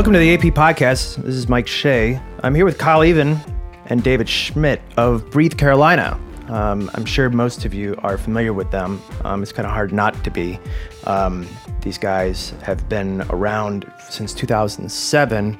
[0.00, 1.16] Welcome to the AP Podcast.
[1.16, 2.18] This is Mike Shea.
[2.42, 3.38] I'm here with Kyle Even
[3.84, 6.18] and David Schmidt of Breathe Carolina.
[6.48, 9.02] Um, I'm sure most of you are familiar with them.
[9.24, 10.58] Um, it's kind of hard not to be.
[11.04, 11.46] Um,
[11.82, 15.58] these guys have been around since 2007,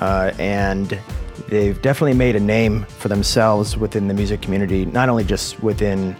[0.00, 0.98] uh, and
[1.46, 6.16] they've definitely made a name for themselves within the music community, not only just within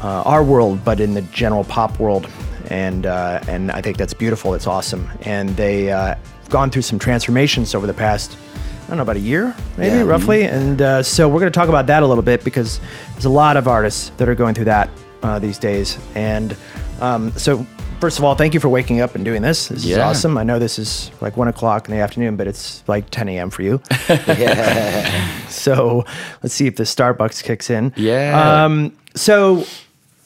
[0.00, 2.26] uh, our world, but in the general pop world.
[2.70, 4.54] And uh, and I think that's beautiful.
[4.54, 5.08] It's awesome.
[5.22, 6.14] And they uh,
[6.48, 8.36] gone through some transformations over the past,
[8.84, 10.02] I don't know, about a year, maybe Yeah.
[10.02, 10.44] roughly.
[10.44, 12.80] And uh, so we're going to talk about that a little bit because
[13.12, 14.88] there's a lot of artists that are going through that
[15.22, 15.98] uh, these days.
[16.14, 16.56] And
[17.00, 17.66] um, so,
[18.00, 19.68] first of all, thank you for waking up and doing this.
[19.68, 20.38] This is awesome.
[20.38, 23.50] I know this is like one o'clock in the afternoon, but it's like 10 a.m.
[23.50, 23.80] for you.
[25.48, 26.04] so
[26.42, 27.92] let's see if the Starbucks kicks in.
[27.96, 28.64] Yeah.
[28.64, 29.64] Um, so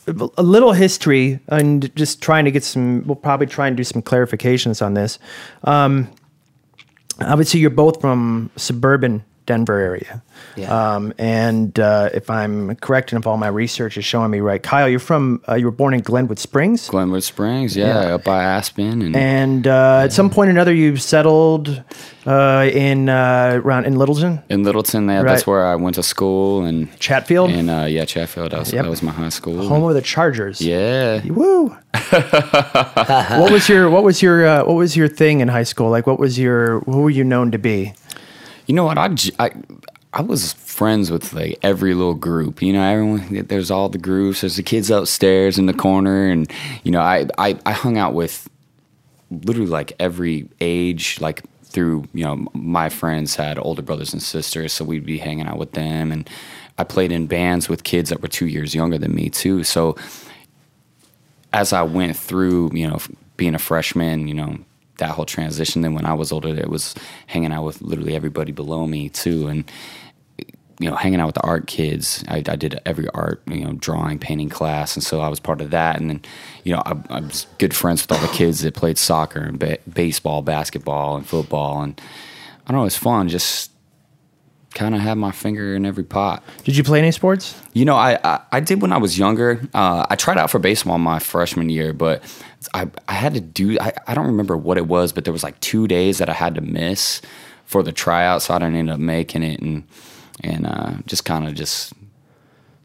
[0.06, 4.03] a little history and just trying to get some we'll probably try and do some
[4.03, 5.19] clarifications on this.
[5.64, 6.11] Um,
[7.20, 10.22] obviously you're both from suburban denver area
[10.56, 10.70] Yeah.
[10.94, 14.62] um, and uh, if i'm correct and if all my research is showing me right
[14.62, 18.14] kyle you're from uh, you were born in glenwood springs Glenwood Springs, yeah, Yeah.
[18.14, 21.82] up by Aspen, and, and uh, at some point or another you settled
[22.26, 25.08] uh, in uh, around in littleton in Littleton.
[25.08, 25.26] Yeah, Right.
[25.26, 28.52] that's where I went to school, and chatfield and uh, yeah, Chatfield.
[28.52, 28.84] That was, Yep.
[28.84, 29.66] that was my high school.
[29.66, 31.76] home of the chargers yeah, Woo!
[32.10, 35.90] what was your what was your uh, what was your thing in high school?
[35.90, 37.94] Like, what was your who were you known to be?
[38.66, 38.98] You know what?
[38.98, 39.52] I
[40.14, 42.60] I was friends with like every little group.
[42.60, 43.46] You know, everyone.
[43.46, 44.42] There's all the groups.
[44.42, 46.50] There's the kids upstairs in the corner, and
[46.84, 48.48] you know, I I, I hung out with
[49.30, 54.72] literally like every age, like through you know my friends had older brothers and sisters,
[54.72, 56.28] so we'd be hanging out with them, and
[56.78, 59.64] I played in bands with kids that were two years younger than me too.
[59.64, 59.97] So
[61.53, 62.98] as I went through, you know,
[63.37, 64.58] being a freshman, you know,
[65.02, 65.82] that whole transition.
[65.82, 66.94] Then when I was older, it was
[67.26, 69.70] hanging out with literally everybody below me too, and
[70.78, 72.24] you know, hanging out with the art kids.
[72.26, 75.60] I, I did every art, you know, drawing, painting class, and so I was part
[75.60, 76.00] of that.
[76.00, 76.22] And then,
[76.64, 79.58] you know, I, I was good friends with all the kids that played soccer and
[79.58, 81.82] ba- baseball, basketball, and football.
[81.82, 82.00] And
[82.66, 83.28] I don't know, it was fun.
[83.28, 83.70] Just
[84.74, 86.42] kind of had my finger in every pot.
[86.64, 87.60] Did you play any sports?
[87.74, 89.60] You know, I, I, I did when I was younger.
[89.74, 92.22] Uh, I tried out for baseball my freshman year, but
[92.75, 95.43] I, I had to do, I, I don't remember what it was, but there was
[95.43, 97.21] like two days that I had to miss
[97.65, 99.84] for the tryout, so I didn't end up making it and,
[100.43, 101.93] and uh, just kind of just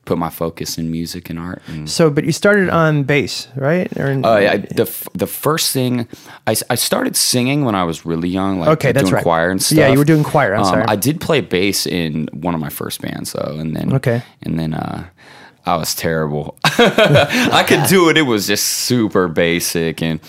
[0.06, 1.62] put my focus in music and art.
[1.68, 3.92] And, So, but you started on bass, right?
[3.98, 6.08] Or in, uh, I, the f- the first thing
[6.48, 9.22] I, I started singing when I was really young, like Okay, that's right.
[9.22, 9.78] choir and stuff.
[9.78, 10.86] Yeah, you were doing choir, I'm sorry.
[10.88, 14.24] I did play bass in one of my first bands though, and then Okay.
[14.44, 15.08] and then uh,
[15.68, 16.58] I was terrible.
[16.64, 18.18] I could do it.
[18.18, 20.20] It was just super basic, and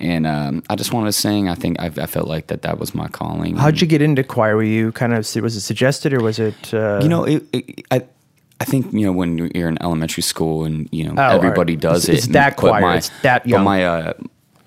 [0.00, 1.48] and um, I just wanted to sing.
[1.48, 3.56] I think I, I felt like that that was my calling.
[3.56, 4.56] How'd you get into choir?
[4.56, 6.72] Were you kind of was it suggested or was it?
[6.72, 8.02] Uh, You know, it, it, I
[8.60, 11.80] I think you know when you're in elementary school and you know Oh, everybody right.
[11.82, 12.18] does It's- it.
[12.18, 14.12] it's and- that but choir, it's that but my uh,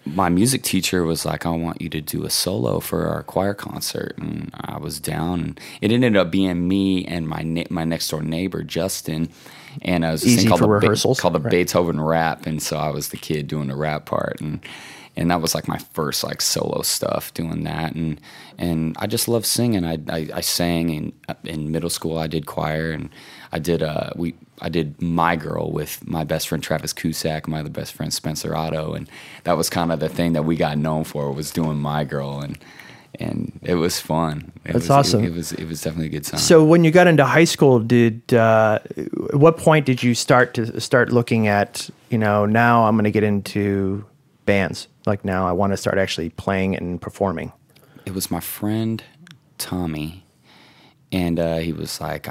[0.05, 3.53] my music teacher was like, "I want you to do a solo for our choir
[3.53, 5.39] concert," and I was down.
[5.41, 9.29] And it ended up being me and my ne- my next door neighbor Justin.
[9.81, 11.51] And I was this Easy thing called the called right.
[11.51, 14.59] Beethoven rap, and so I was the kid doing the rap part, and
[15.17, 18.21] and that was like my first like solo stuff doing that, and
[18.57, 19.83] and I just love singing.
[19.83, 22.17] I I, I sang in in middle school.
[22.17, 23.09] I did choir, and
[23.51, 27.61] I did uh we I did My Girl with my best friend Travis Cusack, my
[27.61, 29.09] other best friend Spencer Otto, and
[29.43, 32.39] that was kind of the thing that we got known for was doing My Girl,
[32.39, 32.57] and
[33.19, 34.51] and it was fun.
[34.65, 35.23] It That's was, awesome.
[35.23, 36.39] It, it was it was definitely a good time.
[36.39, 40.53] so when you got into high school, did uh, at what point did you start
[40.55, 44.05] to start looking at you know now I'm going to get into
[44.45, 44.87] bands?
[45.05, 47.51] Like now I want to start actually playing and performing.
[48.05, 49.03] it was my friend
[49.57, 50.23] Tommy,
[51.11, 52.27] and uh, he was like,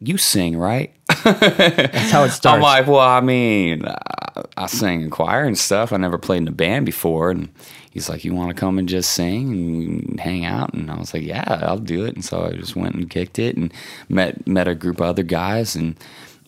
[0.00, 0.94] "You sing, right?"
[1.24, 2.46] That's how it starts.
[2.46, 5.92] I'm like, "Well, I mean, I, I sing in choir and stuff.
[5.92, 7.50] I never played in a band before." And
[7.90, 11.12] he's like, "You want to come and just sing and hang out?" And I was
[11.14, 13.72] like, "Yeah, I'll do it." And so I just went and kicked it and
[14.08, 15.96] met met a group of other guys and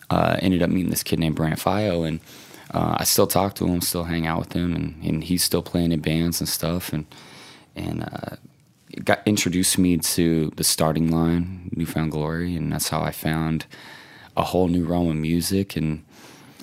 [0.09, 2.19] uh, ended up meeting this kid named Brant Fio and.
[2.71, 5.61] Uh, I still talk to him, still hang out with him, and, and he's still
[5.61, 6.91] playing in bands and stuff.
[6.91, 7.05] And
[7.75, 8.37] and uh,
[9.03, 13.65] got introduced me to the starting line, New Found Glory, and that's how I found
[14.35, 16.03] a whole new realm of music and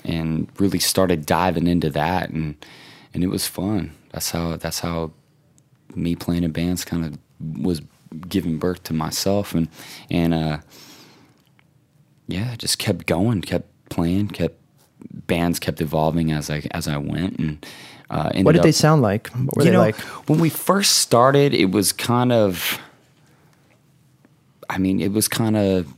[0.03, 2.55] and really started diving into that and
[3.13, 3.91] and it was fun.
[4.11, 5.11] That's how that's how
[5.95, 7.17] me playing in bands kind of
[7.63, 7.81] was
[8.29, 9.67] giving birth to myself and
[10.09, 10.57] and uh
[12.27, 14.57] yeah, just kept going, kept playing, kept
[15.27, 17.65] bands kept evolving as I as I went and
[18.09, 19.29] Uh, What did up- they sound like?
[19.29, 19.95] What were you they know, like?
[20.27, 22.77] when we first started, it was kind of.
[24.69, 25.93] I mean, it was kind of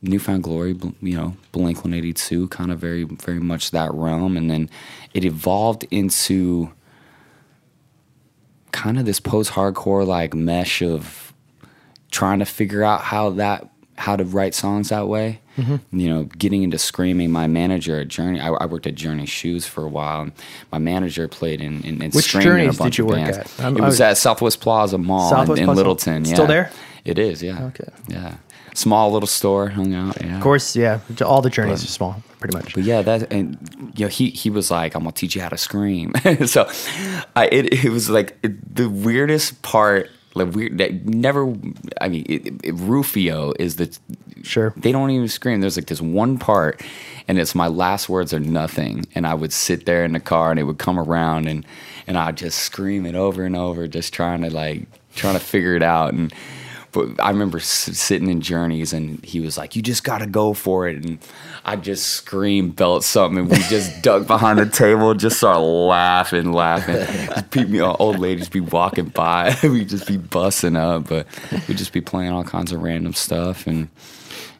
[0.00, 4.36] newfound glory, you know, Blink One Eighty Two, kind of very, very much that realm,
[4.38, 4.70] and then
[5.14, 6.72] it evolved into
[8.72, 11.32] kind of this post-hardcore like mesh of
[12.10, 15.40] trying to figure out how that how to write songs that way.
[15.56, 15.98] Mm-hmm.
[15.98, 17.32] You know, getting into screaming.
[17.32, 20.22] My manager at Journey, I, I worked at Journey Shoes for a while.
[20.22, 20.32] And
[20.70, 23.10] my manager played in, in, in Which Scream in a Journeys did bunch you of
[23.10, 23.38] work bands.
[23.58, 23.72] at?
[23.72, 25.76] It was was- at Southwest Plaza Mall Southwest in, Plaza?
[25.78, 26.24] Littleton.
[26.26, 26.70] Yeah, Still there?
[27.04, 27.42] It is.
[27.42, 27.64] Yeah.
[27.64, 27.88] Okay.
[28.06, 28.36] Yeah.
[28.74, 29.70] Small little store.
[29.70, 30.16] Hung out.
[30.22, 30.36] Yeah.
[30.36, 31.00] Of course, yeah.
[31.26, 32.74] All the journeys are small, pretty much.
[32.74, 35.48] But yeah, that and you know he he was like, I'm gonna teach you how
[35.48, 36.12] to scream.
[36.46, 36.70] so,
[37.36, 40.10] I it it was like it, the weirdest part.
[40.34, 41.52] Like weird that never.
[42.00, 43.98] I mean, it, it, Rufio is the
[44.42, 44.72] Sure.
[44.76, 45.60] they don't even scream.
[45.60, 46.80] There's like this one part,
[47.26, 49.06] and it's my last words are nothing.
[49.14, 51.66] And I would sit there in the car, and it would come around, and
[52.06, 54.86] and I'd just scream it over and over, just trying to like
[55.16, 56.14] trying to figure it out.
[56.14, 56.32] And
[56.92, 60.54] but I remember sitting in Journeys, and he was like, "You just got to go
[60.54, 61.18] for it." And
[61.64, 66.52] I just scream, belt something, and we just duck behind the table, just start laughing,
[66.52, 66.96] laughing.
[67.50, 71.26] People, you know, old ladies be walking by, we just be busting up, but
[71.68, 73.88] we just be playing all kinds of random stuff, and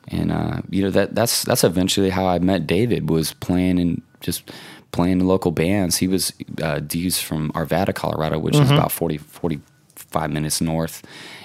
[0.08, 4.02] and uh, you know that that's that's eventually how I met David was playing in
[4.20, 4.50] just
[4.92, 5.98] playing in local bands.
[5.98, 11.02] He was uh, D's from Arvada, Colorado, which is about 40, 45 minutes north,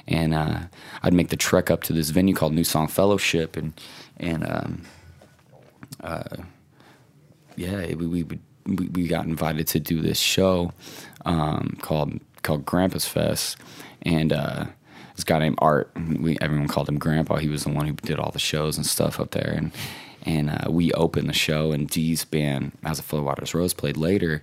[0.07, 0.59] and uh,
[1.03, 3.73] I'd make the trek up to this venue called New Song Fellowship, and
[4.17, 4.81] and um,
[6.03, 6.37] uh,
[7.55, 10.71] yeah, we we, we got invited to do this show
[11.25, 13.57] um, called called Grandpa's Fest,
[14.01, 14.65] and uh,
[15.15, 17.37] this guy named Art, we everyone called him Grandpa.
[17.37, 19.71] He was the one who did all the shows and stuff up there, and
[20.25, 24.41] and uh, we opened the show, and Dee's band, As a Floodwaters Rose, played later.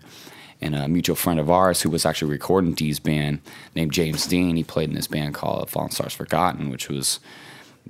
[0.62, 3.40] And a mutual friend of ours who was actually recording Dee's band,
[3.74, 7.18] named James Dean, he played in this band called Fallen Stars Forgotten, which was,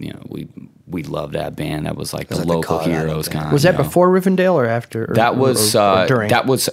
[0.00, 0.48] you know, we
[0.86, 1.86] we loved that band.
[1.86, 3.40] That was like the the local Colorado heroes band.
[3.42, 3.52] kind.
[3.52, 5.10] Was that before Rivendell or after?
[5.10, 6.28] or- That was or- or uh, during.
[6.30, 6.68] that was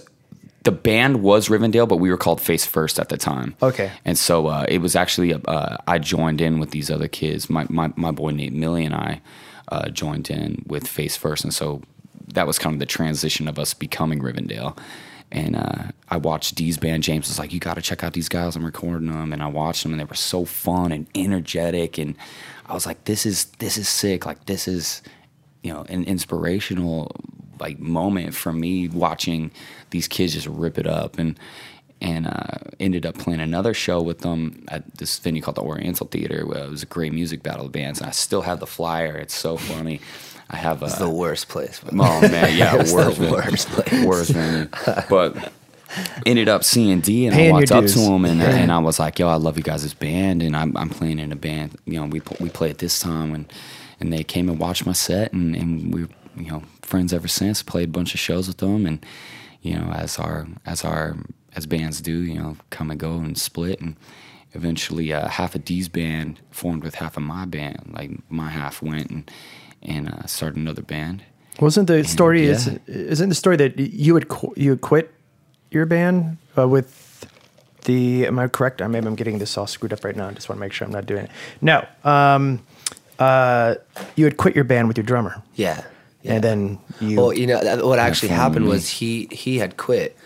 [0.63, 3.56] the band was Rivendell, but we were called Face First at the time.
[3.62, 3.91] Okay.
[4.03, 7.50] and so uh, it was actually uh, I joined in with these other kids.
[7.50, 9.21] My my, my boy Nate Millie and I
[9.69, 11.81] uh, joined in with Face First, and so
[12.33, 14.77] that was kind of the transition of us becoming Rivendell.
[15.29, 17.03] And uh, I watched Dee's band.
[17.03, 18.56] James was like, "You got to check out these guys.
[18.56, 21.97] I'm recording them." And I watched them, and they were so fun and energetic.
[21.97, 22.15] And
[22.68, 24.25] I was like, "This is this is sick.
[24.25, 25.02] Like this is."
[25.64, 27.12] you know an inspirational
[27.60, 29.50] like moment for me watching
[29.90, 31.38] these kids just rip it up and
[32.00, 36.06] and uh, ended up playing another show with them at this venue called the Oriental
[36.08, 36.46] Theater.
[36.46, 39.18] Where it was a great music battle of bands, and I still have the flyer.
[39.18, 40.00] It's so funny.
[40.52, 41.81] I have It's uh, the worst place.
[41.92, 44.06] Oh man, yeah, It's worst, worst place.
[44.06, 44.70] worst venue.
[45.10, 45.52] But
[46.25, 49.00] ended up seeing D, and Paying I walked up to him, and, and I was
[49.00, 51.78] like, "Yo, I love you guys' as band, and I'm I'm playing in a band.
[51.86, 53.51] You know, we we play at this time, and
[54.00, 57.28] and they came and watched my set, and and we were you know friends ever
[57.28, 57.63] since.
[57.63, 59.06] Played a bunch of shows with them, and
[59.62, 61.18] you know, as our as our
[61.56, 63.95] as bands do, you know, come and go and split, and
[64.54, 67.91] eventually uh, half of D's band formed with half of my band.
[67.94, 69.32] Like my half went and
[69.82, 71.24] and uh, started another band.
[71.60, 72.53] Wasn't the story yeah.
[72.53, 74.25] is isn't the story that you had
[74.56, 75.13] you had quit
[75.71, 77.25] your band uh, with
[77.86, 78.81] the am I correct?
[78.81, 80.27] I maybe I'm getting this all screwed up right now.
[80.27, 81.31] I just want to make sure I'm not doing it.
[81.62, 82.62] No, um,
[83.19, 83.75] uh,
[84.15, 85.83] you had quit your band with your drummer, Yeah.
[86.21, 86.33] yeah.
[86.33, 87.17] and then you.
[87.17, 90.17] Well, you know, what actually happened was he he had quit,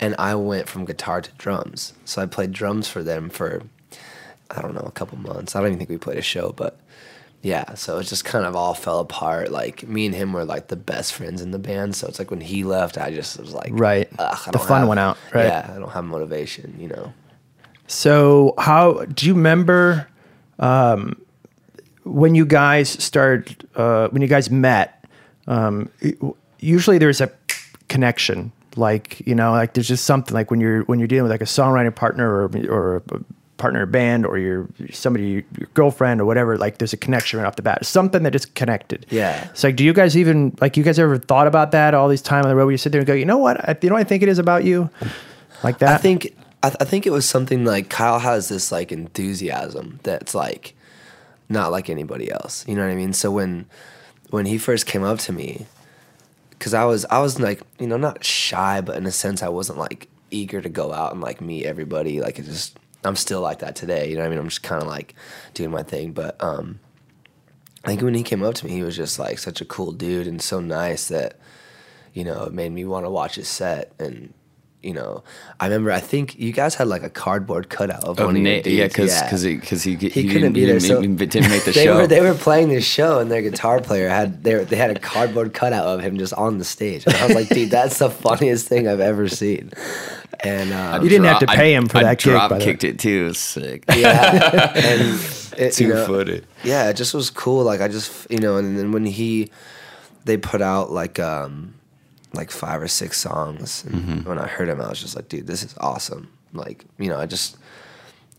[0.00, 1.92] and I went from guitar to drums.
[2.04, 3.62] So I played drums for them for,
[4.50, 5.54] I don't know, a couple months.
[5.56, 6.78] I don't even think we played a show, but
[7.44, 7.74] yeah.
[7.74, 9.52] So it just kind of all fell apart.
[9.52, 11.94] Like me and him were like the best friends in the band.
[11.94, 14.08] So it's like when he left, I just was like, Right.
[14.18, 15.46] "Ugh, The fun have- went out, right?
[15.46, 16.74] Yeah, I don't have motivation.
[16.78, 17.12] You know.
[17.86, 20.08] So how do you remember
[20.58, 21.20] um,
[22.04, 25.04] when you guys started uh, when you guys met?
[25.46, 25.90] Um,
[26.58, 27.30] usually there's a
[27.88, 31.32] connection, like you know, like there's just something like when you're when you're dealing with
[31.32, 33.02] like a songwriting partner or or a
[33.64, 35.42] partner band or your somebody your
[35.72, 36.58] girlfriend or whatever.
[36.58, 39.06] Like there's a connection right off the bat, something that is connected.
[39.08, 39.48] Yeah.
[39.48, 42.20] It's like, do you guys even like you guys ever thought about that all these
[42.20, 42.66] time on the road?
[42.66, 44.22] Where you sit there and go, you know what, I, you know, what I think
[44.22, 44.90] it is about you,
[45.62, 45.88] like that.
[45.88, 49.98] I think I, th- I think it was something like Kyle has this like enthusiasm
[50.02, 50.74] that's like
[51.48, 52.68] not like anybody else.
[52.68, 53.14] You know what I mean?
[53.14, 53.64] So when
[54.28, 55.64] when he first came up to me,
[56.50, 59.48] because I was I was like you know not shy, but in a sense I
[59.48, 62.20] wasn't like eager to go out and like meet everybody.
[62.20, 64.08] Like it just I'm still like that today.
[64.10, 64.38] You know I mean?
[64.38, 65.14] I'm just kind of like
[65.54, 66.80] doing my thing, but um.
[67.84, 69.92] I think when he came up to me, he was just like such a cool
[69.92, 71.38] dude and so nice that,
[72.14, 74.32] you know, it made me want to watch his set and
[74.84, 75.24] you know,
[75.58, 78.34] I remember I think you guys had like a cardboard cutout of, Of one of
[78.36, 79.20] your Nate, yeah, dudes.
[79.22, 80.78] because because he, he, he, he, didn't, couldn't be he there.
[80.78, 81.96] didn't, So make- didn't make the they show.
[81.96, 84.98] Were, they were playing this show, and their guitar player had they, they had a
[85.00, 87.06] cardboard cutout of him just on the stage.
[87.06, 89.72] And I was like, dude, that's the funniest thing I've ever seen.
[90.40, 92.58] And um, You didn't have to pay I- him for I that gig, Drop by
[92.58, 92.70] the way.
[92.72, 93.22] kicked it too.
[93.22, 93.84] It was sick.
[93.96, 95.20] yeah, and
[95.56, 96.46] it, you Two know, footed.
[96.64, 97.64] yeah, it just was cool.
[97.64, 99.50] Like I just you know, and then when he
[100.24, 101.74] they put out like um
[102.34, 104.28] like five or six songs, and Mm-hmm.
[104.28, 106.28] when I heard him, I was just like, dude, this is awesome.
[106.52, 107.56] Like you know, I just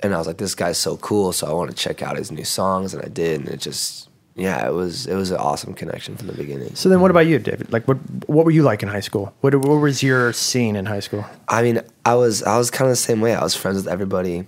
[0.01, 2.31] and I was like, this guy's so cool, so I want to check out his
[2.31, 5.73] new songs, and I did, and it just yeah, it was it was an awesome
[5.73, 6.75] connection from the beginning.
[6.75, 7.71] So then, what about you, David?
[7.71, 7.97] Like, what
[8.27, 9.33] what were you like in high school?
[9.41, 11.25] What what was your scene in high school?
[11.47, 13.33] I mean, I was I was kind of the same way.
[13.33, 14.45] I was friends with everybody.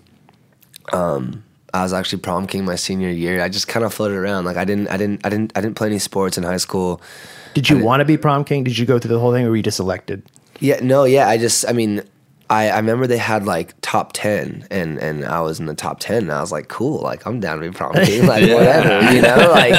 [0.94, 3.42] Um, I was actually prom king my senior year.
[3.42, 4.46] I just kind of floated around.
[4.46, 7.01] Like I didn't I didn't I didn't I didn't play any sports in high school.
[7.57, 8.63] Did you want to be prom king?
[8.63, 10.21] Did you go through the whole thing, or were you just elected?
[10.59, 11.27] Yeah, no, yeah.
[11.27, 12.03] I just I mean.
[12.49, 15.99] I, I remember they had like top ten, and, and I was in the top
[15.99, 19.13] ten, and I was like, cool, like I'm down to be prom king, like whatever,
[19.13, 19.73] you know, like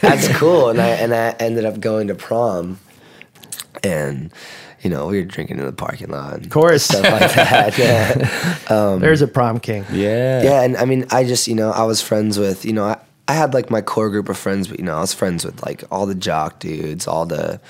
[0.00, 0.70] that's cool.
[0.70, 2.78] And I and I ended up going to prom,
[3.84, 4.32] and
[4.80, 7.76] you know we were drinking in the parking lot, and Of course, stuff like that.
[7.76, 8.56] Yeah.
[8.74, 9.84] Um, there's a prom king.
[9.92, 10.42] Yeah.
[10.42, 12.98] yeah and i mean i just you know i was friends with you know I,
[13.30, 15.62] I had like my core group of friends but you know i was friends with
[15.64, 17.60] like all the jock dudes all the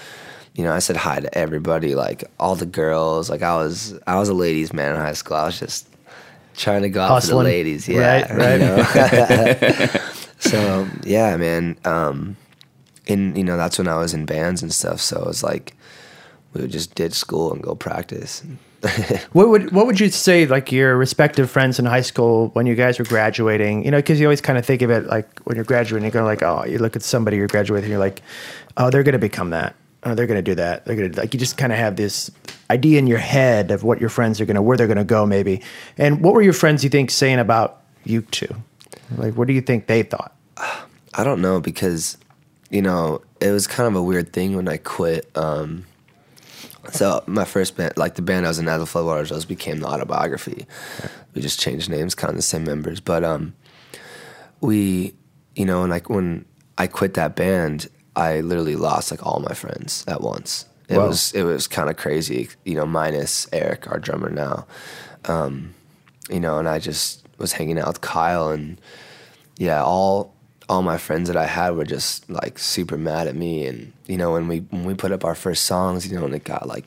[0.55, 4.17] you know i said hi to everybody like all the girls like i was i
[4.17, 5.87] was a ladies man in high school i was just
[6.57, 7.39] trying to go out Hustling.
[7.39, 8.61] the ladies yeah Right, right.
[8.61, 10.01] you know?
[10.39, 12.37] so yeah man um
[13.07, 15.75] and you know that's when i was in bands and stuff so it was like
[16.55, 18.43] we would just ditch school and go practice
[19.33, 22.75] What would what would you say like your respective friends in high school when you
[22.75, 23.85] guys were graduating?
[23.85, 26.13] You know, because you always kind of think of it like when you're graduating, you're
[26.13, 28.23] going like, oh, you look at somebody you're graduating, and you're like,
[28.77, 29.75] oh, they're going to become that.
[30.03, 30.87] Oh, they're going to do that.
[30.87, 32.31] They're going to like you just kind of have this
[32.71, 35.05] idea in your head of what your friends are going to where they're going to
[35.05, 35.61] go maybe.
[35.99, 38.55] And what were your friends you think saying about you two?
[39.17, 40.35] Like, what do you think they thought?
[41.15, 42.17] I don't know because,
[42.71, 45.29] you know, it was kind of a weird thing when I quit.
[45.35, 45.85] Um,
[46.93, 49.81] so my first band, like the band I was in, As the Floodwaters, Rose, became
[49.81, 50.67] the autobiography.
[51.35, 53.55] We just changed names, kind of the same members, but um,
[54.61, 55.15] we,
[55.55, 56.45] you know, and like when
[56.79, 60.67] I quit that band, I literally lost like all my friends at once.
[60.89, 61.07] It Wow.
[61.09, 64.67] was it was kind of crazy, you know, minus Eric, our drummer now.
[65.27, 65.75] Um,
[66.29, 68.81] you know, and I just was hanging out with Kyle and
[69.57, 70.35] yeah, all
[70.71, 73.67] all my friends that I had were just like super mad at me.
[73.67, 76.35] And you know, when we when we put up our first songs, you know, and
[76.35, 76.87] it got like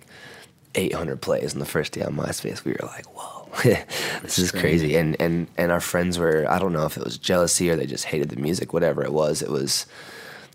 [0.73, 3.49] 800 plays on the first day on MySpace, we were like, whoa,
[4.21, 4.95] this is crazy.
[4.95, 7.85] And and and our friends were, I don't know if it was jealousy or they
[7.85, 9.41] just hated the music, whatever it was.
[9.41, 9.85] It was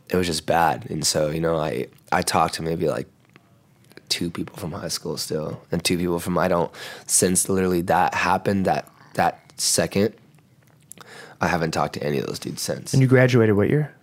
[0.08, 0.88] it was just bad.
[0.88, 3.08] And so you know, I I talked to maybe like
[4.08, 6.72] two people from high school still, and two people from I don't
[7.04, 10.14] since literally that happened that that second.
[11.40, 13.94] I haven't talked to any of those dudes since And you graduated what year?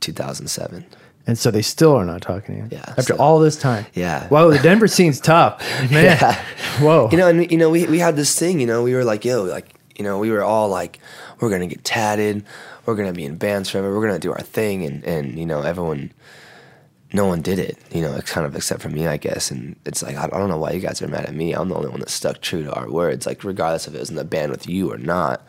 [0.00, 0.84] 2007.
[1.26, 2.68] And so they still are not talking to you.
[2.72, 3.86] Yeah, After so- all this time.
[3.94, 4.26] Yeah.
[4.28, 5.60] Whoa, the Denver scene's tough,
[5.90, 6.04] man.
[6.04, 6.44] Yeah.
[6.80, 7.08] Whoa.
[7.12, 8.58] You know, and you know, we we had this thing.
[8.58, 10.98] You know, we were like, yo, like, you know, we were all like,
[11.40, 12.44] we're gonna get tatted,
[12.86, 15.60] we're gonna be in bands forever, we're gonna do our thing, and and you know,
[15.62, 16.12] everyone,
[17.12, 17.78] no one did it.
[17.92, 19.52] You know, kind of except for me, I guess.
[19.52, 21.52] And it's like I, I don't know why you guys are mad at me.
[21.52, 24.10] I'm the only one that stuck true to our words, like regardless if it was
[24.10, 25.46] in the band with you or not.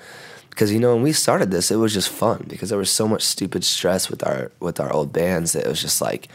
[0.53, 3.07] Because you know, when we started this, it was just fun because there was so
[3.07, 6.27] much stupid stress with our with our old bands that it was just like,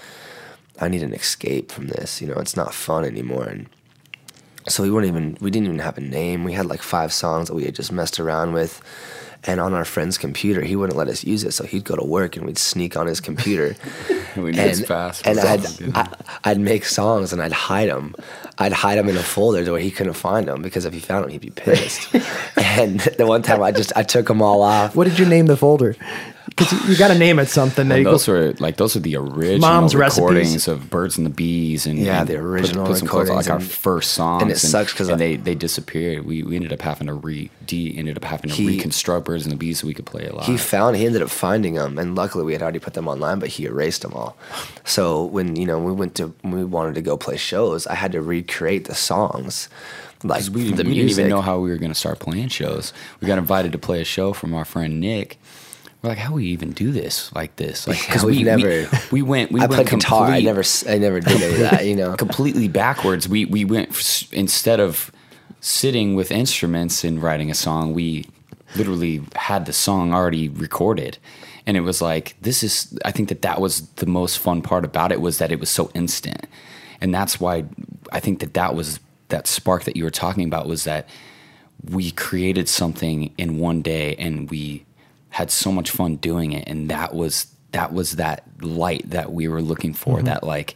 [0.80, 2.20] I need an escape from this.
[2.20, 3.68] You know, it's not fun anymore, and
[4.66, 6.42] so we weren't even we didn't even have a name.
[6.42, 8.82] We had like five songs that we had just messed around with.
[9.44, 12.04] And on our friend's computer, he wouldn't let us use it, so he'd go to
[12.04, 13.76] work and we'd sneak on his computer.
[14.36, 15.26] We knew and it's fast.
[15.26, 15.96] and It's I'd, all good.
[15.96, 16.08] I,
[16.44, 18.14] I'd make songs and I'd hide them.
[18.58, 21.00] I'd hide them in a folder to where he couldn't find them because if he
[21.00, 22.14] found them, he'd be pissed.
[22.56, 24.94] and the one time I just I took them all off.
[24.94, 25.96] What did you name the folder?
[26.58, 27.88] Because you, got to name it something.
[27.88, 30.68] That And those were like those are the original Mom's recordings recipes.
[30.68, 33.54] of Birds and the Bees and Yeah, and the original put, some close, recordings like
[33.54, 36.26] our first songs and it sucks 'cause and I- they they disappeared.
[36.26, 39.44] We we ended up having to re D ended up having to He- reconstruct Birds
[39.44, 40.46] and the Bees so we could play it live.
[40.46, 43.38] He found he ended up finding them, and luckily we had already put them online,
[43.38, 44.36] but he erased them all.
[44.84, 48.12] So when you know we went to we wanted to go play shows, I had
[48.12, 49.68] to recreate the songs,
[50.24, 52.92] like we, the we didn't even know how we were going to start playing shows.
[53.20, 55.38] We got invited to play a show from our friend Nick.
[56.02, 57.88] We're like, how we even do this like this?
[57.88, 59.50] Like, Yeah, we, never- we, we went.
[59.50, 60.28] We I went played guitar.
[60.28, 61.86] I never I never did any of that.
[61.86, 62.14] You know.
[62.16, 63.28] completely backwards.
[63.28, 65.10] We we went instead of
[65.60, 68.26] sitting with instruments and writing a song, we
[68.76, 71.18] literally had the song already recorded.
[71.66, 74.84] And it was like this is I think that that was the most fun part
[74.84, 76.46] about it was that it was so instant.
[77.00, 77.64] And that's why
[78.12, 81.08] I think that that was that spark that you were talking about was that
[81.90, 84.84] we created something in one day and we
[85.30, 86.68] had so much fun doing it.
[86.68, 90.74] And that was that was that light that we were looking for that like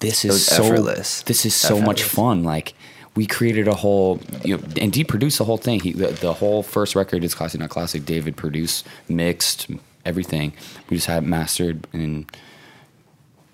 [0.00, 1.22] this is so effortless.
[1.22, 2.44] this is so much fun.
[2.44, 2.74] Like
[3.14, 5.80] we created a whole you know and Dee produced the whole thing.
[5.80, 8.04] He the, the whole first record is classic not classic.
[8.04, 9.68] David produced mixed
[10.04, 10.52] everything.
[10.88, 12.30] We just had it mastered and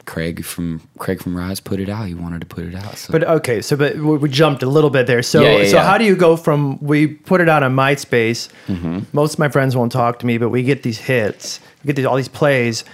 [0.07, 3.13] Craig from Craig from Rise put it out he wanted to put it out so
[3.13, 5.23] But okay, so but we we jumped a little bit there.
[5.23, 5.85] So Yeah, yeah, so yeah.
[5.85, 8.49] how do you go from we put it out on MySpace?
[8.67, 9.01] Mm-hmm.
[9.13, 11.97] Most of my friends won't talk to me, but we get these hits, we get
[11.97, 12.85] these, all these plays,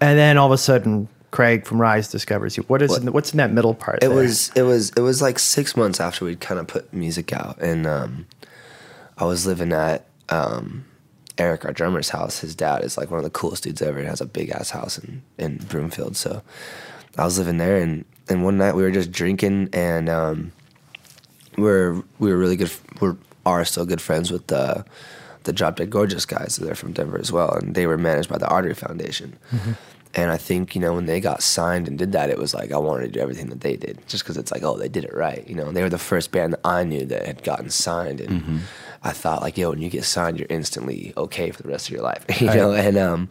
[0.00, 2.64] and then all of a sudden Craig from Rise discovers you.
[2.64, 3.98] What is in, what's in that middle part?
[4.02, 4.10] It there?
[4.10, 7.58] was it was it was like six months after we'd kind of put music out,
[7.60, 8.26] and um,
[9.18, 10.84] I was living at um,
[11.40, 12.40] Eric, our drummer's house.
[12.40, 13.98] His dad is like one of the coolest dudes ever.
[13.98, 16.16] He has a big ass house in in Broomfield.
[16.16, 16.42] So
[17.16, 20.52] I was living there, and and one night we were just drinking, and um,
[21.56, 22.70] we're we were really good.
[23.00, 23.16] We are
[23.46, 24.84] are still good friends with the
[25.44, 26.56] the Drop Dead Gorgeous guys.
[26.56, 29.38] They're from Denver as well, and they were managed by the Artery Foundation.
[30.14, 32.70] And I think you know when they got signed and did that, it was like
[32.70, 35.04] I wanted to do everything that they did, just because it's like oh they did
[35.04, 35.48] it right.
[35.48, 38.60] You know, they were the first band that I knew that had gotten signed, and
[39.02, 41.92] I thought like yo, when you get signed, you're instantly okay for the rest of
[41.92, 42.24] your life.
[42.40, 43.28] You know, and um,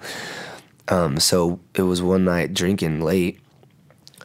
[0.88, 3.40] um, so it was one night drinking late,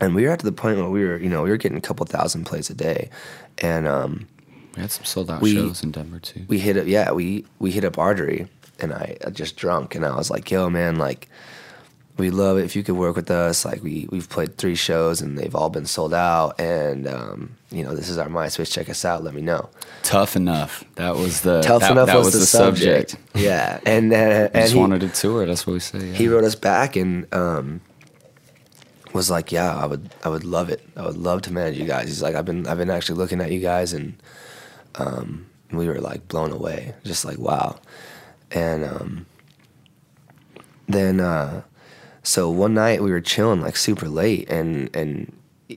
[0.01, 1.83] and we were at the point where we were you know we were getting a
[1.83, 3.11] couple thousand plays a day,
[3.59, 4.27] and um,
[4.75, 7.45] we had some sold out we- shows in Denver too we hit up yeah we
[7.59, 8.49] we hit up artery
[8.81, 11.29] and i I just drunk and i was like yo man like
[12.17, 15.21] we love it if you could work with us like we we've played three shows
[15.21, 18.89] and they've all been sold out and um, you know this is our myspace check
[18.89, 19.69] us out let me know
[20.03, 23.17] tough enough that was the tough that, enough that was, the, subject.
[23.35, 26.15] yeah and uh, and just he, wanted to tour that's what we say yeah.
[26.15, 27.81] he wrote us back and um,
[29.15, 30.87] was like, "Yeah, I would, I would love it.
[30.97, 33.41] I would love to manage you guys." He's like, "I've been, I've been actually looking
[33.41, 34.21] at you guys, and
[34.97, 37.79] um, we were like blown away, just like wow."
[38.51, 39.27] And um,
[40.89, 41.63] then, uh,
[42.23, 45.33] so one night we were chilling like super late, and and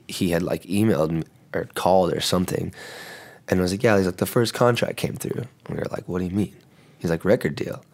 [0.08, 1.22] he had like emailed me
[1.54, 2.72] or called or something,
[3.48, 5.86] and I was like, "Yeah," he's like, "The first contract came through." And we were
[5.90, 6.54] like, "What do you mean?"
[6.98, 7.84] He's like, "Record deal."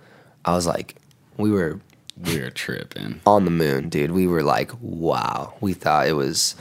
[0.44, 0.96] I was like,
[1.36, 1.80] "We were."
[2.26, 4.12] we were tripping on the moon, dude.
[4.12, 5.52] We were like, wow.
[5.60, 6.54] We thought it was,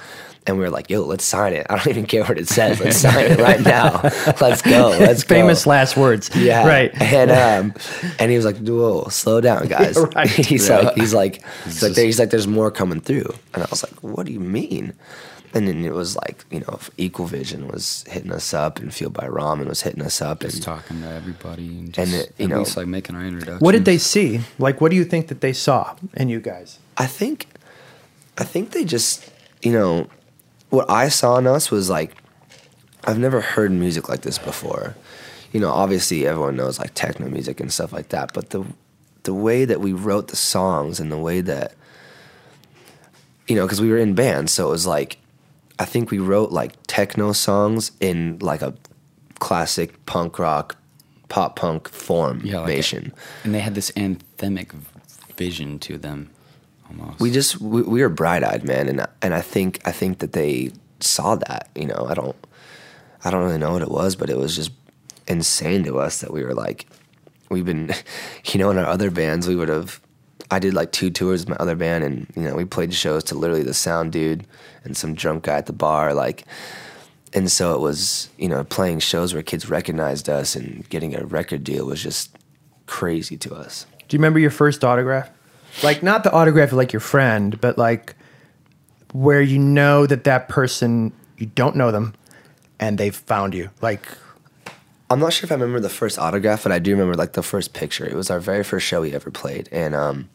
[0.47, 1.67] and we were like, yo, let's sign it.
[1.69, 2.79] I don't even care what it says.
[2.79, 4.01] Let's sign it right now.
[4.41, 4.97] Let's go.
[4.99, 5.36] Let's go.
[5.36, 6.32] famous last words.
[6.36, 6.65] Yeah.
[6.67, 6.91] Right.
[6.99, 7.73] And um,
[8.17, 9.95] and he was like, whoa, slow down, guys.
[10.15, 10.27] Right.
[10.27, 10.79] he's Yeah.
[10.79, 13.32] like, he's like, he's like, just- he's like, there's more coming through.
[13.53, 14.93] And I was like, what do you mean?
[15.56, 19.13] And then it was like, you know, Equal Vision was hitting us up, and Fueled
[19.13, 22.46] by Ramen was hitting us up, just and talking to everybody and, And it- you
[22.46, 24.42] at know- least like making our introduction What did they see?
[24.58, 26.80] Like, what do you think that they saw in you guys?
[26.98, 27.46] I think,
[28.38, 29.30] I think they just,
[29.62, 30.08] you know,
[30.70, 32.16] what I saw in us was like,
[33.04, 34.96] I've never heard music like this before.
[35.52, 38.66] You know, obviously everyone knows like techno music and stuff like that, but the
[39.22, 41.74] the way that we wrote the songs and the way that,
[43.48, 45.18] you know, because we were in bands, so it was like,
[45.84, 48.74] I think we wrote like techno songs in like a
[49.39, 50.78] classic punk rock,
[51.28, 53.12] pop punk formation.
[53.43, 54.72] and they had this anthemic
[55.36, 56.30] vision to them
[56.88, 60.19] almost we just we, we were bright eyed, man, and and I think I think
[60.19, 61.67] that they saw that.
[61.76, 62.38] You know, I don't
[63.26, 64.72] I don't really know what it was, but it was just
[65.28, 66.86] insane to us that we were like,
[67.50, 67.93] we've been,
[68.46, 70.00] you know, in our other bands we would have.
[70.50, 73.26] I did like two tours with my other band, and you know, we played shows
[73.26, 74.46] to literally the sound dude
[74.84, 76.46] and some drunk guy at the bar, like.
[77.36, 81.26] And so it was, you know, playing shows where kids recognized us and getting a
[81.26, 82.38] record deal was just
[82.86, 83.88] crazy to us.
[84.08, 85.32] Do you remember your first autograph?
[85.82, 88.13] Like, not the autograph of like your friend, but like
[89.13, 92.13] where you know that that person, you don't know them
[92.80, 93.69] and they found you.
[93.82, 94.06] Like,
[95.10, 97.43] I'm not sure if I remember the first autograph, but I do remember like the
[97.43, 98.06] first picture.
[98.06, 100.30] It was our very first show we ever played, and um,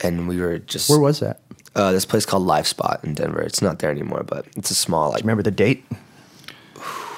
[0.00, 1.40] and we were just where was that?
[1.76, 3.42] Do uh, this place called Live Spot in Denver.
[3.42, 5.20] It's not there anymore, but it's a small like.
[5.20, 5.84] you remember the date?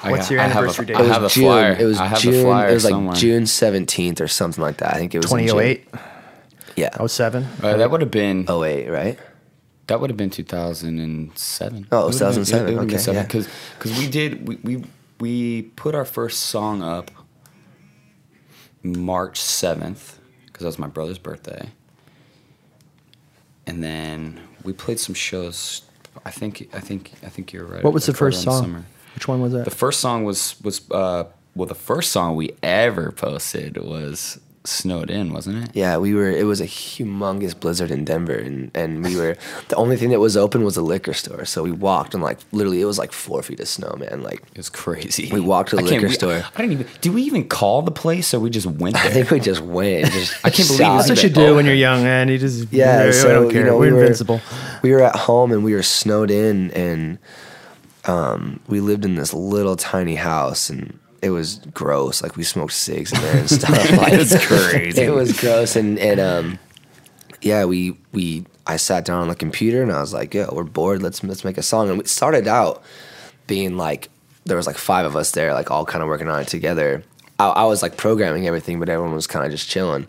[0.01, 0.95] What's your I have a- anniversary date?
[0.97, 1.43] I It was have a June.
[1.43, 2.33] flyer It was I have June.
[2.33, 3.15] the flyer it was like somewhere.
[3.15, 4.93] June 17th or something like that.
[4.93, 5.47] I think it was in June.
[5.47, 5.87] 2008,
[6.77, 7.05] Yeah.
[7.07, 7.47] 07?
[7.61, 9.19] Uh, that would have been 08, right?
[9.87, 11.87] That would have been 2007.
[11.91, 13.41] Oh, It would've been- 2007, it would've been okay, seven, yeah.
[13.77, 14.83] Because we did we, we
[15.19, 17.11] we put our first song up
[18.83, 21.69] March 7th because that was my brother's birthday,
[23.67, 25.83] and then we played some shows.
[26.25, 27.83] I think I think I think you're right.
[27.83, 28.61] What was the first song?
[28.63, 28.85] summer.
[29.15, 29.65] Which one was that?
[29.65, 35.09] The first song was was uh, well the first song we ever posted was snowed
[35.09, 35.71] in, wasn't it?
[35.75, 36.29] Yeah, we were.
[36.29, 39.35] It was a humongous blizzard in Denver, and and we were
[39.67, 41.45] the only thing that was open was a liquor store.
[41.45, 44.21] So we walked, and like literally, it was like four feet of snow, man.
[44.23, 45.29] Like It was crazy.
[45.31, 46.43] We walked to the I can't- liquor we- store.
[46.55, 46.87] I didn't even.
[47.01, 50.11] Did we even call the place, or we just went I think we just went.
[50.11, 51.55] Just I can't believe That's what you do oh.
[51.55, 52.29] when you're young, man.
[52.29, 53.61] You just Yeah, I so don't care.
[53.61, 54.39] you know, we're we were, invincible.
[54.81, 57.17] We were at home and we were snowed in, and
[58.05, 62.21] um, we lived in this little tiny house, and it was gross.
[62.21, 63.91] Like we smoked cigs in there and stuff.
[63.91, 65.01] Like It's crazy.
[65.01, 66.59] It was gross, and and um,
[67.41, 70.63] yeah, we we I sat down on the computer and I was like, "Yo, we're
[70.63, 71.01] bored.
[71.01, 72.83] Let's let's make a song." And it started out
[73.47, 74.09] being like
[74.45, 77.03] there was like five of us there, like all kind of working on it together.
[77.39, 80.07] I, I was like programming everything, but everyone was kind of just chilling.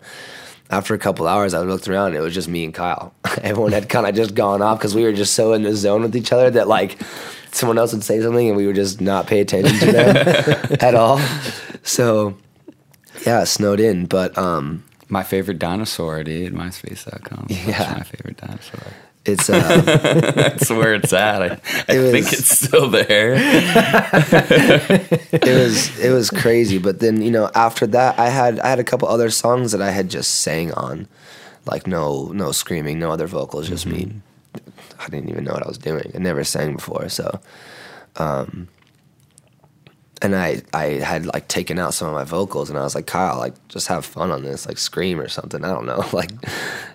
[0.71, 3.13] After a couple hours, I looked around and it was just me and Kyle.
[3.43, 6.01] everyone had kind of just gone off because we were just so in the zone
[6.01, 6.97] with each other that like
[7.51, 10.15] someone else would say something and we would just not pay attention to them
[10.79, 11.19] at all.
[11.83, 12.37] So
[13.25, 16.53] yeah, snowed in, but um, My favorite dinosaur, dude.
[16.53, 17.47] MySpace.com.
[17.49, 17.95] Yeah.
[17.97, 18.93] My favorite dinosaur.
[19.25, 19.81] It's uh,
[20.35, 21.41] That's where it's at.
[21.41, 23.33] I, I It think it's still there.
[25.31, 26.77] it was it was crazy.
[26.77, 29.81] But then you know after that, I had I had a couple other songs that
[29.81, 31.07] I had just sang on,
[31.65, 34.11] like no no screaming, no other vocals, just me.
[34.99, 36.11] I didn't even know what I was doing.
[36.15, 37.39] I never sang before, so.
[38.17, 38.67] Um,
[40.21, 43.07] and I I had like taken out some of my vocals, and I was like,
[43.07, 45.63] Kyle, like just have fun on this, like scream or something.
[45.63, 46.31] I don't know, like,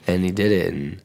[0.07, 0.73] and he did it.
[0.73, 1.03] And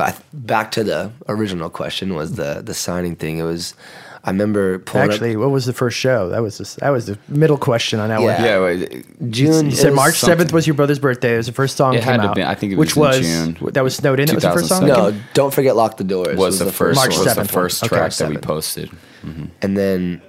[0.00, 3.38] but I, back to the original question was the the signing thing.
[3.38, 3.74] It was.
[4.22, 6.28] I remember pulling up- Actually, what was the first show?
[6.28, 8.34] That was the, that was the middle question on that Yeah.
[8.34, 8.44] one.
[8.44, 9.70] yeah, wait, June.
[9.70, 11.32] You said March seventh was your brother's birthday.
[11.34, 12.34] It was the first song It came had to out.
[12.36, 13.22] be- I think it which was in
[13.54, 13.72] was June.
[13.72, 14.26] that was snowed in.
[14.26, 14.80] That was the first song.
[14.82, 15.16] 2007.
[15.20, 16.36] No, don't forget lock the doors.
[16.36, 17.50] was the first March was the 7th.
[17.50, 18.42] first Okay, track that we 7th.
[18.42, 18.90] posted.
[19.24, 19.44] Mm-hmm.
[19.62, 20.20] And then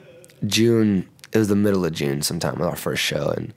[0.47, 3.34] June, it was the middle of June sometime with our first show.
[3.36, 3.53] And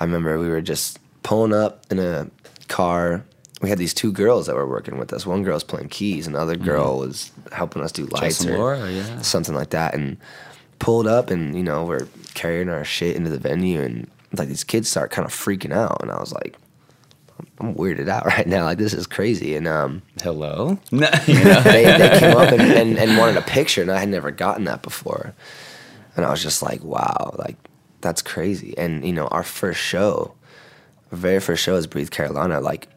[0.00, 2.26] I remember we were just pulling up in a
[2.68, 3.22] car.
[3.60, 5.26] We had these two girls that were working with us.
[5.26, 8.50] One girl was playing keys, and the other girl was helping us do lights and
[8.50, 9.20] or Laura, yeah.
[9.22, 9.94] something like that.
[9.94, 10.16] And
[10.78, 14.64] pulled up, and you know we're carrying our shit into the venue, and like these
[14.64, 16.56] kids start kind of freaking out, and I was like,
[17.58, 18.64] I'm weirded out right now.
[18.64, 19.56] Like this is crazy.
[19.56, 20.78] And um, Hello.
[20.90, 21.60] You know?
[21.62, 24.64] they, they came up and, and, and wanted a picture, and I had never gotten
[24.64, 25.34] that before.
[26.16, 27.56] And I was just like, wow, like
[28.00, 28.76] that's crazy.
[28.76, 30.34] And you know, our first show,
[31.12, 32.60] our very first show is Breathe Carolina.
[32.60, 32.88] Like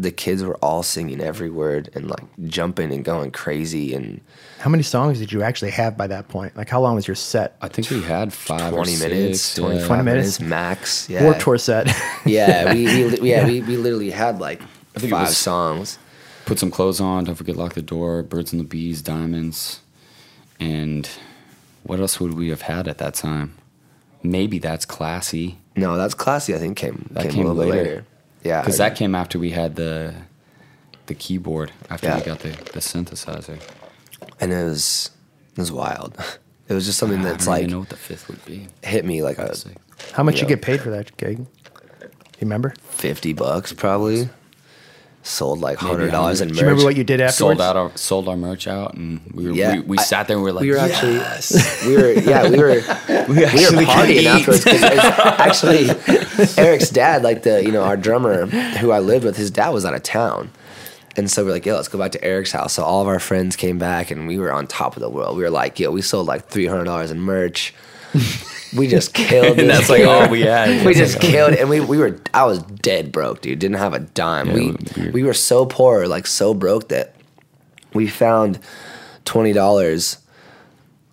[0.00, 3.94] the kids were all singing every word and like jumping and going crazy.
[3.94, 4.20] And
[4.60, 6.56] How many songs did you actually have by that point?
[6.56, 7.56] Like, how long was your set?
[7.62, 9.86] I think we had five 20 or minutes, six, 25 yeah.
[9.86, 10.40] 20 minutes, minutes?
[10.50, 11.08] max.
[11.10, 11.24] Yeah.
[11.24, 11.88] Warped Tour set.
[12.26, 14.60] Yeah, we, we li- yeah, We, we literally had like
[14.94, 15.98] I think five was- songs.
[16.44, 17.24] Put some clothes on.
[17.24, 18.22] Don't forget lock the door.
[18.22, 19.80] Birds and the bees, diamonds,
[20.60, 21.08] and
[21.82, 23.54] what else would we have had at that time?
[24.22, 26.54] Maybe that's classy No, that's classy.
[26.54, 27.82] I think came That came, came a little later.
[27.90, 28.04] later.
[28.42, 30.14] Yeah, because that came after we had the
[31.06, 31.72] the keyboard.
[31.90, 33.60] After we got the, the synthesizer.
[34.40, 35.10] and it was
[35.52, 36.16] it was wild.
[36.70, 38.68] It was just something I that's like even know what the fifth would be.
[38.82, 39.56] hit me like a
[40.12, 40.48] how much you Yeah.
[40.50, 41.38] get paid for that gig?
[41.38, 41.46] You
[42.42, 42.74] remember?
[42.82, 44.28] fifty bucks probably.
[45.24, 46.54] Sold like hundred dollars in merch.
[46.56, 47.58] Do you remember what you did afterwards?
[47.58, 50.26] Sold out our sold our merch out, and we were, Yeah, we, we I- sat
[50.26, 52.66] there and we were like, we were "Yes." actually, we were, yeah, we were,
[53.28, 54.64] we were actually can partying afterwards.
[54.64, 59.50] 'cause actually, Eric's dad, like the, you know, our drummer who I lived with, his
[59.50, 60.50] dad was out of town.
[61.16, 62.74] And so we're like, yo, let's go back to Eric's house.
[62.74, 65.36] So all of our friends came back and we were on top of the world.
[65.36, 67.74] We were like, yo, we sold like $300 in merch.
[68.76, 69.58] We just killed.
[69.60, 70.84] And that's like oh, all we had.
[70.84, 71.54] we just killed.
[71.54, 73.58] And we, we were, I was dead broke, dude.
[73.58, 74.48] Didn't have a dime.
[74.48, 77.14] Yeah, we, we- we- we were so poor, like so broke that
[77.94, 78.58] we found
[79.24, 80.18] $20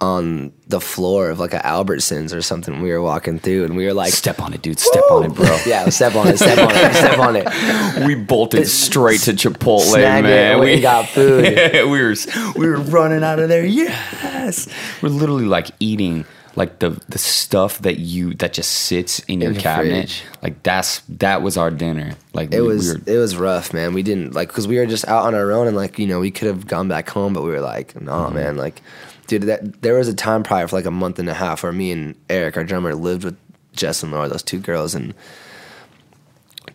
[0.02, 2.82] on the floor of like a Albertsons or something.
[2.82, 4.78] We were walking through and we were like, Step on it, dude.
[4.80, 5.58] Step on it, bro.
[5.66, 8.06] yeah, step on it, step on it, step on it.
[8.06, 10.60] we bolted straight to Chipotle, man.
[10.60, 11.46] we got food.
[11.74, 12.14] we were
[12.58, 13.66] we were running out of there.
[13.66, 14.68] Yes,
[15.02, 16.26] we're literally like eating
[16.56, 20.10] like the the stuff that you that just sits in your cabinet.
[20.10, 20.24] fridge.
[20.42, 22.16] Like that's that was our dinner.
[22.34, 23.94] Like It we, was we were, it was rough, man.
[23.94, 26.20] We didn't like because we were just out on our own and like you know
[26.20, 28.36] we could have gone back home, but we were like, no, Mm-hmm.
[28.36, 28.82] man, like,
[29.28, 31.72] dude, that there was a time prior for like a month and a half where
[31.72, 33.38] me and Eric, our drummer, lived with
[33.74, 35.14] Jess and Laura, those two girls, and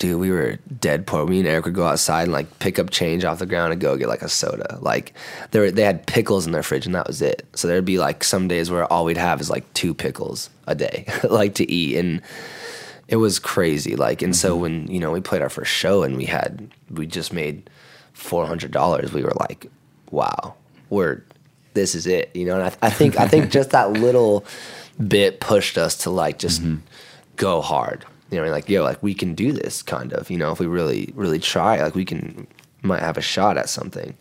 [0.01, 1.27] dude, we were dead poor.
[1.27, 3.81] Me and Eric would go outside and like pick up change off the ground and
[3.81, 4.79] go get like a soda.
[4.81, 5.13] Like
[5.53, 7.47] they were, they had pickles in their fridge and that was it.
[7.55, 10.75] So there'd be like some days where all we'd have is like two pickles a
[10.75, 12.23] day, like to eat and
[13.09, 13.95] it was crazy.
[13.95, 14.63] Like, and so mm-hmm.
[14.63, 17.69] when you know we played our first show and we had we just made
[18.15, 19.67] four hundred dollars, we were like,
[20.11, 20.55] wow,
[20.89, 21.23] we're
[21.75, 22.55] this is it, you know.
[22.55, 24.47] And I, I think I think just that little
[25.05, 26.77] bit pushed us to like just mm-hmm.
[27.37, 28.07] go hard.
[28.31, 30.31] You know, like yo, like we can do this kind of.
[30.31, 32.47] You know, if we really really try, like we can
[32.83, 34.17] might have a shot at something.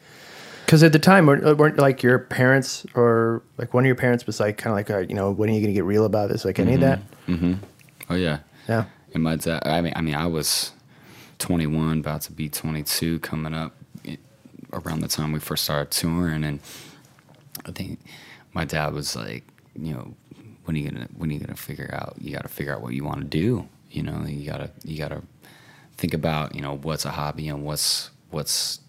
[0.66, 4.28] Because at the time, weren't, weren't like your parents or like one of your parents
[4.28, 6.06] was like kind of like, uh, you know, when are you going to get real
[6.06, 6.46] about this?
[6.46, 7.00] Like any of that?
[7.28, 7.54] Mm-hmm.
[8.12, 8.40] Oh yeah.
[8.68, 8.86] Yeah.
[9.16, 10.72] And my dad, I mean, I mean, I was
[11.40, 13.74] 21, about to be 22, coming up
[14.72, 16.60] around the time we first started touring, and
[17.66, 18.00] I think
[18.54, 19.44] my dad was like,
[19.76, 20.14] you know,
[20.66, 22.16] when are you gonna, when are you gonna figure out?
[22.22, 23.68] You got to figure out what you want to do.
[23.90, 25.24] You know, you gotta, you gotta
[25.98, 28.80] think about, you know, what's a hobby and what's, what's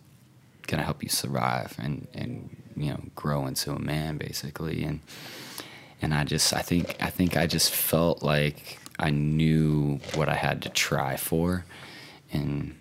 [0.71, 5.01] gonna help you survive and and you know grow into a man basically and
[6.01, 10.35] and I just I think I think I just felt like I knew what I
[10.35, 11.65] had to try for
[12.33, 12.77] and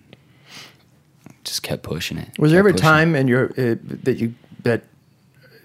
[1.43, 2.37] just kept pushing it.
[2.37, 2.77] Was there ever a it.
[2.77, 4.83] time in your uh, that you that,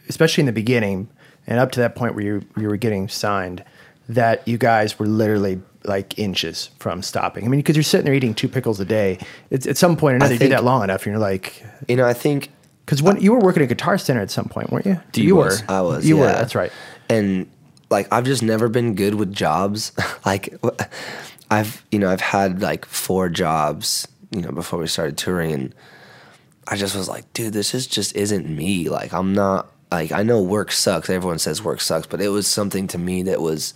[0.08, 1.08] especially in the beginning
[1.46, 3.64] and up to that point where you you were getting signed,
[4.08, 7.44] that you guys were literally like inches from stopping?
[7.44, 9.18] I mean, because you're sitting there eating two pickles a day.
[9.50, 11.96] It's at some point or another, you do that long enough, and you're like, You
[11.96, 12.50] know, I think
[12.84, 15.00] because when you were working at Guitar Center at some point, weren't you?
[15.14, 15.62] You was.
[15.62, 15.70] were.
[15.70, 16.06] I was.
[16.06, 16.26] You were.
[16.26, 16.72] That's right.
[17.08, 17.50] And
[17.90, 19.92] like I've just never been good with jobs.
[20.26, 20.54] like
[21.50, 25.74] I've you know I've had like four jobs you know before we started touring, and
[26.66, 28.88] I just was like, dude, this is just isn't me.
[28.88, 31.08] Like I'm not like I know work sucks.
[31.08, 33.74] Everyone says work sucks, but it was something to me that was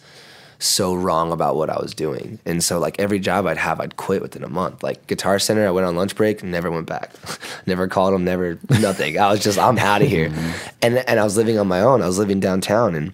[0.58, 2.40] so wrong about what I was doing.
[2.44, 4.82] And so like every job I'd have, I'd quit within a month.
[4.82, 7.12] Like Guitar Center, I went on lunch break, never went back.
[7.66, 9.18] never called them, never nothing.
[9.18, 10.30] I was just I'm out of here.
[10.30, 10.68] Mm-hmm.
[10.82, 12.02] and and I was living on my own.
[12.02, 13.12] I was living downtown and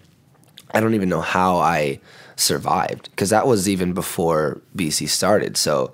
[0.71, 1.99] I don't even know how I
[2.35, 5.55] survived because that was even before BC started.
[5.55, 5.93] So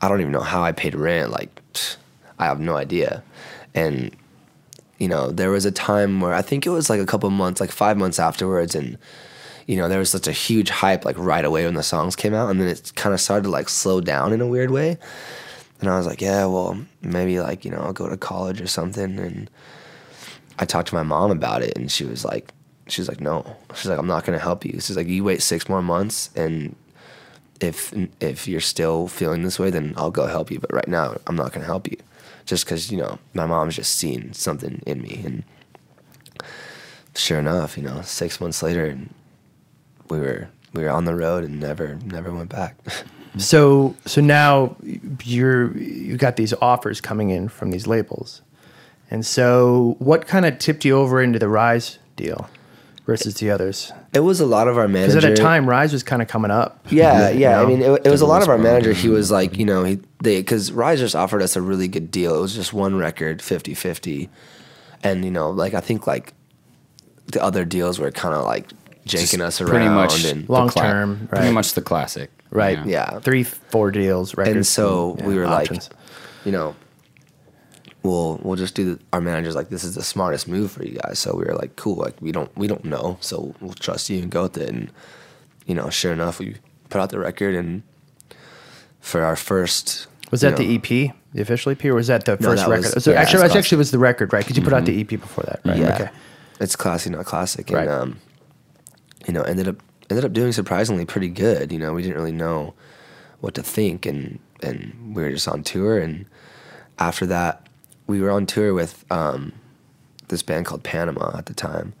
[0.00, 1.30] I don't even know how I paid rent.
[1.30, 1.60] Like
[2.38, 3.22] I have no idea.
[3.74, 4.14] And
[4.98, 7.60] you know, there was a time where I think it was like a couple months,
[7.60, 8.98] like five months afterwards, and
[9.70, 12.34] you know, there was such a huge hype like right away when the songs came
[12.34, 14.98] out, and then it kind of started to like slow down in a weird way.
[15.80, 18.66] And I was like, yeah, well, maybe like you know, I'll go to college or
[18.66, 19.20] something.
[19.20, 19.48] And
[20.58, 22.52] I talked to my mom about it, and she was like,
[22.88, 24.72] she's like, no, she's like, I'm not gonna help you.
[24.80, 26.74] She's like, you wait six more months, and
[27.60, 30.58] if if you're still feeling this way, then I'll go help you.
[30.58, 31.96] But right now, I'm not gonna help you,
[32.44, 35.44] just because you know my mom's just seen something in me, and
[37.14, 38.98] sure enough, you know, six months later,
[40.10, 42.76] we were we were on the road and never never went back.
[43.30, 43.38] Mm-hmm.
[43.38, 44.74] So so now
[45.22, 48.42] you're you got these offers coming in from these labels,
[49.08, 52.50] and so what kind of tipped you over into the Rise deal
[53.06, 53.92] versus the others?
[54.12, 55.14] it was a lot of our manager.
[55.14, 56.84] Because at the time, Rise was kind of coming up.
[56.90, 57.60] Yeah, you yeah.
[57.60, 58.92] I mean, it, it was a lot of our manager.
[58.92, 59.34] He was mm-hmm.
[59.34, 62.36] like, you know, he they because just offered us a really good deal.
[62.36, 64.28] It was just one record, 50-50.
[65.04, 66.34] and you know, like I think like
[67.26, 68.72] the other deals were kind of like
[69.10, 72.30] janking us around pretty much and the Long cla- term, pretty much the classic.
[72.50, 72.90] right, you know?
[72.90, 73.18] Yeah.
[73.20, 75.88] three, four deals, records, and so yeah, we were options.
[75.90, 75.98] like,
[76.46, 76.74] you know,
[78.02, 80.98] we'll we'll just do the, our manager's like this is the smartest move for you
[81.04, 81.18] guys.
[81.18, 84.20] So we were like, cool, like we don't we don't know, so we'll trust you
[84.22, 84.68] and go with it.
[84.70, 84.90] And
[85.66, 86.56] you know, sure enough, we
[86.88, 87.82] put out the record and
[89.00, 92.32] for our first was that know, the EP, the official EP, or was that the
[92.40, 93.02] No, first that was- record?
[93.02, 94.44] so yeah, actually, that's that actually was the record, right?
[94.44, 95.78] Because you put out the EP before that, right?
[95.78, 96.08] Yeah, Okay.
[96.60, 97.82] it's classy, not classic, Right.
[97.88, 98.16] and um,
[99.30, 99.76] you know, ended up
[100.10, 101.70] ended up doing surprisingly pretty good.
[101.70, 102.74] You know, we didn't really know
[103.38, 106.26] what to think, and and we were just on tour, and
[106.98, 107.68] after that,
[108.08, 109.52] we were on tour with um,
[110.26, 111.92] this band called Panama at the time,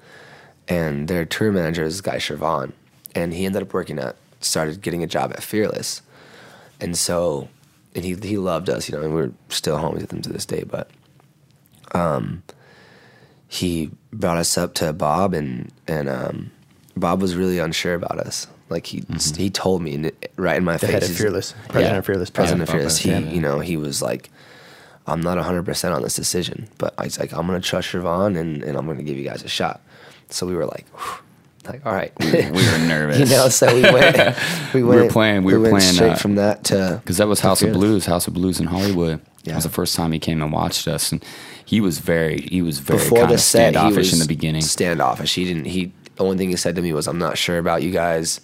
[0.66, 2.72] and their tour manager is Guy Shervon,
[3.14, 6.02] and he ended up working at started getting a job at Fearless,
[6.80, 7.48] and so
[7.94, 10.46] and he he loved us, you know, and we're still homies with him to this
[10.46, 10.90] day, but
[11.92, 12.42] Um,
[13.46, 16.50] he brought us up to Bob and and um,
[17.00, 18.46] Bob was really unsure about us.
[18.68, 19.02] Like he
[19.36, 20.90] he told me right in my The face.
[20.90, 22.98] head of Fearless, president of Fearless, president Yeah, of Fearless.
[22.98, 24.30] He you know he was like,
[25.06, 28.38] I'm not 100 percent on this decision, but I was like, I'm gonna trust Siobhan
[28.38, 29.80] and and I'm gonna give you guys a shot.
[30.28, 31.24] So we were like, whew,
[31.72, 33.18] like all right, we were nervous.
[33.18, 33.48] you know.
[33.48, 34.36] So we went.
[34.72, 35.10] We were went.
[35.10, 37.72] playing- we were went playing, straight uh, from that to because that was House of
[37.72, 39.20] Blues, House of Blues in Hollywood.
[39.42, 39.52] Yeah.
[39.52, 41.24] That was the first time he came and watched us, and
[41.64, 44.18] he was very, he was very before kind the of set, he standoffish was in
[44.20, 44.62] the beginning.
[44.62, 45.34] Standoffish.
[45.34, 45.64] He didn't.
[45.64, 48.40] He the only thing he said to me was, "I'm not sure about you guys.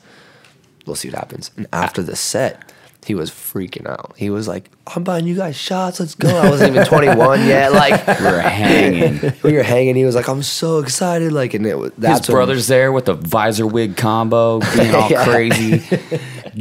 [0.87, 2.73] We'll see what happens." And after the set,
[3.05, 4.15] he was freaking out.
[4.17, 6.01] He was like, "I'm buying you guys shots.
[6.01, 7.73] Let's go." I wasn't even 21 yet.
[7.75, 9.33] Like we were hanging.
[9.43, 9.95] we were hanging.
[9.95, 12.93] He was like, "I'm so excited!" Like, and it was His that's when- brother's there
[12.93, 15.25] with the visor wig combo, being all Yeah.
[15.25, 15.83] crazy,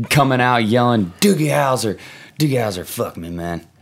[0.10, 1.98] coming out yelling, "Doogie Howser,
[2.40, 3.66] Doogie Howser, fuck me, man."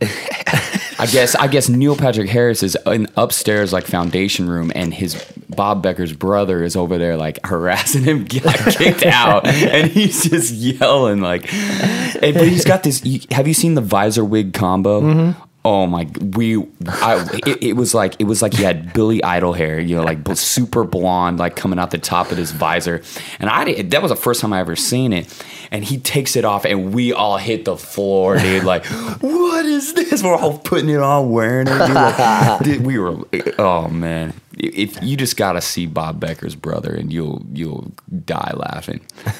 [0.98, 5.22] I guess I guess Neil Patrick Harris is in upstairs like foundation room, and his
[5.48, 10.52] Bob Becker's brother is over there like harassing him, got kicked out, and he's just
[10.52, 11.52] yelling like.
[11.52, 13.04] And, but he's got this.
[13.04, 15.00] You, have you seen the visor wig combo?
[15.00, 15.42] Mm-hmm.
[15.66, 16.06] Oh my!
[16.20, 19.96] We, I, it, it was like it was like he had Billy Idol hair, you
[19.96, 23.00] know, like super blonde, like coming out the top of his visor,
[23.38, 26.44] and I that was the first time I ever seen it, and he takes it
[26.44, 28.62] off, and we all hit the floor, dude.
[28.62, 28.86] Like,
[29.20, 30.22] what is this?
[30.22, 31.72] We're all putting it on, wearing it.
[31.72, 31.94] Dude.
[31.94, 33.18] Like, dude, we were,
[33.58, 34.34] oh man!
[34.56, 37.92] If you just gotta see Bob Becker's brother, and you'll you'll
[38.24, 39.04] die laughing.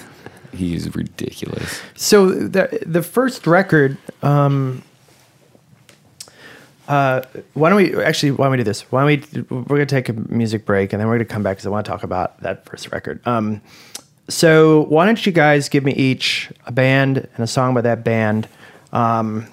[0.53, 1.81] He is ridiculous.
[1.97, 3.99] So the the first record.
[4.23, 4.85] Um,
[6.87, 7.23] uh,
[7.55, 8.31] why don't we actually?
[8.31, 8.83] Why don't we do this?
[8.93, 9.41] Why don't we?
[9.51, 11.87] We're gonna take a music break and then we're gonna come back because I want
[11.87, 13.21] to talk about that first record.
[13.27, 13.63] Um,
[14.29, 18.05] so why don't you guys give me each a band and a song by that
[18.05, 18.49] band
[18.93, 19.47] um,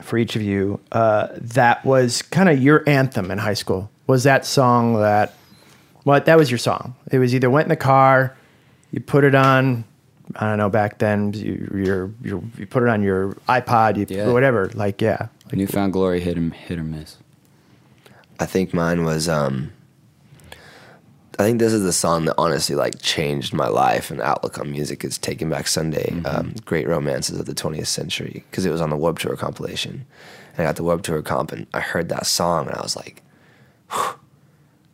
[0.00, 3.90] for each of you uh, that was kind of your anthem in high school?
[4.06, 5.34] Was that song that?
[6.04, 6.94] What that was your song?
[7.12, 8.36] It was either went in the car,
[8.90, 9.84] you put it on.
[10.36, 10.70] I don't know.
[10.70, 14.32] Back then, you you you, you put it on your iPod, you Yeah.
[14.32, 14.70] whatever.
[14.74, 17.18] Like yeah, like, New Found Glory hit him, hit or miss.
[18.38, 19.28] I think mine was.
[19.28, 19.72] um
[21.40, 24.70] I think this is the song that honestly like changed my life and outlook on
[24.70, 25.02] music.
[25.04, 28.90] Is Taking Back Sunday, um, Great Romances of the 20th Century, because it was on
[28.90, 30.04] the Warped Tour compilation.
[30.52, 32.94] And I got the Warped Tour comp, and I heard that song, and I was
[32.94, 33.22] like,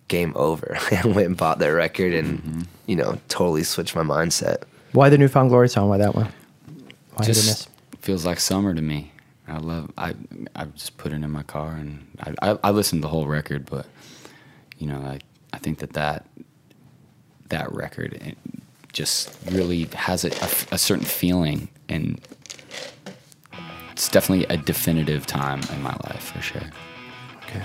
[0.07, 0.79] game over.
[0.93, 4.63] and went and bought their record, and you know, totally switched my mindset.
[4.93, 5.89] Why the New Found Glory song?
[5.89, 6.33] Why that one?
[7.15, 9.11] Why hit or just feels like summer to me.
[9.49, 9.91] I love.
[9.99, 10.15] I
[10.55, 13.27] I just put it in my car and I I, I listened to the whole
[13.27, 13.87] record, but
[14.79, 15.19] you know, I
[15.53, 16.27] I think that that
[17.49, 18.37] that record it
[18.93, 22.21] just really has a, a, a certain feeling and
[23.93, 26.63] it's definitely a definitive time in my life for sure.
[27.45, 27.63] Okay.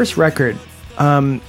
[0.00, 0.56] First record.
[0.96, 1.42] Um,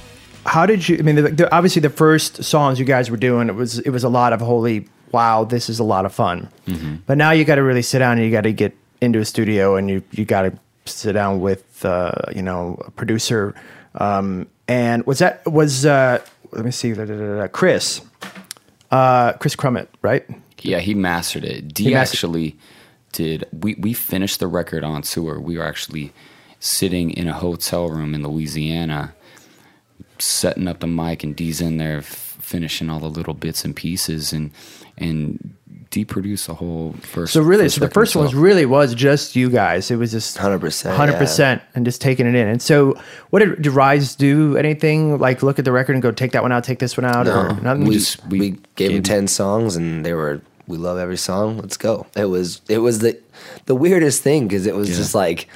[0.44, 0.98] how did you?
[0.98, 3.88] I mean, the, the, obviously the first songs you guys were doing it was it
[3.88, 6.50] was a lot of holy wow, this is a lot of fun.
[7.06, 9.24] But now you got to really sit down and you got to get into a
[9.24, 10.52] studio and you you got to
[10.84, 13.54] sit down with uh, you know a producer.
[13.94, 16.18] Um, and was that was uh,
[16.50, 18.02] let me see, da, da, da, Chris,
[18.90, 20.26] uh, Chris Crummett, right?
[20.60, 21.72] Yeah, he mastered it.
[21.72, 22.58] D He mastered- actually
[23.12, 23.46] did.
[23.50, 25.40] We we finished the record on tour.
[25.40, 26.12] We were actually
[26.64, 29.12] sitting in a hotel room in Louisiana,
[30.18, 32.04] setting up the mic, and D's in there f-
[32.40, 34.50] finishing all the little bits and pieces, and
[34.96, 35.54] and
[35.90, 37.32] D produced the whole first.
[37.32, 38.44] So really, so the first one was himself.
[38.44, 39.90] really was just you guys.
[39.90, 42.46] It was just 100%, hundred percent, and just taking it in.
[42.48, 42.94] And so,
[43.30, 44.56] what did, did Rise do?
[44.56, 47.04] Anything like look at the record and go take that one out, take this one
[47.04, 47.84] out, or nothing?
[47.86, 51.58] we, just- we, we gave them 10 songs and they were we love every song
[51.58, 53.18] let's go it was it was the
[53.66, 54.96] the weirdest thing because it was Yeah.
[54.96, 55.48] just like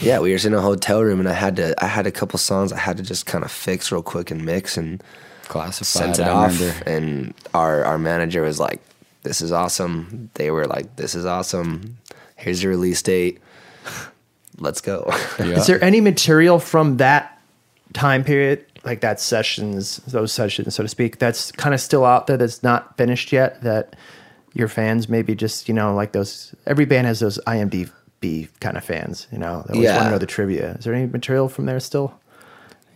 [0.00, 2.38] yeah we were in a hotel room and i had to i had a couple
[2.38, 5.02] songs i had to just kind of fix real quick and mix and
[5.44, 6.16] classified.
[6.16, 6.84] sent it I off remember.
[6.90, 8.80] and our our manager was like
[9.22, 11.96] this is awesome they were like this is awesome
[12.36, 13.40] here's your release date
[14.58, 15.46] let's go Yeah.
[15.58, 17.40] Is there any material from that
[17.92, 22.26] time period, like that sessions, those sessions, so to speak, that's kind of still out
[22.26, 23.62] there that's not finished yet?
[23.62, 23.94] That
[24.54, 26.54] your fans maybe just you know like those.
[26.66, 27.38] Every band has those
[28.20, 29.64] IMDb kind of fans, you know.
[29.66, 30.72] They always want to know the trivia.
[30.72, 32.14] Is there any material from there still?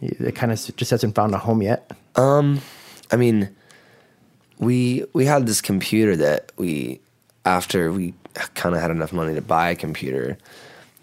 [0.00, 1.90] It kind of just hasn't found a home yet.
[2.16, 2.60] Um,
[3.10, 3.54] I mean,
[4.58, 7.00] we we had this computer that we
[7.44, 8.14] after we
[8.54, 10.38] kind of had enough money to buy a computer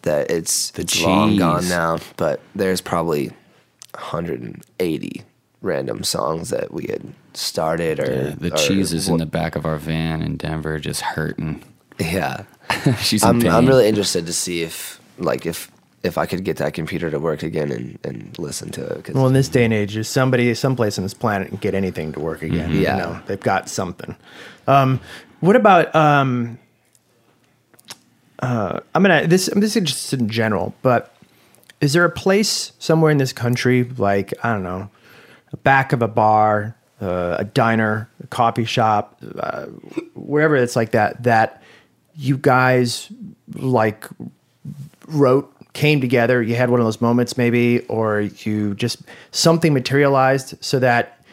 [0.01, 3.31] that it's it's long gone now, but there's probably
[3.93, 5.23] 180
[5.61, 7.01] random songs that we had
[7.33, 10.79] started or Yeah, the or cheese is in the back of our van in Denver,
[10.79, 11.63] just hurting.
[11.99, 12.43] yeah.
[12.99, 13.45] She's I'm.
[13.47, 15.71] I'm really interested to see if like if
[16.03, 19.13] if I could get that computer to work again and, and listen to it.
[19.13, 22.13] Well, in this day and age, there's somebody, someplace on this planet can get anything
[22.13, 22.71] to work again.
[22.71, 22.95] Yeah.
[22.95, 24.15] You know, they've got something.
[24.65, 25.01] Um,
[25.41, 26.57] what about, um,
[28.41, 29.49] uh, I'm gonna this.
[29.53, 31.13] This is just in general, but
[31.81, 34.89] is there a place somewhere in this country, like I don't know,
[35.51, 39.65] the back of a bar, uh, a diner, a coffee shop, uh,
[40.13, 41.58] wherever it's like that, that
[42.19, 43.09] you guys
[43.55, 44.05] like
[45.07, 49.01] wrote came together you had one of those moments maybe or you just
[49.31, 51.23] something materialized so that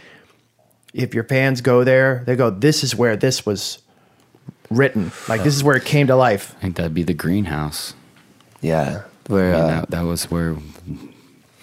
[0.95, 3.79] if your fans go there they go this is where this was
[4.71, 7.95] written like this is where it came to life I think that'd be the greenhouse.
[8.61, 10.57] yeah, where I mean, uh, that, that was where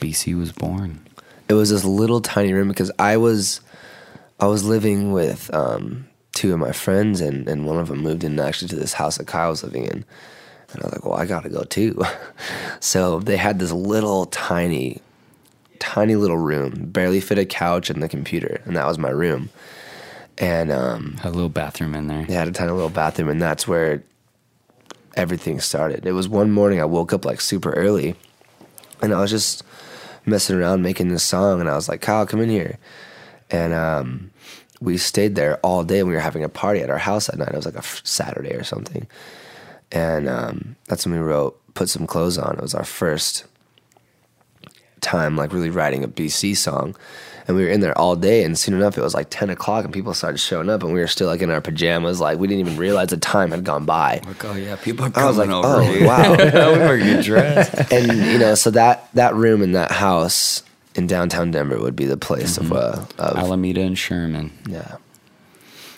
[0.02, 1.00] BC was born.
[1.48, 3.62] it was this little tiny room because I was
[4.40, 8.24] I was living with um, two of my friends and, and one of them moved
[8.24, 10.04] in actually to this house that Kyle was living in.
[10.74, 12.02] And I was like, well, I gotta go too.
[12.80, 15.02] so they had this little tiny,
[15.80, 19.50] tiny little room, barely fit a couch and the computer, and that was my room.
[20.40, 22.26] And um, Had a little bathroom in there.
[22.26, 24.02] they had a tiny little bathroom, and that's where
[25.16, 26.08] everything started.
[26.08, 28.16] It was one morning I woke up like super early,
[29.00, 29.62] and I was just
[30.26, 32.80] messing around making this song, and I was like, "Kyle, come in here,"
[33.52, 34.32] and um,
[34.84, 36.04] we stayed there all day.
[36.04, 37.50] We were having a party at our house that night.
[37.50, 39.08] It was like a f- Saturday or something,
[39.92, 43.46] and um, that's when we wrote "Put Some Clothes On." It was our first
[45.02, 46.96] time like really writing a BC song.
[47.46, 49.84] And we were in there all day, and soon enough, it was like ten o'clock,
[49.84, 52.48] and people started showing up, and we were still like in our pajamas, like we
[52.48, 54.22] didn't even realize the time had gone by.
[54.26, 55.68] Like, oh yeah, people are I was like, over.
[55.68, 56.08] oh here.
[56.08, 57.92] wow, we better get dressed.
[57.92, 60.64] and you know, so that that room in that house
[60.96, 64.52] in downtown Denver would be the place of, uh, of Alameda and Sherman.
[64.68, 64.98] yeah.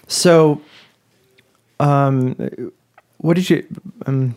[0.08, 0.62] so
[1.80, 2.36] um
[3.18, 3.66] what did you
[4.06, 4.36] um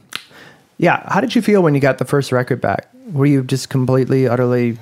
[0.78, 2.88] yeah how did you feel when you got the first record back?
[3.12, 4.78] Were you just completely utterly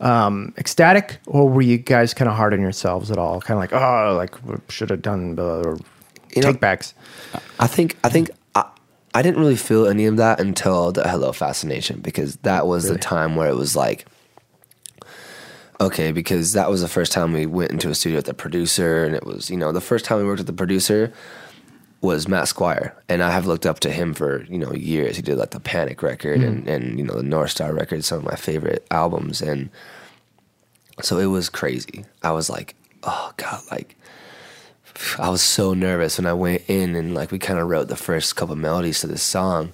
[0.00, 3.40] um ecstatic or were you guys kind of hard on yourselves at all?
[3.40, 4.34] Kind of like oh like
[4.70, 5.78] should have done the or
[6.34, 6.94] You know- take backs
[7.60, 8.64] I think I think I,
[9.14, 12.98] I didn't really feel any of that until the Hello Fascination because that was the
[12.98, 14.06] time where it was like
[15.80, 19.04] okay because that was the first time we went into a studio with the producer
[19.04, 21.12] and it was you know the first time we worked with the producer
[22.00, 25.22] was Matt Squire and I have looked up to him for you know years he
[25.22, 26.46] did like the Panic record hmm.
[26.46, 29.70] and and you know the North Star record some of my favorite albums and
[31.02, 33.96] so it was crazy I was like oh god like
[35.18, 37.96] I was so nervous when I went in and like we kind of wrote the
[37.96, 39.72] first couple melodies to this song.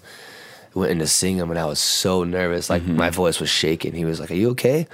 [0.75, 2.71] Went in to sing them and I was so nervous.
[2.71, 2.97] Like mm-hmm.
[2.97, 3.93] my voice was shaking.
[3.93, 4.87] He was like, "Are you okay?"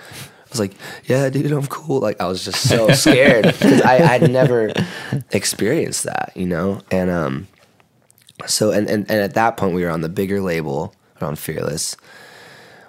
[0.47, 0.75] I was like,
[1.07, 4.73] "Yeah, dude, I'm cool." Like I was just so scared because I I'd never
[5.33, 6.81] experienced that, you know.
[6.91, 7.49] And um,
[8.47, 11.97] so and, and and at that point we were on the bigger label on Fearless.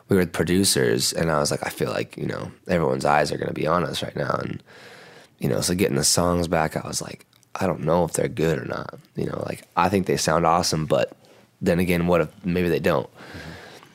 [0.10, 3.38] we were producers, and I was like, I feel like you know everyone's eyes are
[3.38, 4.62] gonna be on us right now, and
[5.40, 8.28] you know, so getting the songs back, I was like, I don't know if they're
[8.28, 9.00] good or not.
[9.16, 11.16] You know, like I think they sound awesome, but
[11.62, 13.10] then again, what if maybe they don't?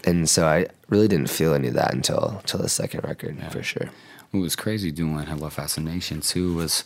[0.05, 3.63] And so I really didn't feel any of that until until the second record for
[3.63, 3.91] sure.
[4.31, 6.85] What was crazy doing Hello Fascination too was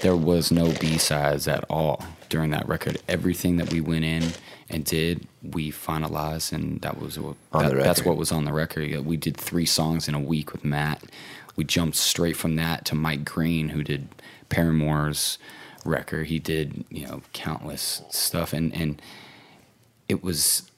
[0.00, 2.98] there was no B sides at all during that record.
[3.08, 4.30] Everything that we went in
[4.70, 9.04] and did, we finalized, and that was what that- that's what was on the record.
[9.04, 11.02] We did three songs in a week with Matt.
[11.56, 14.08] We jumped straight from that to Mike Green, who did
[14.50, 15.38] Paramore's
[15.84, 16.26] record.
[16.28, 19.02] He did you know countless stuff, and and
[20.08, 20.70] it was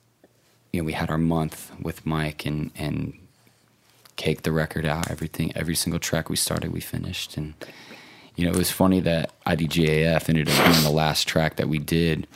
[0.72, 3.14] you know we had our month with Mike and and
[4.16, 5.10] cake the record out.
[5.10, 7.54] Everything, every single track we started, we finished, and
[8.36, 11.78] you know, it was funny that IDGAF ended up being the last track that we
[11.78, 12.26] did,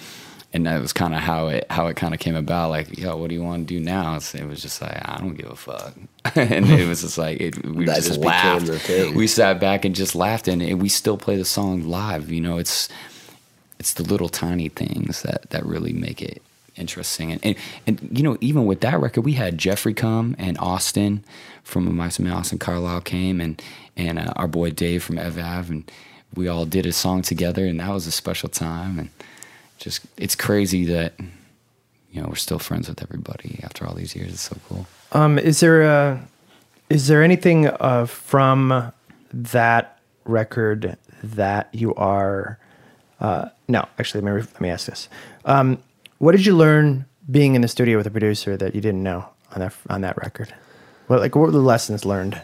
[0.52, 2.70] and that was kind of how it how it kind of came about.
[2.70, 4.16] Like, yo, what do you want to do now?
[4.16, 5.94] It was just like, I don't give a fuck,
[6.34, 8.68] and it was just like it, we just laughed.
[9.14, 12.30] We sat back and just laughed, and, and we still play the song live.
[12.30, 12.88] You know, it's
[13.78, 16.42] it's the little tiny things that that really make it
[16.76, 17.32] interesting.
[17.32, 17.56] And and,
[17.86, 21.24] and you know, even with that record, we had Jeffree come and Austin
[21.62, 23.60] from My Man Austin Carlile came and
[23.96, 25.90] and uh, our boy Dave from Evav and
[26.36, 28.98] we all did a song together, and that was a special time.
[28.98, 29.10] And
[29.78, 31.14] just it's crazy that
[32.10, 34.32] you know we're still friends with everybody after all these years.
[34.32, 34.86] It's so cool.
[35.12, 36.20] Um, is there a,
[36.90, 38.92] is there anything uh, from
[39.32, 42.58] that record that you are?
[43.20, 45.08] Uh, no, actually, let me let me ask this.
[45.44, 45.78] Um,
[46.18, 49.28] what did you learn being in the studio with a producer that you didn't know
[49.52, 50.54] on that on that record?
[51.06, 52.40] What like what were the lessons learned?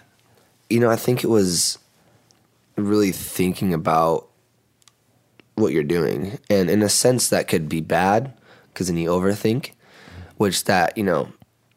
[0.71, 1.79] you know, I think it was
[2.77, 4.29] really thinking about
[5.57, 6.39] what you're doing.
[6.49, 8.33] And in a sense, that could be bad
[8.73, 9.73] because then you overthink,
[10.37, 11.29] which that, you know,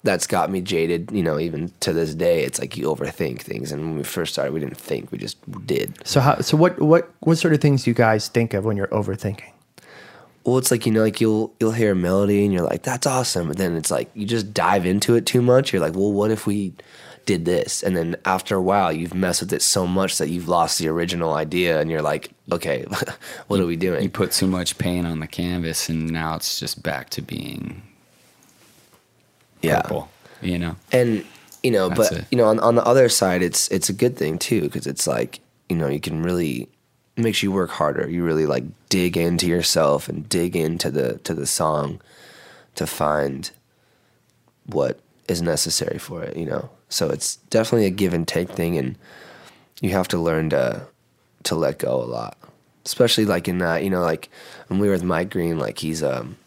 [0.04, 2.44] that's got me jaded, you know, even to this day.
[2.44, 3.72] It's like you overthink things.
[3.72, 5.98] And when we first started, we didn't think, we just did.
[6.06, 8.78] So how so what what what sort of things do you guys think of when
[8.78, 9.53] you're overthinking?
[10.46, 13.08] Well, it's like, you know, like you'll you'll hear a melody and you're like, that's
[13.08, 13.48] awesome.
[13.48, 15.72] But then it's like you just dive into it too much.
[15.72, 16.74] You're like, well, what if we
[17.26, 17.82] did this?
[17.82, 20.90] And then after a while, you've messed with it so much that you've lost the
[20.90, 22.86] original idea and you're like, okay,
[23.48, 24.04] what are we doing?
[24.04, 27.82] You put too much paint on the canvas, and now it's just back to being
[29.62, 29.82] yeah.
[29.82, 30.10] purple.
[30.42, 30.76] You know.
[30.92, 31.26] And
[31.64, 32.26] you know, That's but it.
[32.32, 35.08] you know, on on the other side, it's it's a good thing too because it's
[35.08, 35.40] like
[35.70, 36.68] you know you can really
[37.16, 38.10] makes you work harder.
[38.10, 42.02] You really like dig into yourself and dig into the to the song
[42.76, 43.52] to find
[44.66, 46.38] what is necessary for it.
[46.38, 48.98] You know, so it's definitely a give and take thing, and
[49.82, 50.88] you have to learn to
[51.44, 52.38] to let go a lot,
[52.86, 54.30] especially like in that you know like
[54.68, 56.38] when we were with Mike Green, like he's um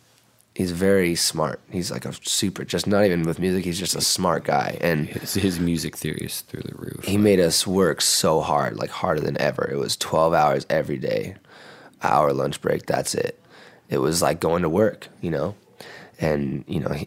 [0.57, 1.61] he's very smart.
[1.71, 3.65] He's like a super, just not even with music.
[3.65, 7.05] He's just a smart guy, and His, his music theory is through the roof.
[7.05, 9.69] he made us work so hard, like harder than ever.
[9.71, 11.37] It was twelve hours every day,
[12.03, 12.87] hour lunch break.
[12.87, 13.39] That's it.
[13.91, 15.55] It was like going to work, you know,
[16.19, 17.07] and you know he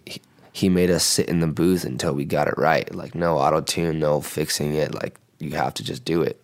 [0.54, 2.94] he- made us sit in the booth until we got it right.
[2.94, 4.94] Like no auto tune, no fixing it.
[4.94, 6.40] Like you have to just do it,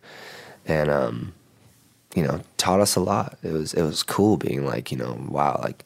[0.66, 1.34] and um,
[2.16, 3.38] you know, taught us a lot.
[3.43, 5.84] It was it was cool being like you know, wow, like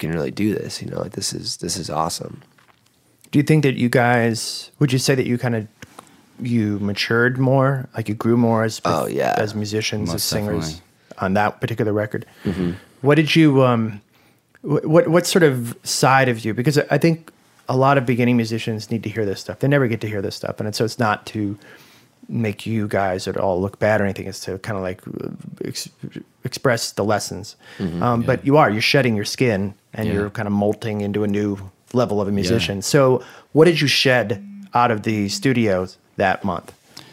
[0.00, 0.82] can really do this.
[0.82, 2.42] You know, like this is this is awesome.
[3.30, 5.68] Do you think that you guys would you say that you kind of
[6.42, 9.34] you matured more, like you grew more as Oh, yeah.
[9.38, 11.16] as musicians, as singers definitely.
[11.18, 12.26] on that particular record?
[13.02, 14.00] What did you um,
[14.62, 16.54] what what sort of side of you?
[16.54, 17.30] Because I think
[17.68, 19.60] a lot of beginning musicians need to hear this stuff.
[19.60, 21.56] They never get to hear this stuff, and so it's not to
[22.28, 24.26] make you guys at all look bad or anything.
[24.26, 25.00] It's to kind of like
[25.64, 25.88] ex-
[26.44, 27.56] express the lessons.
[28.00, 30.14] um, But you are you're shedding your skin and Yeah.
[30.14, 31.58] you're kind of molting into a new
[31.92, 32.82] level of a musician.
[32.82, 33.22] So,
[33.52, 36.72] what did you shed out of the studios that month?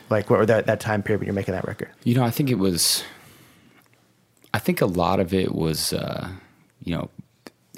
[0.09, 1.89] Like, what were that that time period when you're making that record?
[2.03, 3.03] You know, I think it was.
[4.53, 6.30] I think a lot of it was, uh,
[6.84, 7.09] you know,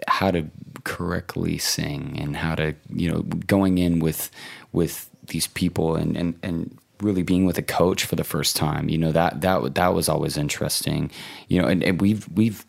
[0.07, 0.45] how to
[0.83, 4.29] correctly sing and how to, you know, going in with
[4.71, 8.89] with these people and and and really being with a coach for the first time.
[8.89, 11.09] You know that that that was always interesting.
[11.47, 12.65] You know, and, and we've we've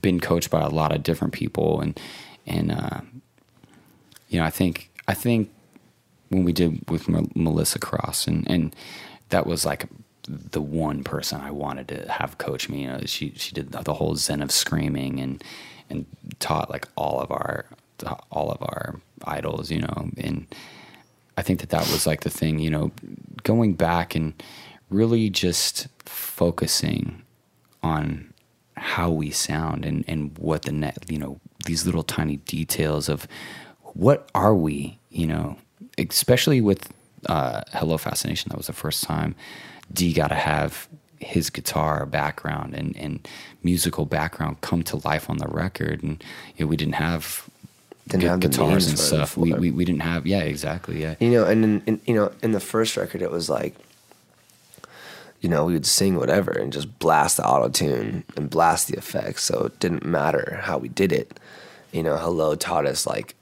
[0.00, 1.98] been coached by a lot of different people and
[2.46, 3.00] and uh,
[4.32, 5.50] you know, I think I think
[6.30, 8.74] when we did with Mel- Melissa Cross, and and
[9.28, 9.86] that was like
[10.26, 12.82] the one person I wanted to have coach me.
[12.82, 15.44] You know, she she did the whole Zen of screaming and
[15.90, 16.06] and
[16.40, 17.66] taught like all of our
[18.30, 19.70] all of our idols.
[19.70, 20.46] You know, and
[21.36, 22.58] I think that that was like the thing.
[22.58, 22.90] You know,
[23.42, 24.32] going back and
[24.88, 27.22] really just focusing
[27.82, 28.31] on
[28.82, 33.26] how we sound and and what the net you know these little tiny details of
[33.94, 35.56] what are we you know
[35.98, 36.92] especially with
[37.26, 39.34] uh, Hello Fascination, that was the first time
[39.92, 43.28] D got to have his guitar background and, and
[43.62, 46.02] musical background come to life on the record.
[46.02, 46.22] And
[46.56, 47.48] you know, we didn't have
[48.08, 49.36] Didn't have guitars and stuff.
[49.36, 51.00] We, we, we didn't have, yeah, exactly.
[51.00, 51.14] Yeah.
[51.20, 53.76] You know, and in, in, you know, in the first record, it was like,
[55.42, 58.96] you know, we would sing whatever and just blast the auto tune and blast the
[58.96, 59.44] effects.
[59.44, 61.38] So it didn't matter how we did it.
[61.90, 63.34] You know, Hello taught us like,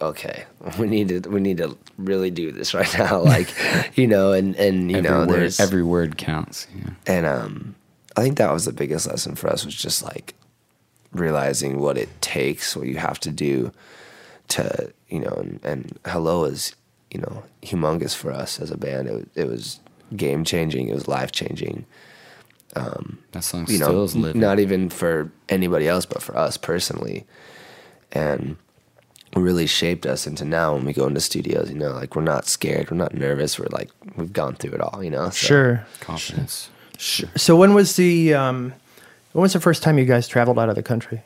[0.00, 0.44] okay,
[0.78, 3.20] we need to we need to really do this right now.
[3.20, 3.48] Like,
[3.94, 6.66] you know, and and you every know, word, there's every word counts.
[6.74, 6.90] Yeah.
[7.06, 7.74] and um,
[8.16, 10.34] I think that was the biggest lesson for us was just like
[11.12, 13.72] realizing what it takes, what you have to do
[14.48, 16.74] to, you know, and, and Hello is,
[17.10, 19.08] you know, humongous for us as a band.
[19.08, 19.80] It, it was
[20.16, 20.88] game changing.
[20.88, 21.84] It was life changing.
[22.74, 24.40] That song You still know, is living.
[24.40, 27.24] not even for anybody else, but for us personally.
[28.12, 28.56] And
[29.34, 32.46] really shaped us into now when we go into studios, you know, like we're not
[32.46, 35.24] scared, we're not nervous, we're like, we've gone through it all, you know?
[35.30, 35.86] So- Sure.
[36.00, 36.68] confidence.
[36.98, 37.30] Sure.
[37.36, 38.74] So when was the um,
[39.32, 41.22] when was the first time you guys traveled out of the country?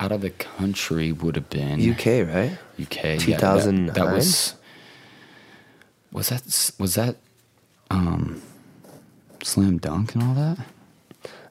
[0.00, 2.58] Out of the country would have been UK, right?
[2.80, 3.04] UK.
[3.04, 3.94] yeah, that- 2009?
[3.94, 4.54] that, was
[6.12, 7.16] was that was that
[7.90, 8.40] um
[9.42, 10.58] slam dunk and all that.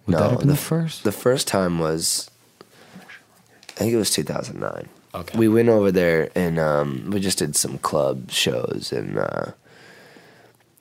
[0.06, 1.04] Would No, that have been the, the- first?
[1.04, 2.30] The first time was,
[3.70, 4.88] I think it was 2009.
[5.16, 5.38] Okay.
[5.38, 9.52] We went over there and um, we just did some club shows, and uh,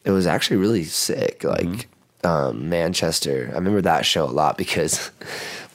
[0.04, 1.42] it was actually really sick.
[1.42, 1.88] Like
[2.22, 5.10] um, Manchester, I remember that show a lot because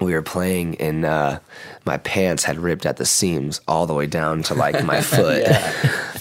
[0.00, 1.38] we were playing and uh,
[1.86, 5.46] my pants had ripped at the seams all the way down to like my foot.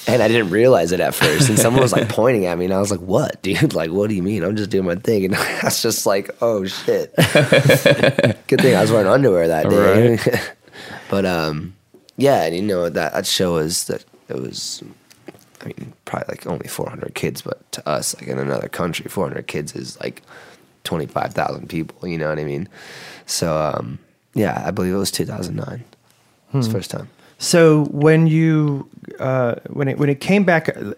[0.07, 1.49] And I didn't realize it at first.
[1.49, 3.73] And someone was like pointing at me, and I was like, What, dude?
[3.73, 4.43] Like, what do you mean?
[4.43, 5.25] I'm just doing my thing.
[5.25, 7.13] And I was just like, Oh, shit.
[7.17, 10.19] Good thing I was wearing underwear that day.
[11.09, 11.75] but, um,
[12.17, 14.83] yeah, and you know, that, that show was that it was,
[15.61, 19.47] I mean, probably like only 400 kids, but to us, like in another country, 400
[19.47, 20.21] kids is like
[20.85, 22.69] 25,000 people, you know what I mean?
[23.25, 23.99] So, um,
[24.33, 25.83] yeah, I believe it was 2009.
[26.53, 27.09] It was the first time.
[27.37, 30.93] So when you uh, when it when it came back uh,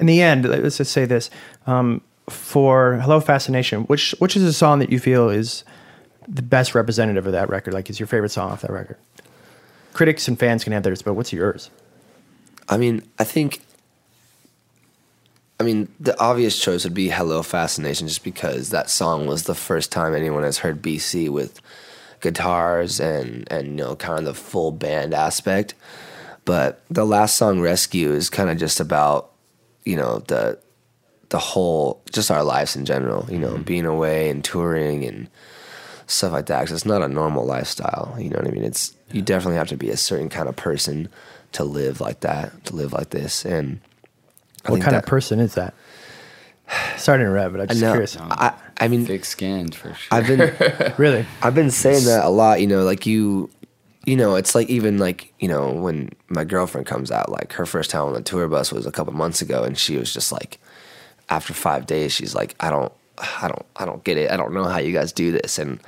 [0.00, 1.30] in the end, let's just say this
[1.66, 5.64] um, for "Hello Fascination," which which is a song that you feel is
[6.26, 7.74] the best representative of that record?
[7.74, 8.96] Like, is your favorite song off that record?
[9.92, 11.70] Critics and fans can have theirs, but what's yours?
[12.68, 13.60] I mean, I think.
[15.60, 19.54] I mean, the obvious choice would be "Hello Fascination," just because that song was the
[19.54, 21.60] first time anyone has heard BC with
[22.20, 25.74] guitars and and you know kind of the full band aspect.
[26.44, 29.30] But the last song, "Rescue," is kind of just about
[29.84, 30.58] you know the
[31.28, 33.26] the whole just our lives in general.
[33.30, 33.62] You know, mm-hmm.
[33.62, 35.28] being away and touring and
[36.06, 36.66] stuff like that.
[36.66, 38.16] 'cause it's not a normal lifestyle.
[38.18, 38.64] You know what I mean?
[38.64, 41.08] It's you definitely have to be a certain kind of person
[41.52, 43.44] to live like that, to live like this.
[43.44, 43.80] And
[44.64, 45.74] I what think kind of person is that?
[46.96, 47.92] Sorry to interrupt, but I'm I just know.
[47.92, 48.16] curious.
[48.18, 50.08] I, I mean, Thick skinned for sure.
[50.18, 51.26] I've been Really?
[51.42, 52.60] I've been saying that a lot.
[52.60, 53.50] You know, like you,
[54.04, 57.66] you know, it's like even like you know when my girlfriend comes out, like her
[57.66, 60.32] first time on the tour bus was a couple months ago, and she was just
[60.32, 60.58] like,
[61.28, 64.30] after five days, she's like, I don't, I don't, I don't get it.
[64.30, 65.80] I don't know how you guys do this, and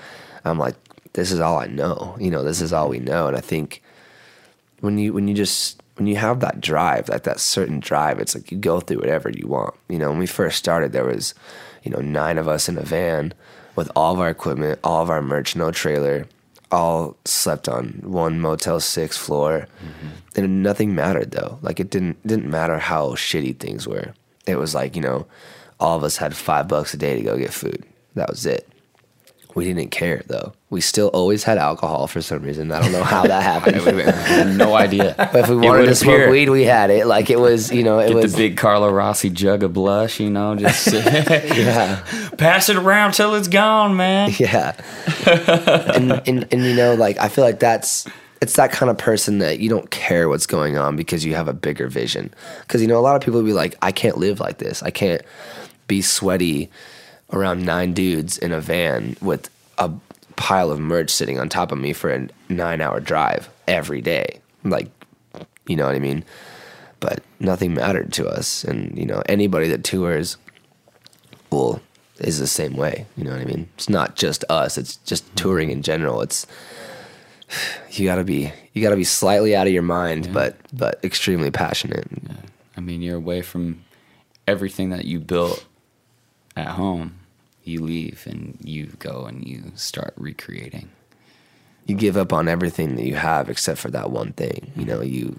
[0.44, 0.74] I'm like,
[1.14, 2.16] this is all I know.
[2.20, 3.82] You know, this is all we know, and I think
[4.80, 8.34] when you when you just when you have that drive, like that certain drive, it's
[8.34, 9.74] like you go through whatever you want.
[9.88, 11.34] You know, when we first started, there was,
[11.82, 13.32] you know, nine of us in a van
[13.76, 16.26] with all of our equipment, all of our merch, no trailer,
[16.70, 20.08] all slept on one Motel Six floor, mm-hmm.
[20.34, 21.58] and nothing mattered though.
[21.62, 24.14] Like it didn't didn't matter how shitty things were.
[24.46, 25.26] It was like you know,
[25.80, 27.84] all of us had five bucks a day to go get food.
[28.14, 28.68] That was it.
[29.56, 30.52] We didn't care though.
[30.68, 32.70] We still always had alcohol for some reason.
[32.70, 33.76] I don't know how that happened.
[33.76, 35.14] I had no idea.
[35.16, 36.30] But if we wanted to smoke appear.
[36.30, 37.06] weed, we had it.
[37.06, 40.20] Like it was, you know, it Get was the big Carlo Rossi jug of blush,
[40.20, 42.04] you know, just yeah,
[42.36, 44.30] pass it around till it's gone, man.
[44.38, 44.76] yeah.
[45.26, 48.06] and, and and you know, like I feel like that's
[48.42, 51.48] it's that kind of person that you don't care what's going on because you have
[51.48, 52.30] a bigger vision.
[52.60, 54.82] Because you know, a lot of people be like, I can't live like this.
[54.82, 55.22] I can't
[55.88, 56.70] be sweaty
[57.32, 59.90] around nine dudes in a van with a
[60.36, 64.40] pile of merch sitting on top of me for a nine-hour drive every day.
[64.64, 64.90] Like,
[65.66, 66.24] you know what I mean?
[67.00, 70.36] But nothing mattered to us, and you know, anybody that tours
[71.50, 71.80] will
[72.18, 73.06] is the same way.
[73.16, 73.68] You know what I mean?
[73.74, 74.78] It's not just us.
[74.78, 76.22] It's just touring in general.
[76.22, 76.46] It's
[77.90, 82.06] you gotta be you gotta be slightly out of your mind, but but extremely passionate.
[82.76, 83.84] I mean, you're away from
[84.46, 85.64] everything that you built
[86.56, 87.18] at home.
[87.64, 90.88] You leave and you go and you start recreating.
[91.86, 94.72] You give up on everything that you have except for that one thing.
[94.76, 95.38] You know, you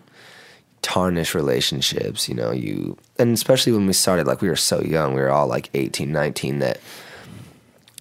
[0.82, 2.30] tarnish relationships.
[2.30, 5.32] You know, you and especially when we started, like we were so young, we were
[5.32, 6.80] all like 18, 19 that.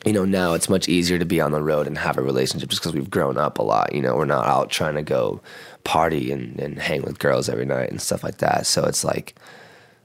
[0.05, 2.69] You know, now it's much easier to be on the road and have a relationship
[2.69, 3.93] just because we've grown up a lot.
[3.93, 5.41] You know, we're not out trying to go
[5.83, 8.69] party and, and hang with girls every night and stuff like that.
[8.69, 9.35] So it's like,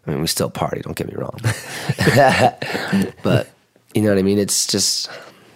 [0.06, 1.40] I mean, we still party, don't get me wrong.
[3.24, 3.50] but
[3.94, 4.40] you know what I mean?
[4.40, 5.10] It's just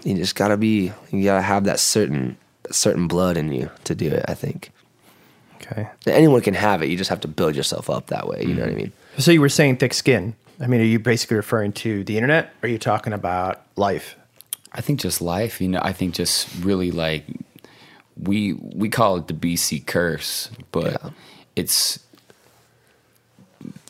[0.04, 2.38] you just gotta be you gotta have that certain
[2.72, 4.72] certain blood in you to do it, I think.
[5.56, 5.88] Okay.
[6.06, 8.62] Anyone can have it, you just have to build yourself up that way, you know
[8.62, 8.78] what I mm-hmm.
[8.78, 8.92] mean?
[9.18, 10.36] So you were saying thick skin.
[10.60, 12.54] I mean, are you basically referring to the internet?
[12.62, 14.16] Or are you talking about life?
[14.72, 17.26] I think just life, you know, I think just really like
[18.18, 21.10] we we call it the BC curse, but Yeah.
[21.56, 22.00] it's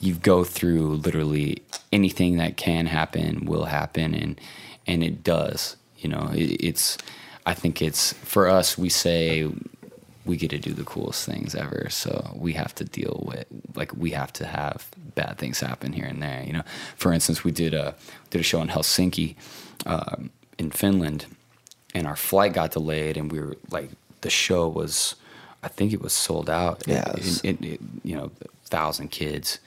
[0.05, 4.39] you go through literally anything that can happen will happen and
[4.87, 6.29] and it does, you know.
[6.33, 6.97] It, it's
[7.45, 9.49] I think it's for us we say
[10.25, 13.45] we get to do the coolest things ever, so we have to deal with
[13.75, 16.63] like we have to have bad things happen here and there, you know.
[16.97, 17.95] For instance, we did a
[18.31, 19.35] did a show in Helsinki
[19.85, 21.25] um, in Finland,
[21.95, 23.89] and our flight got delayed, and we were like,
[24.21, 25.15] the show was,
[25.63, 26.83] I think it was sold out.
[26.87, 28.31] Yeah, It- it it, it, you know,
[28.65, 29.59] thousand kids,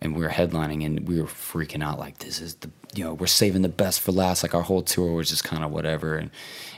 [0.00, 3.14] and we were headlining, and we were freaking out like, this is the, you know,
[3.14, 4.42] we're saving the best for last.
[4.42, 6.30] Like our whole tour was just kind of whatever, and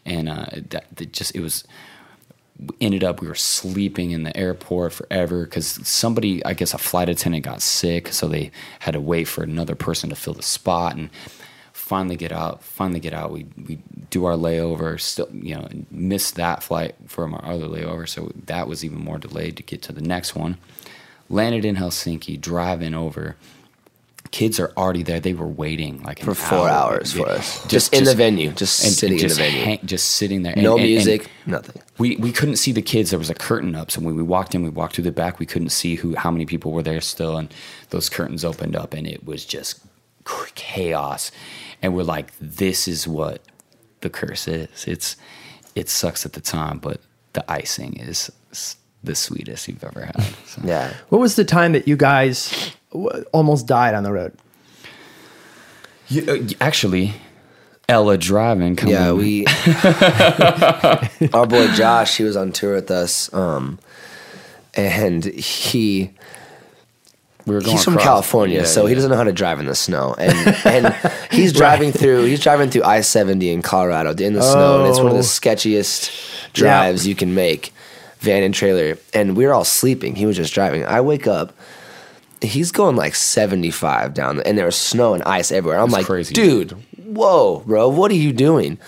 [0.05, 1.65] and uh, that, that just it was
[2.81, 7.09] ended up we were sleeping in the airport forever because somebody i guess a flight
[7.09, 8.51] attendant got sick so they
[8.81, 11.11] had to wait for another person to fill the spot and
[11.73, 13.79] finally get out finally get out we we
[14.11, 18.69] do our layover still you know missed that flight from our other layover so that
[18.69, 20.59] was even more delayed to get to the next one
[21.31, 23.37] landed in helsinki driving over
[24.33, 26.93] kids are already there they were waiting like For four hour.
[26.93, 27.67] hours for us.
[27.67, 29.65] Just, in the venue, just and- sitting and just in the venue.
[29.65, 31.83] hang- just sitting there no And- music, nothing.
[31.99, 33.11] we we couldn't see the kids.
[33.11, 35.41] There was a curtain up, so when we walked in, we walked through the back.
[35.41, 37.53] We couldn't see who how many people were there still, and
[37.91, 39.81] those curtains opened up, and it was just
[40.55, 41.33] chaos.
[41.83, 43.43] And we're like, this is what
[44.03, 44.85] the curse is.
[44.87, 45.17] It's
[45.75, 47.01] it sucks at the time, but
[47.33, 48.31] the icing is
[49.03, 50.23] the sweetest you've ever had.
[50.47, 50.63] So.
[50.65, 50.93] Yeah.
[51.09, 54.33] What was the time that you guys w- almost died on the road?
[56.09, 57.15] You- uh, actually,
[57.89, 58.77] Ella driving.
[58.77, 59.47] Coming Yeah, we
[61.33, 63.79] our boy Josh, he was on tour with us, um,
[64.75, 66.13] and he
[67.47, 69.61] we were going he's from across- California, Yeah, so he doesn't know how to drive
[69.61, 70.95] in the snow, and and
[71.31, 74.99] he's driving through he's driving through I seventy in Colorado in the snow, and it's
[74.99, 75.17] one of Oh.
[75.17, 77.73] the sketchiest drives you can make,
[78.21, 80.15] van and trailer, and we were all sleeping.
[80.15, 80.85] He was just driving.
[80.85, 81.53] I wake up.
[82.43, 85.79] He's going like 75 down, and there was snow and ice everywhere.
[85.79, 86.33] I'm That's like, crazy.
[86.33, 86.73] dude,
[87.05, 88.79] whoa, bro, what are you doing?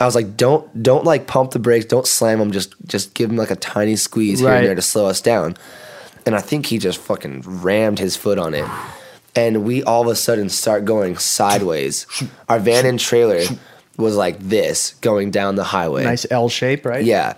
[0.00, 3.30] I was like, don't, don't like pump the brakes, don't slam them, just, just give
[3.30, 5.56] him like a tiny squeeze here and there to slow us down.
[6.24, 8.68] And I think he just fucking rammed his foot on it,
[9.34, 12.06] and we all of a sudden start going sideways.
[12.48, 13.40] Our van and trailer
[13.96, 16.04] was like this going down the highway.
[16.04, 17.04] Nice L shape, right?
[17.04, 17.34] Yeah.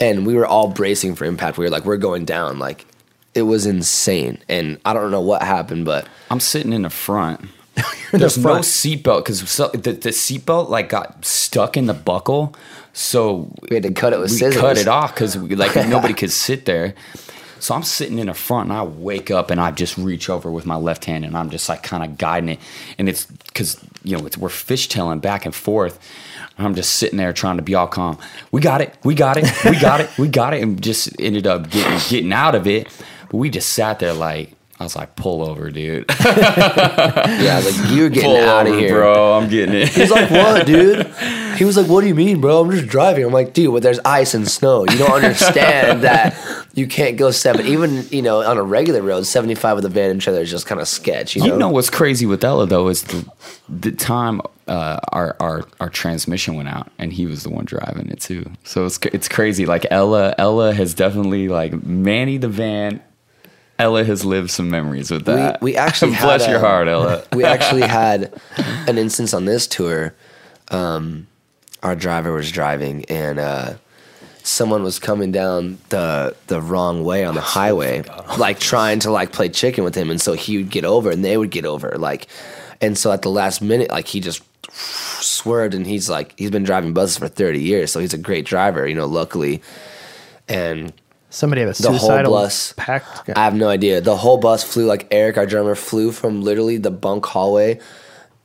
[0.00, 1.56] And we were all bracing for impact.
[1.56, 2.58] We were like, we're going down.
[2.58, 2.86] Like,
[3.34, 4.38] it was insane.
[4.48, 7.40] And I don't know what happened, but I'm sitting in the front.
[8.12, 8.64] the There's no front.
[8.64, 12.54] seatbelt because the, the seatbelt like got stuck in the buckle,
[12.92, 14.60] so we had to cut it with we scissors.
[14.60, 16.94] cut it off because like nobody could sit there.
[17.58, 20.50] So I'm sitting in the front and I wake up and I just reach over
[20.50, 22.60] with my left hand and I'm just like kind of guiding it.
[22.98, 25.98] And it's because, you know, it's, we're fishtailing back and forth.
[26.56, 28.18] And I'm just sitting there trying to be all calm.
[28.52, 28.94] We got it.
[29.04, 29.44] We got it.
[29.64, 30.16] We got it.
[30.18, 30.62] We got it.
[30.62, 32.88] And just ended up getting, getting out of it.
[33.30, 36.06] But we just sat there like, I was like, pull over, dude.
[36.24, 38.94] Yeah, like, you're getting pull out of here.
[38.94, 39.34] bro.
[39.34, 39.88] I'm getting it.
[39.88, 41.06] He's like, what, dude?
[41.56, 42.60] He was like, what do you mean, bro?
[42.60, 43.24] I'm just driving.
[43.24, 44.84] I'm like, dude, but there's ice and snow.
[44.88, 46.36] You don't understand that
[46.74, 47.66] you can't go seven.
[47.66, 50.66] Even, you know, on a regular road, 75 with a van and trailer is just
[50.66, 51.48] kind of sketch, you know?
[51.48, 53.24] You know what's crazy with Ella though is the
[53.68, 58.08] the time uh, our our our transmission went out and he was the one driving
[58.08, 58.50] it too.
[58.64, 59.66] So it's it's crazy.
[59.66, 63.02] Like Ella Ella has definitely like Manny the van.
[63.78, 65.60] Ella has lived some memories with that.
[65.60, 67.24] we actually had bless your heart, Ella.
[67.32, 68.32] we actually had
[68.86, 70.14] an instance on this tour.
[70.68, 71.26] Um,
[71.82, 73.74] our driver was driving, and uh,
[74.42, 78.02] someone was coming down the the wrong way on the highway,
[78.38, 81.22] like trying to like play chicken with him, and so he would get over, and
[81.22, 82.28] they would get over, like,
[82.80, 84.42] and so at the last minute, like he just
[84.74, 88.44] swerved, and he's like he's been driving buses for thirty years, so he's a great
[88.44, 89.62] driver, you know, luckily,
[90.48, 90.92] and
[91.30, 92.74] Somebody have a the whole suicidal bus.
[92.76, 93.28] pact.
[93.34, 94.00] I have no idea.
[94.00, 97.80] The whole bus flew like Eric, our drummer, flew from literally the bunk hallway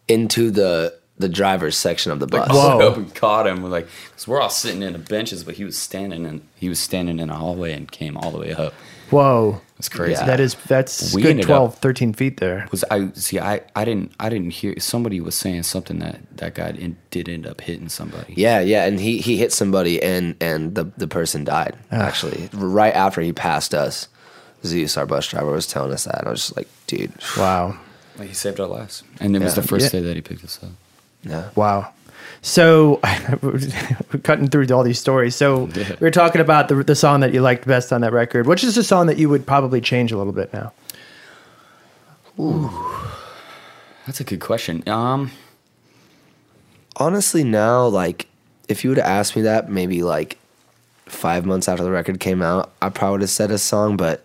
[0.08, 2.50] into the the driver's section of the bus.
[2.50, 2.98] whoa.
[2.98, 3.62] we caught him.
[3.62, 6.68] We're like, because we're all sitting in the benches, but he was standing in he
[6.68, 8.74] was standing in a hallway and came all the way up.
[9.12, 9.62] Whoa.
[9.80, 10.12] That's crazy.
[10.20, 10.26] Yeah.
[10.26, 12.68] That is that's We good ended 12, up- 13 feet there.
[12.70, 16.54] was I see I, I didn't I didn't hear somebody was saying something that that
[16.54, 18.34] guy in, did end up hitting somebody.
[18.36, 21.96] Yeah, yeah, and he he hit somebody and and the the person died ah.
[21.96, 24.10] actually right after he passed us.
[24.66, 26.20] Zeus, our bus driver, was telling us that.
[26.20, 27.78] And I was just like, dude, Wow.
[28.18, 30.02] Like, he saved our lives, and it was the first Yeah.
[30.02, 30.72] day that he picked us up.
[31.24, 31.50] yeah.
[31.56, 31.94] Wow.
[32.42, 33.00] So
[33.42, 33.60] we're
[34.24, 35.36] cutting through all these stories.
[35.36, 35.90] So Yeah.
[36.00, 38.48] we were talking about the the song that you liked best on that record.
[38.48, 40.72] Which is the song that you would probably change a little bit now?
[42.40, 42.72] Ooh,
[44.06, 44.88] that's a good question.
[44.88, 45.32] Um,
[46.96, 48.28] Honestly, now like
[48.68, 50.38] if you would have asked me that maybe like
[51.06, 53.98] five months after the record came out, I probably would have said a song.
[53.98, 54.24] But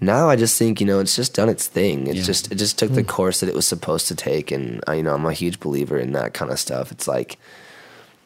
[0.00, 2.06] now I just think you know it's just done its thing.
[2.06, 2.24] It's Yeah.
[2.24, 5.02] just it just took the course that it was supposed to take, and uh, you
[5.02, 6.90] know I'm a huge believer in that kind of stuff.
[6.92, 7.38] It's like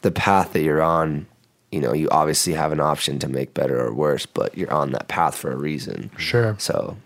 [0.02, 1.26] the path that you're on.
[1.72, 4.92] You know, you obviously have an option to make better or worse, but you're on
[4.92, 6.10] that path for a reason.
[6.16, 6.54] Sure.
[6.58, 6.96] So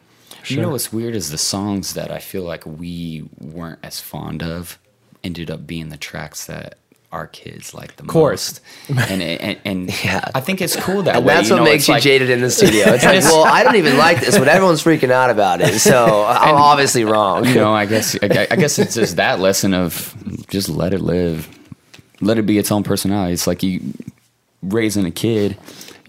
[0.46, 4.42] You know what's weird is the songs that I feel like we weren't as fond
[4.42, 4.78] of
[5.24, 6.76] ended up being the tracks that
[7.10, 8.60] our kids like the Course.
[8.90, 9.10] most.
[9.10, 10.30] And and, and Yeah.
[10.34, 11.34] I think it's cool that And way.
[11.34, 12.88] that's you what know, makes you like- jaded in the studio.
[12.92, 16.24] It's like, well, I don't even like this, but everyone's freaking out about it, so
[16.28, 17.46] I'm obviously wrong.
[17.46, 20.14] You know, I guess I, I guess it's just that lesson of
[20.48, 21.48] just let it live,
[22.20, 23.32] let it be its own personality.
[23.32, 23.80] It's like you
[24.62, 25.56] raising a kid.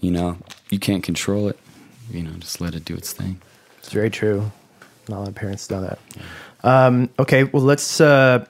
[0.02, 0.36] You know,
[0.70, 1.58] you can't control it.
[2.10, 3.40] You know, just let it do its thing.
[3.78, 4.50] It's very true.
[5.08, 5.98] Not a lot of parents know that.
[6.62, 8.44] Um, okay, well let's uh,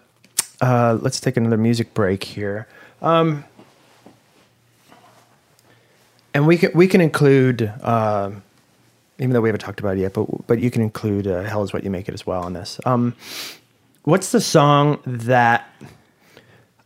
[0.61, 2.67] uh, let's take another music break here.
[3.03, 3.45] Um,
[6.35, 8.43] and we can we can include um,
[9.19, 11.63] even though we haven't talked about it yet, but but you can include uh, "Hell
[11.63, 12.81] Is What You Make It" as well on this.
[12.85, 13.15] Um,
[14.05, 15.69] what's the song that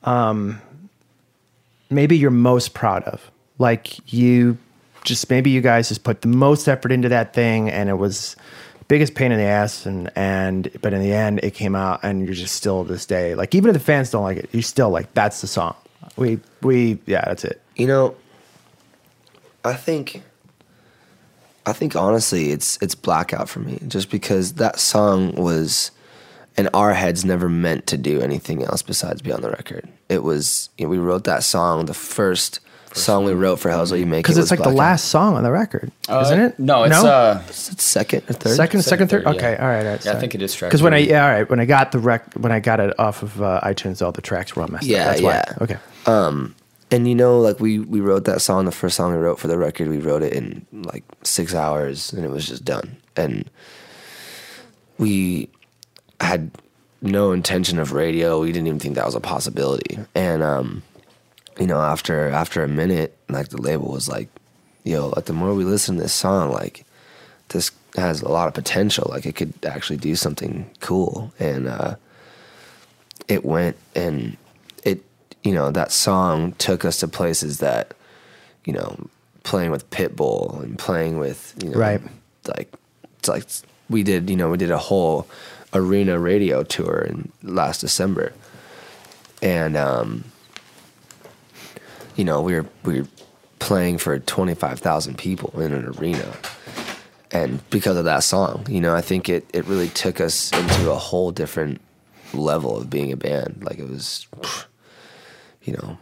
[0.02, 0.60] um,
[1.90, 3.30] maybe you're most proud of?
[3.58, 4.58] Like you
[5.04, 8.36] just maybe you guys just put the most effort into that thing, and it was
[8.88, 12.24] biggest pain in the ass, and and but in the end it came out, and
[12.24, 14.90] you're just still this day like even if the fans don't like it, you're still
[14.90, 15.74] like that's the song.
[16.16, 17.60] We we yeah that's it.
[17.76, 18.14] You know,
[19.64, 20.22] I think,
[21.64, 25.90] I think honestly, it's it's blackout for me, just because that song was,
[26.56, 29.88] in our heads, never meant to do anything else besides be on the record.
[30.10, 32.60] It was you know, we wrote that song, the first,
[32.94, 34.78] song we wrote for "Hell's What You Make It" Because was it's like the Blackout.
[34.78, 36.58] last song on the record, isn't it?
[36.58, 38.54] No, it's uh, Is it second or third.
[38.56, 39.24] second, second, third.
[39.24, 39.38] third, yeah.
[39.38, 40.04] Okay, all right, all right.
[40.04, 41.10] Yeah, I think it is track Because when I three.
[41.10, 43.60] yeah, all right, when I got the rec, when I got it off of uh,
[43.64, 45.06] iTunes, all the tracks were all messed Yeah, up.
[45.08, 45.44] That's yeah.
[45.58, 45.64] why.
[45.64, 46.52] Okay.
[46.90, 49.48] and you know like we we wrote that song the first song we wrote for
[49.48, 53.50] the record we wrote it in like six hours and it was just done and
[54.98, 55.48] we
[56.20, 56.50] had
[57.02, 60.82] no intention of radio we didn't even think that was a possibility and um
[61.58, 64.28] you know after after a minute like the label was like
[64.84, 66.84] yo like the more we listen to this song like
[67.48, 69.06] this has a lot of potential.
[69.08, 71.32] Like it could actually do something cool.
[71.38, 71.94] And uh
[73.28, 74.36] it went and
[74.82, 75.04] it
[75.44, 77.94] you know that song took us to places that
[78.64, 78.96] you know
[79.44, 82.00] playing with Pitbull and playing with you know Right.
[82.48, 82.72] like
[83.18, 83.44] it's like
[83.88, 85.28] we did you know we did a whole
[85.72, 88.32] arena radio tour in last December.
[89.42, 90.24] And um
[92.16, 93.08] you know we were we were
[93.58, 96.36] playing for 25,000 people in an arena.
[97.30, 100.90] And because of that song you know I think it it really took us into
[100.90, 101.80] a whole different
[102.32, 103.62] level of being a band.
[103.64, 104.26] Like it was
[105.62, 105.98] you know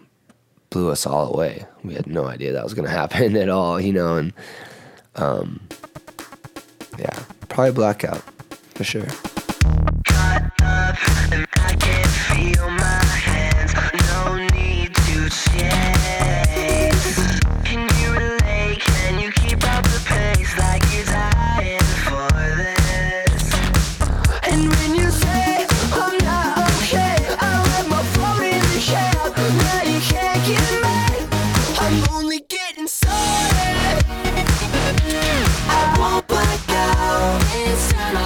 [0.70, 1.66] blew us all away.
[1.84, 4.32] We had no idea that was going to happen at all you know and
[5.16, 5.60] um
[6.98, 8.22] yeah probably blackout
[8.74, 9.06] for sure
[37.90, 38.21] I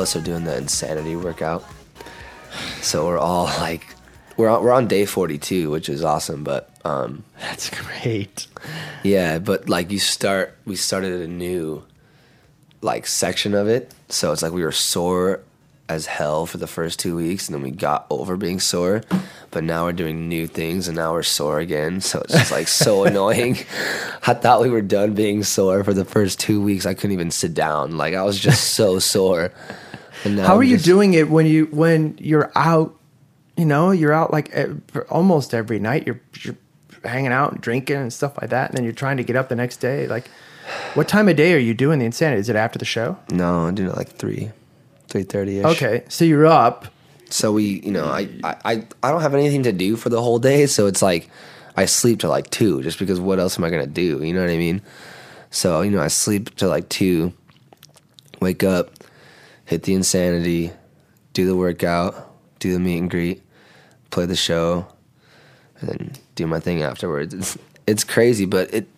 [0.00, 1.64] us are doing the insanity workout.
[2.82, 3.94] So we're all like,
[4.36, 6.42] we're on, we're on day 42, which is awesome.
[6.44, 8.46] But um, That's great.
[9.02, 11.84] yeah, but like you start, we started a new
[12.82, 13.92] like section of it.
[14.08, 15.40] So it's like we were sore
[15.88, 19.02] as hell for the first two weeks, and then we got over being sore.
[19.50, 22.00] But now we're doing new things, and now we're sore again.
[22.00, 23.58] So it's just like so annoying.
[24.24, 26.86] I thought we were done being sore for the first two weeks.
[26.86, 27.96] I couldn't even sit down.
[27.96, 29.52] Like I was just so sore.
[30.24, 32.94] How I'm are you just- doing it when you when you're out?
[33.56, 34.68] You know, you're out like eh,
[35.10, 36.06] almost every night.
[36.06, 36.56] You're you're
[37.04, 39.48] hanging out and drinking and stuff like that, and then you're trying to get up
[39.48, 40.06] the next day.
[40.06, 40.30] Like,
[40.94, 42.40] what time of day are you doing the insanity?
[42.40, 43.18] Is it after the show?
[43.30, 44.50] No, I'm doing it like three,
[45.08, 45.64] three thirty ish.
[45.66, 46.86] Okay, so you're up.
[47.28, 50.20] So we, you know, I, I, I, I don't have anything to do for the
[50.20, 51.30] whole day, so it's like
[51.76, 54.22] I sleep till like two, just because what else am I gonna do?
[54.24, 54.82] You know what I mean?
[55.50, 57.32] So you know, I sleep till like two,
[58.40, 58.90] wake up,
[59.70, 60.72] hit the insanity,
[61.32, 63.40] do the workout, do the meet and greet,
[64.10, 64.84] play the show,
[65.78, 67.32] and then do my thing afterwards.
[67.32, 67.56] It's
[67.86, 68.88] it's crazy, but it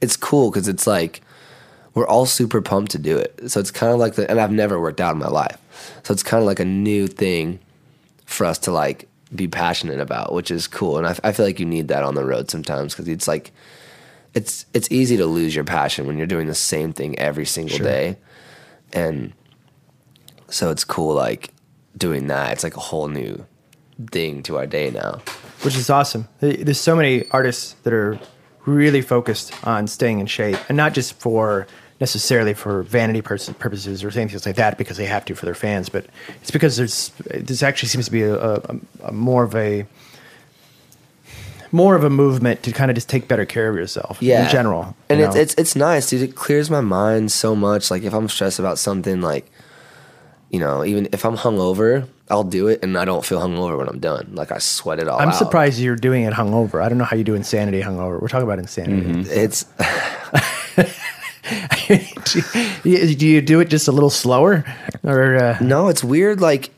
[0.00, 1.22] it's cool because it's like
[1.94, 3.50] we're all super pumped to do it.
[3.50, 5.58] So it's kind of like the, and I've never worked out in my life.
[6.04, 7.58] So it's kind of like a new thing
[8.26, 10.98] for us to like be passionate about, which is cool.
[10.98, 13.50] And I, I feel like you need that on the road sometimes because it's like,
[14.34, 17.78] it's, it's easy to lose your passion when you're doing the same thing every single
[17.78, 18.18] day.
[18.92, 19.32] And
[20.48, 21.50] so it's cool, like
[21.96, 22.52] doing that.
[22.52, 23.44] It's like a whole new
[24.10, 25.20] thing to our day now.
[25.62, 26.28] which is awesome.
[26.40, 28.18] There's so many artists that are
[28.66, 31.66] really focused on staying in shape, and not just for
[31.98, 35.88] necessarily for vanity purposes or things like that, because they have to for their fans,
[35.88, 36.06] but
[36.42, 39.86] it's because there's this actually seems to be a, a, a more of a
[41.72, 44.44] more of a movement to kind of just take better care of yourself yeah.
[44.44, 44.96] in general.
[45.08, 45.40] And it's, know?
[45.40, 46.22] it's it's nice, dude.
[46.22, 47.90] It clears my mind so much.
[47.90, 49.50] Like if I'm stressed about something, like
[50.50, 53.88] you know, even if I'm hungover, I'll do it, and I don't feel hungover when
[53.88, 54.30] I'm done.
[54.34, 55.34] Like I sweat it all I'm out.
[55.34, 56.82] surprised you're doing it hungover.
[56.82, 58.20] I don't know how you do insanity hungover.
[58.20, 59.28] We're talking about insanity.
[59.30, 59.64] It's
[61.88, 64.64] do, you, do you do it just a little slower,
[65.04, 66.40] or uh, no, it's weird.
[66.40, 66.70] Like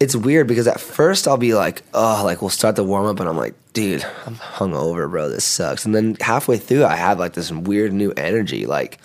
[0.00, 3.18] it's weird because at first I'll be like, oh, like we'll start the warm up,
[3.20, 5.28] and I'm like, dude, I'm hungover, bro.
[5.28, 5.84] This sucks.
[5.84, 8.98] And then halfway through, I have like this weird new energy, like,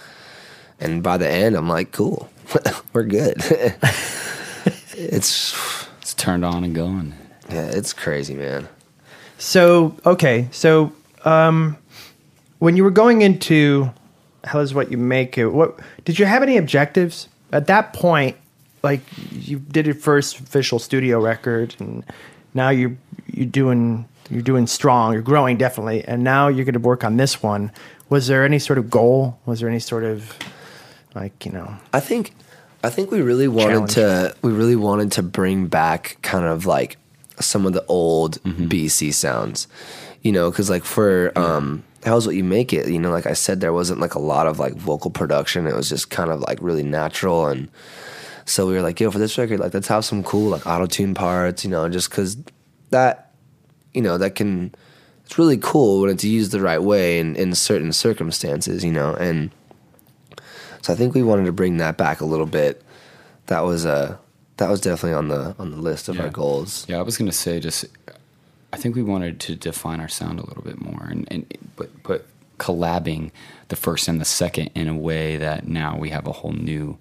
[0.80, 2.30] and by the end, I'm like, cool,
[2.94, 3.36] we're good.
[4.96, 5.56] it's
[6.02, 7.14] It's turned on and going.
[7.50, 8.68] yeah, it's crazy, man.
[9.38, 10.94] So okay, so
[11.26, 11.78] um,
[12.60, 13.92] when you were going into
[14.44, 15.48] hell is what you make it.
[15.48, 18.38] What did you have any objectives at that point?
[18.82, 22.04] Like you did your first official studio record, and
[22.54, 22.96] now you're
[23.28, 25.14] you're doing you're doing strong.
[25.14, 27.72] You're growing definitely, and now you're going to work on this one.
[28.10, 29.40] Was there any sort of goal?
[29.46, 30.38] Was there any sort of
[31.16, 31.76] like you know?
[31.92, 32.34] I think
[32.84, 36.98] I think we really wanted to we really wanted to bring back kind of like
[37.40, 39.68] some of the old BC sounds.
[40.22, 43.34] You know, cuz like for um Hell's What You Make It, you know, like I
[43.34, 45.68] said there wasn't like a lot of like vocal production.
[45.68, 47.70] It was just kind of like really natural and
[48.46, 50.86] so we were like, yo, for this record, like let's have some cool like auto
[50.86, 52.38] tune parts, you know, just cuz
[52.90, 53.32] that
[53.94, 54.74] you know, that can
[55.26, 59.14] it's really cool when it's used the right way in, in certain circumstances, you know,
[59.16, 59.52] and
[60.84, 62.84] so I think we wanted to bring that back a little bit.
[63.48, 64.18] That was uh
[64.58, 66.86] that was definitely on the on the list of our goals.
[66.88, 67.86] Yeah, I was gonna say just.
[68.72, 71.90] I think we wanted to define our sound a little bit more, and, and but
[72.04, 72.26] but
[72.58, 73.32] collabing
[73.70, 76.98] the first and the second in a way that now we have a whole new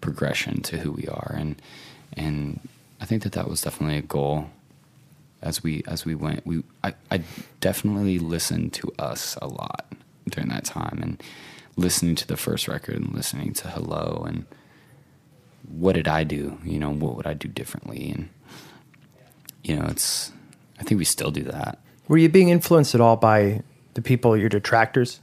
[0.00, 1.60] progression to who we are, and
[2.14, 2.60] and
[3.00, 4.48] I think that that was definitely a goal
[5.42, 6.46] as we as we went.
[6.46, 7.22] We I, I
[7.60, 9.92] definitely listened to us a lot
[10.30, 11.22] during that time, and
[11.78, 14.44] listening to the first record and listening to Hello and
[15.70, 16.58] what did I do?
[16.64, 18.10] You know, what would I do differently?
[18.10, 18.28] And
[19.62, 20.32] you know, it's.
[20.78, 21.78] I think we still do that.
[22.06, 23.62] Were you being influenced at all by
[23.94, 25.20] the people, your detractors,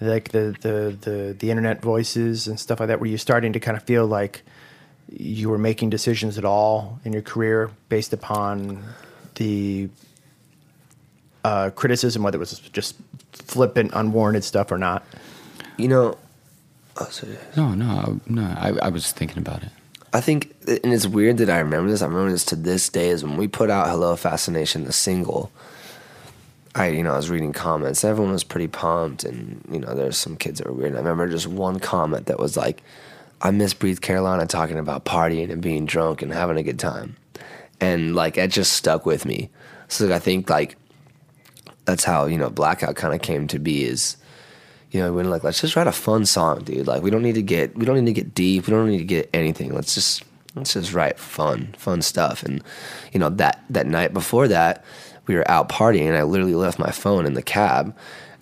[0.00, 3.00] like the the the, the internet voices and stuff like that?
[3.00, 4.42] Were you starting to kind of feel like
[5.10, 8.82] you were making decisions at all in your career based upon
[9.34, 9.90] the
[11.44, 12.96] uh, criticism, whether it was just
[13.32, 15.04] flippant, unwarranted stuff or not?
[15.76, 16.18] You know,
[16.96, 17.36] oh, sorry.
[17.56, 18.42] No, no, no.
[18.42, 19.70] I, I was thinking about it.
[20.12, 22.00] I think, and it's weird that I remember this.
[22.00, 23.08] I remember this to this day.
[23.08, 25.50] Is when we put out "Hello Fascination" the single.
[26.76, 28.04] I, you know, I was reading comments.
[28.04, 30.90] Everyone was pretty pumped, and you know, there's some kids that were weird.
[30.90, 32.82] And I remember just one comment that was like,
[33.42, 37.16] "I miss Breathe Carolina talking about partying and being drunk and having a good time,"
[37.80, 39.50] and like it just stuck with me.
[39.88, 40.76] So I think like
[41.86, 43.84] that's how you know Blackout kind of came to be.
[43.84, 44.16] Is
[44.94, 46.86] you know, we're like, let's just write a fun song, dude.
[46.86, 48.68] Like we don't need to get we don't need to get deep.
[48.68, 49.74] We don't need to get anything.
[49.74, 50.22] Let's just
[50.54, 52.44] let's just write fun, fun stuff.
[52.44, 52.62] And
[53.12, 54.84] you know, that that night before that,
[55.26, 57.92] we were out partying and I literally left my phone in the cab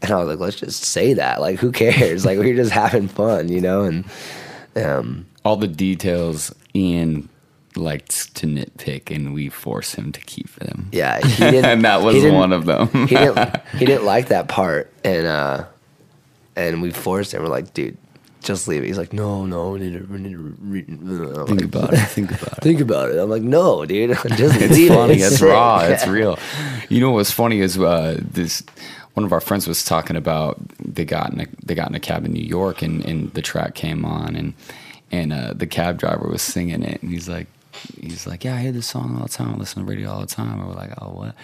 [0.02, 1.40] and I was like, let's just say that.
[1.40, 2.24] Like who cares?
[2.26, 4.04] like we're just having fun, you know, and
[4.76, 7.30] um All the details Ian
[7.74, 10.90] likes to nitpick, and we force him to keep them.
[10.92, 12.88] yeah, he didn't and that was one of them.
[13.08, 15.64] he didn't he didn't like that part and uh
[16.56, 17.96] and we forced him we're like dude
[18.42, 20.82] just leave it he's like no no we need to, we need to re-.
[20.82, 21.98] Think like, about it.
[22.08, 22.60] Think about it.
[22.62, 25.14] think about it i'm like no dude just It's leave funny.
[25.14, 25.80] it It's sick." raw.
[25.80, 26.38] It's real.
[26.88, 28.62] You know what's funny is uh, this.
[29.14, 32.00] One of our friends was talking about they got in a, they got in a
[32.00, 34.54] cab in New York and, and the track came on and
[35.12, 37.46] and uh, the cab driver was singing it and he's like
[38.00, 40.20] he's like yeah I hear this song all the time I listen to radio all
[40.20, 41.34] the time and we're like oh what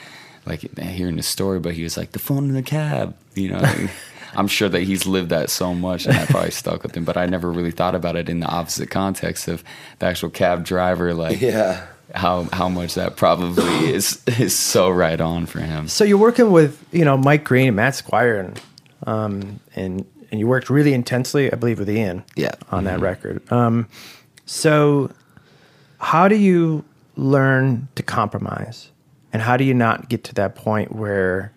[0.47, 3.61] like hearing the story but he was like the phone in the cab you know
[4.35, 7.17] I'm sure that he's lived that so much and that probably stuck with him but
[7.17, 9.65] I never really thought about it in the opposite context of
[9.99, 15.21] the actual cab driver like yeah how how much that probably is is so right
[15.21, 15.89] on for him.
[15.89, 18.61] So you're working with you know Mike Green and Matt Squire, and
[19.07, 22.25] um, and and you worked really intensely, I believe, with Ian.
[22.37, 22.55] Yeah.
[22.71, 23.51] on that record.
[23.51, 23.89] Um,
[24.45, 25.11] so
[25.99, 26.85] how do you
[27.17, 28.91] learn to compromise,
[29.33, 31.53] and how do you not get to that point where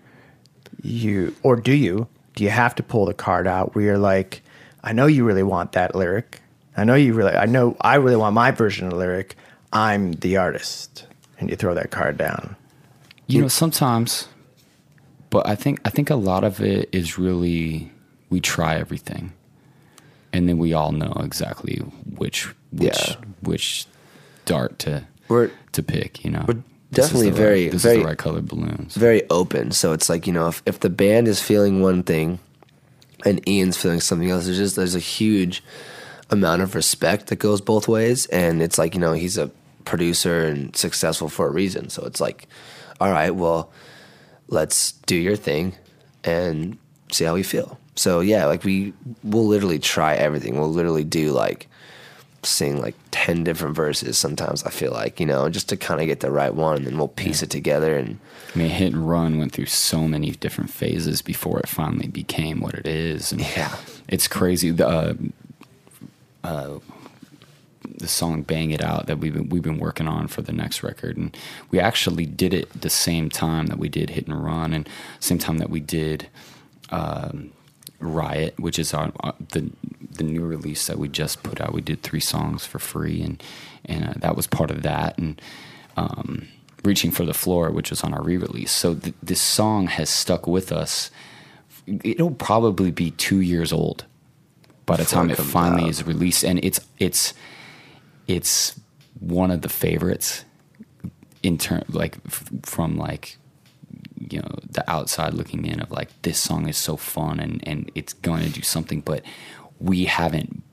[0.82, 4.42] you, or do you, do you have to pull the card out where you're like,
[4.84, 6.42] I know you really want that lyric.
[6.78, 9.36] I know you really, I know I really want my version of the lyric.
[9.74, 11.06] I'm the artist,
[11.40, 12.56] and you throw that card down.
[13.28, 14.28] You know, sometimes,
[15.30, 17.92] but I think I think a lot of it is really
[18.30, 19.34] we try everything,
[20.34, 21.76] and then we all know exactly
[22.18, 23.16] which which Yeah.
[23.42, 23.86] which
[24.46, 26.24] dart to We're- to pick.
[26.26, 26.56] You know, is
[26.92, 28.96] definitely very- right, this very- is the right colored balloons.
[28.96, 29.72] very open.
[29.72, 32.40] So it's like you know if, if the band is feeling one thing
[33.26, 35.64] and ian's feeling something else there's just there's a huge
[36.30, 38.26] amount of respect that goes both ways.
[38.28, 39.52] And it's like you know he's a
[39.86, 41.90] producer and successful for a reason.
[41.90, 42.48] So it's like
[43.00, 43.72] all right well
[44.48, 45.74] let's do your thing
[46.24, 46.78] and
[47.12, 47.80] see how we feel.
[47.96, 48.94] So yeah like we
[49.24, 50.58] we'll literally try everything.
[50.60, 51.68] We'll literally do like
[52.44, 56.08] sing like 10 different verses sometimes i feel like you know just to kind of
[56.08, 58.20] get the right one and then we'll piece it together and
[58.54, 62.60] I mean, Hit and Run went through so many different phases before it finally became
[62.60, 63.32] what it is.
[63.32, 63.74] And Yeah.
[64.10, 64.72] it's crazy.
[64.72, 65.14] The uh,
[66.44, 66.80] uh,
[67.98, 70.84] the song "Bang It Out" that we've been we've been working on for the next
[70.84, 71.36] record, and
[71.70, 74.90] we actually did it the same time that we did Hit and Run, and
[75.22, 76.28] same time that we did
[76.90, 77.52] um,
[78.02, 79.72] Riot, which is on uh, the
[80.12, 81.74] the new release that we just put out.
[81.74, 83.42] We did three songs for free, and
[83.86, 85.42] and uh, that was part of that, and.
[85.98, 86.48] Um,
[86.84, 88.72] Reaching for the Floor, which was on our re-release.
[88.72, 91.12] So th- this song has stuck with us.
[91.86, 94.06] It'll probably be two years old
[94.88, 95.90] by the time it finally out.
[95.90, 97.36] is released, and it's it's
[98.28, 98.80] it's
[99.20, 100.44] one of the favorites
[101.44, 103.38] in term like f- from like
[104.32, 107.92] you know the outside looking in of like this song is so fun and and
[107.96, 109.24] it's going to do something, but
[109.80, 110.64] we haven't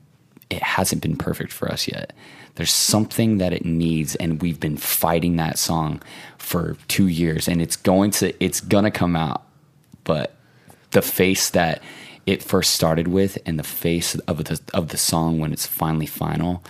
[0.49, 2.13] it hasn't been perfect for us yet.
[2.55, 6.01] There's something that it needs, and we've been fighting that song
[6.37, 9.43] for two years, and it's going to it's gonna come out,
[10.03, 10.35] but
[10.91, 11.81] the face that
[12.25, 16.05] it first started with and the face of the of the song when it's finally
[16.05, 16.63] final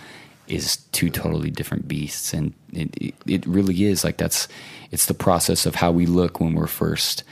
[0.49, 4.47] is two totally different beasts and it, it, it really is like that's
[4.91, 7.23] it's the process of how we look when we're first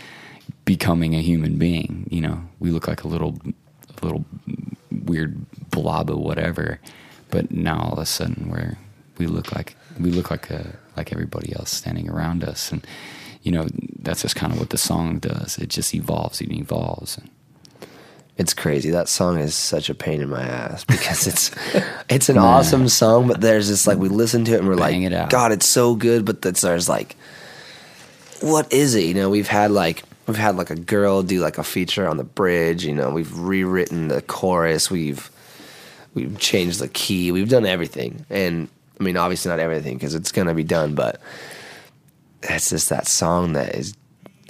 [0.66, 2.42] becoming a human being you know?
[2.60, 3.38] We look like a little
[4.02, 4.26] a little
[4.92, 6.80] weird blob of whatever
[7.30, 8.78] but now all of a sudden we're
[9.18, 12.86] we look like we look like a like everybody else standing around us and
[13.44, 13.68] you know
[14.00, 15.58] that's just kind of what the song does.
[15.58, 17.30] It just evolves and evolves and
[18.38, 18.92] It's crazy.
[18.92, 21.52] That song is such a pain in my ass because it's
[22.10, 25.04] it's an awesome song, but there's just like we listen to it and we're Bang
[25.04, 25.30] like, it.
[25.30, 27.16] God, it's so good, but that's there's like,
[28.42, 29.06] what is it?
[29.06, 32.18] You know, we've had like we've had like a girl do like a feature on
[32.18, 32.86] the bridge.
[32.86, 34.92] You know, we've rewritten the chorus.
[34.92, 35.32] We've
[36.14, 37.32] we've changed the key.
[37.32, 38.68] We've done everything, and
[39.00, 41.20] I mean, obviously not everything because it's gonna be done, but
[42.44, 43.96] it's just that song that is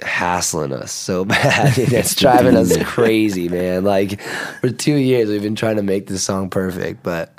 [0.02, 1.78] hassling us so bad.
[1.78, 3.84] it's driving us crazy, man.
[3.84, 4.20] Like
[4.60, 7.32] for two years, we've been trying to make this song perfect, but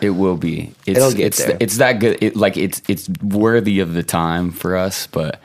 [0.00, 0.74] It will be.
[0.86, 1.56] It's, It'll get it's, there.
[1.60, 2.22] It's that good.
[2.22, 5.40] It, like it's it's worthy of the time for us, but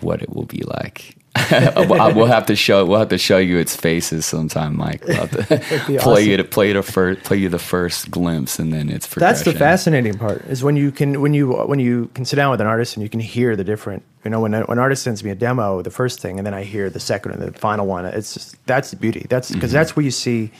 [0.00, 1.16] what it will be like,
[2.14, 5.04] we'll have to show we'll have to show you its faces sometime, Mike.
[5.06, 6.24] We'll play awesome.
[6.24, 9.52] you to play the first play you the first glimpse, and then it's That's the
[9.52, 12.66] fascinating part is when you can when you when you can sit down with an
[12.66, 15.22] artist and you can hear the different you know when a- when an artist sends
[15.24, 17.86] me a demo the first thing and then I hear the second and the final
[17.86, 19.78] one it's just that's the beauty that's because mm-hmm.
[19.78, 20.50] that's where you see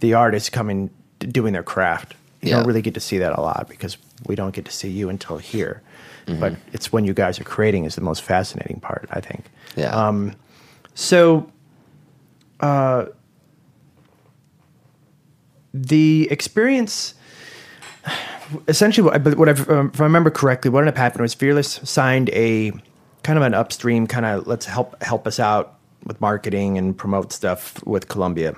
[0.00, 0.90] the artist coming
[1.20, 2.56] doing their craft you Yeah.
[2.56, 5.08] don't really get to see that a lot because we don't get to see you
[5.08, 5.82] until here
[6.40, 9.44] but it's when you guys are creating is the most fascinating part I think
[9.76, 9.94] Yeah.
[9.94, 10.34] Um,
[10.94, 11.52] so,
[12.60, 13.06] uh,
[15.74, 17.14] the experience,
[18.66, 22.30] essentially, what, I, um, if I remember correctly, what ended up happening was Fearless signed
[22.30, 22.72] a
[23.22, 27.32] kind of an upstream kind of let's help help us out with marketing and promote
[27.32, 28.54] stuff with Columbia.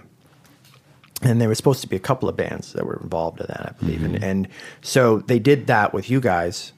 [1.23, 3.75] And there was supposed to be a couple of bands that were involved in that,
[3.75, 4.05] I believe.
[4.05, 4.49] And, and
[4.83, 6.73] so they did that with you guys,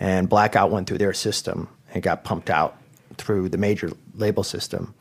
[0.00, 2.76] and Blackout went through their system and got pumped out
[3.16, 4.94] through the major label system.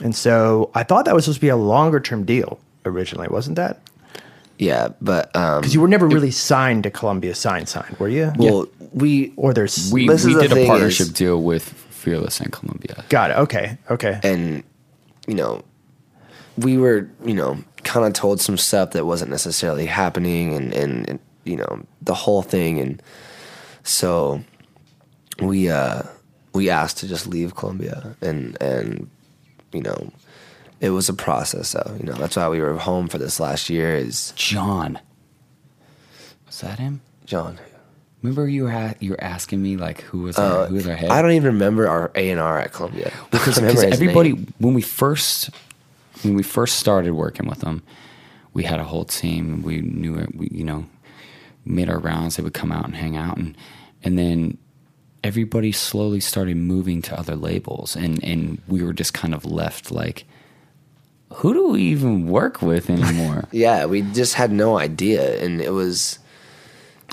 [0.00, 3.56] And so I thought that was supposed to be a longer term deal originally, wasn't
[3.56, 3.80] that?
[4.58, 8.32] yeah, but um, Because you were never really signed to Columbia Sign Sign, were you?
[8.36, 12.52] well, we Or there's We we the did a partnership is- deal with Fearless and
[12.52, 13.04] Columbia.
[13.08, 13.36] got it.
[13.38, 14.20] Okay, okay.
[14.24, 14.62] and
[15.26, 15.62] you know
[16.58, 21.08] we were you know kind of told some stuff that wasn't necessarily happening and, and
[21.08, 23.00] and you know the whole thing and
[23.82, 24.42] so
[25.40, 26.02] we uh
[26.54, 29.08] we asked to just leave Columbia and and
[29.72, 30.10] you know
[30.80, 33.70] it was a process though you know that's why we were home for this last
[33.70, 34.98] year is John,
[36.46, 37.00] was that him?
[37.24, 37.58] John
[38.22, 41.10] Remember you were you were asking me like who was our, who was our head?
[41.10, 44.54] Uh, I don't even remember our A and R at Columbia because everybody name.
[44.58, 45.50] when we first
[46.22, 47.82] when we first started working with them,
[48.54, 49.62] we had a whole team.
[49.62, 50.36] We knew it.
[50.36, 50.86] We you know
[51.64, 52.36] made our rounds.
[52.36, 53.56] They would come out and hang out, and
[54.02, 54.58] and then
[55.24, 59.90] everybody slowly started moving to other labels, and and we were just kind of left
[59.90, 60.24] like,
[61.34, 63.44] who do we even work with anymore?
[63.52, 66.18] yeah we just had no idea and it was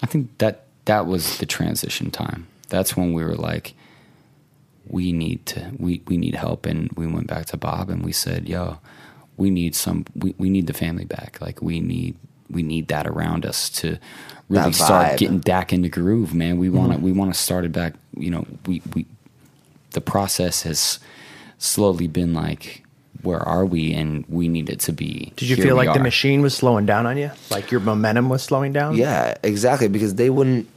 [0.02, 2.48] I think that that was the transition time.
[2.70, 3.76] That's when we were like,
[4.88, 8.12] we need to we, we need help and we went back to Bob and we
[8.12, 8.80] said, yo,
[9.38, 11.40] we need some we, we need the family back.
[11.42, 12.16] Like we need
[12.50, 14.00] we need that around us to
[14.50, 16.58] really start getting back into groove, man.
[16.58, 17.04] We wanna mm-hmm.
[17.04, 19.06] we wanna start it back, you know, we, we
[19.92, 21.00] the process has
[21.58, 22.84] slowly been like
[23.22, 25.34] where are we and we need it to be.
[25.36, 27.32] Did you feel we like the machine was slowing down on you?
[27.50, 28.96] Like your momentum was slowing down?
[28.96, 29.88] Yeah, exactly.
[29.88, 30.68] Because they wouldn't,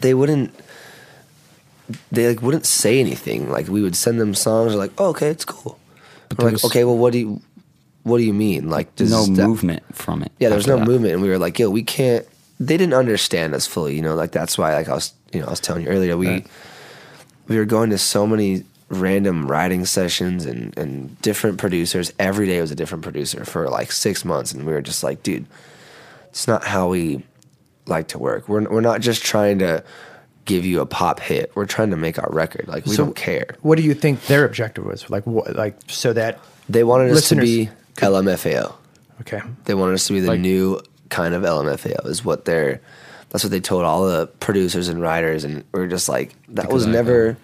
[0.00, 0.54] they wouldn't,
[2.12, 3.50] they like wouldn't say anything.
[3.50, 5.78] Like we would send them songs, like, "Oh, okay, it's cool."
[6.38, 7.40] We're like, was- "Okay, well, what do you,
[8.04, 10.30] what do you mean?" Like, does no that- movement from it.
[10.38, 10.86] Yeah, there was no that.
[10.86, 12.24] movement, and we were like, "Yo, we can't."
[12.60, 14.14] They didn't understand us fully, you know.
[14.14, 16.46] Like that's why, like I was, you know, I was telling you earlier, we Right.
[17.48, 22.12] we were going to so many random writing sessions and and different producers.
[22.18, 25.22] Every day was a different producer for like six months, and we were just like,
[25.22, 25.46] dude,
[26.28, 27.22] it's not how we
[27.86, 28.46] like to work.
[28.48, 29.82] We're we're not just trying to
[30.44, 31.50] give you a pop hit.
[31.54, 32.68] We're trying to make our record.
[32.68, 33.56] Like we So- don't care.
[33.62, 35.08] What do you think their objective was?
[35.08, 35.56] Like what?
[35.56, 36.38] Like so that
[36.68, 38.74] They wanted us to be LMFAO.
[39.22, 39.40] okay.
[39.64, 40.80] They wanted us to be the Like- new
[41.10, 42.80] kind of LMFAO is what they're
[43.28, 46.62] that's what they told all the producers and writers and we are just like that
[46.62, 47.36] Because was I- never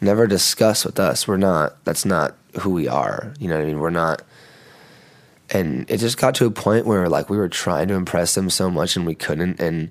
[0.00, 1.26] never discussed with us.
[1.26, 3.32] We're not that's not who we are.
[3.38, 3.80] You know what I mean?
[3.80, 4.22] We're not
[5.50, 8.50] and it just got to a point where like we were trying to impress them
[8.50, 9.90] so much and we couldn't and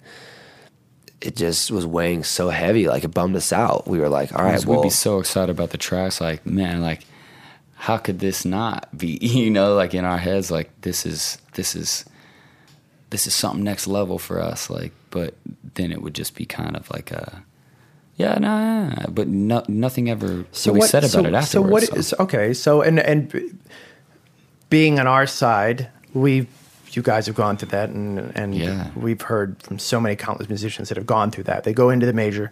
[1.22, 3.88] it just was weighing so heavy like it bummed us out.
[3.88, 6.20] We were like, all right, well we'd be so excited about the tracks.
[6.22, 7.04] Like, man, like,
[7.76, 9.18] how could this not be?
[9.22, 12.06] You know, like in our heads, like this is this is
[13.16, 14.70] this is something next level for us.
[14.70, 15.36] Like, but
[15.76, 17.46] then it would just be kind of like a
[18.18, 21.48] yeah, nah, nah, but no, nothing ever so really said about so, it afterwards.
[21.48, 21.96] So what so.
[21.96, 22.54] is okay?
[22.54, 23.58] So and and
[24.70, 26.48] being on our side, we
[26.92, 28.90] you guys have gone through that, and and Yeah.
[28.98, 31.64] we've heard from so many countless musicians that have gone through that.
[31.64, 32.52] They go into the major,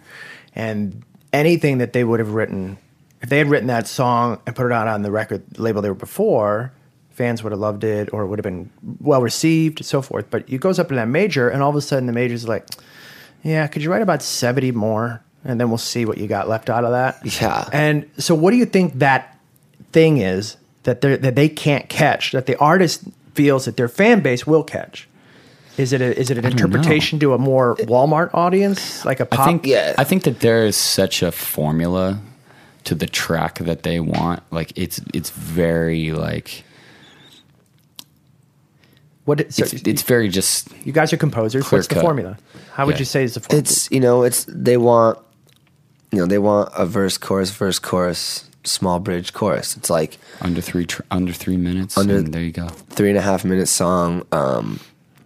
[0.55, 1.03] and
[1.33, 2.77] anything that they would have written,
[3.21, 5.89] if they had written that song and put it out on the record label they
[5.89, 6.71] were before.
[7.13, 8.69] Fans would have loved it, or it would have been
[8.99, 10.25] well received, so forth.
[10.29, 12.67] But it goes up in that major, and all of a sudden the major's like,
[13.43, 16.69] "Yeah, could you write about seventy more, and then we'll see what you got left
[16.69, 17.69] out of that." Yeah.
[17.71, 19.39] And so, what do you think that
[19.91, 23.03] thing is that they that they can't catch that the artist
[23.35, 25.07] feels that their fan base will catch?
[25.77, 26.65] Is it a, is it an don't know.
[26.65, 29.39] interpretation to a more Walmart audience, like a pop?
[29.39, 29.95] I think Yeah.
[29.97, 32.21] I think that there is such a formula
[32.83, 34.43] to the track that they want.
[34.51, 36.63] Like it's it's very like
[39.25, 41.71] what it- so it's, it's very just you guys are composers.
[41.71, 42.01] What's the cut.
[42.03, 42.37] formula?
[42.73, 42.99] How would Yeah.
[42.99, 43.61] you say is the formula?
[43.61, 45.19] It's you know, it's they want
[46.11, 49.75] you know, they want a verse, chorus, verse, chorus, small bridge chorus.
[49.75, 51.97] It's like under three tr- under three minutes.
[51.97, 52.67] Under- and there you go.
[52.89, 54.79] three and a half minute song, um,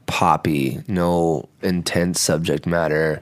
[0.06, 3.22] poppy, no intense subject matter,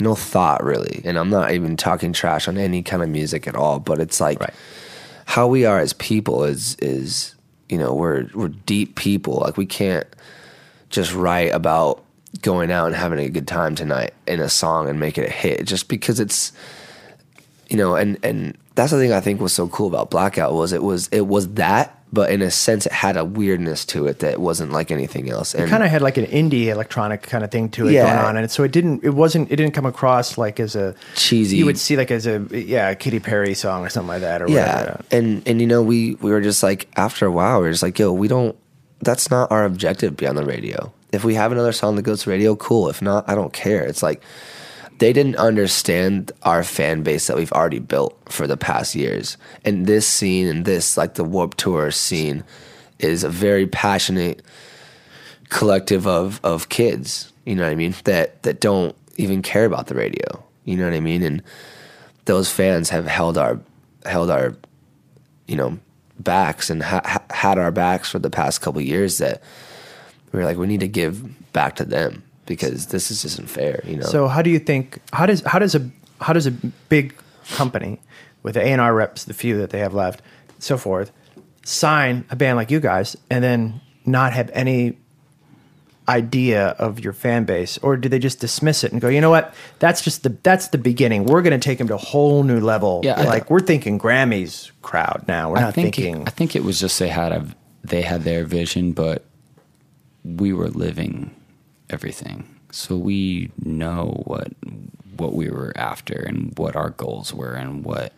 [0.00, 1.00] no thought really.
[1.04, 4.20] And I'm not even talking trash on any kind of music at all, but it's
[4.20, 4.52] like Right.
[5.26, 7.35] how we are as people is is
[7.68, 9.34] you know we're we're deep people.
[9.36, 10.06] Like we can't
[10.90, 12.02] just write about
[12.42, 15.32] going out and having a good time tonight in a song and make it a
[15.32, 16.52] hit just because it's
[17.68, 20.72] you know and and that's the thing I think was so cool about Blackout was
[20.72, 24.20] it was it was that but in a sense it had a weirdness to it
[24.20, 27.50] that wasn't like anything else and kind of had like an indie electronic kind of
[27.50, 28.04] thing to it Yeah.
[28.14, 29.02] going on, and so it didn't.
[29.04, 29.50] It wasn't.
[29.50, 31.56] It didn't come across like as a Cheesy.
[31.56, 34.40] You would see like as a yeah, a Katy Perry song or something like that,
[34.42, 35.04] or yeah whatever.
[35.10, 37.82] and and you know we we were just like after a while we were just
[37.82, 38.56] like yo we don't
[39.00, 42.30] that's not our objective beyond the radio if we have another song that goes to
[42.30, 44.22] radio cool if not i don't care it's like
[44.98, 49.36] they didn't understand our fan base that we've already built for the past years.
[49.64, 52.44] And this scene and this like the Warped Tour scene
[52.98, 54.42] is a very passionate
[55.48, 59.86] collective of of kids you know what i mean that that don't even care about
[59.86, 61.22] the radio you know what i mean?
[61.22, 61.42] And
[62.26, 63.58] those fans have held our
[64.04, 64.54] held our
[65.46, 65.78] you know
[66.18, 69.42] backs and ha- ha- had our backs for the past couple years that
[70.32, 73.96] we're like we need to give back to them because this is isn't fair you
[73.96, 75.00] know So how do you think?
[75.12, 75.90] How does how does a
[76.20, 76.52] how does a
[76.88, 77.14] big
[77.54, 78.00] company
[78.42, 80.22] with A and R reps, the few that they have left,
[80.58, 81.12] so forth,
[81.64, 84.96] sign a band like you guys, and then not have any
[86.08, 89.30] idea of your fan base, or do they just dismiss it and go, you know
[89.30, 89.52] what?
[89.80, 91.26] That's just the that's the beginning.
[91.26, 93.00] We're going to take them to a whole new level.
[93.04, 95.50] Yeah, I- like we're thinking Grammys crowd now.
[95.50, 96.22] We're I not think thinking.
[96.22, 97.46] It, I think it was just they had a
[97.82, 99.24] they had their vision, but
[100.24, 101.34] we were living
[101.90, 104.48] everything, so we know what
[105.16, 108.12] what we were after and what our goals were and what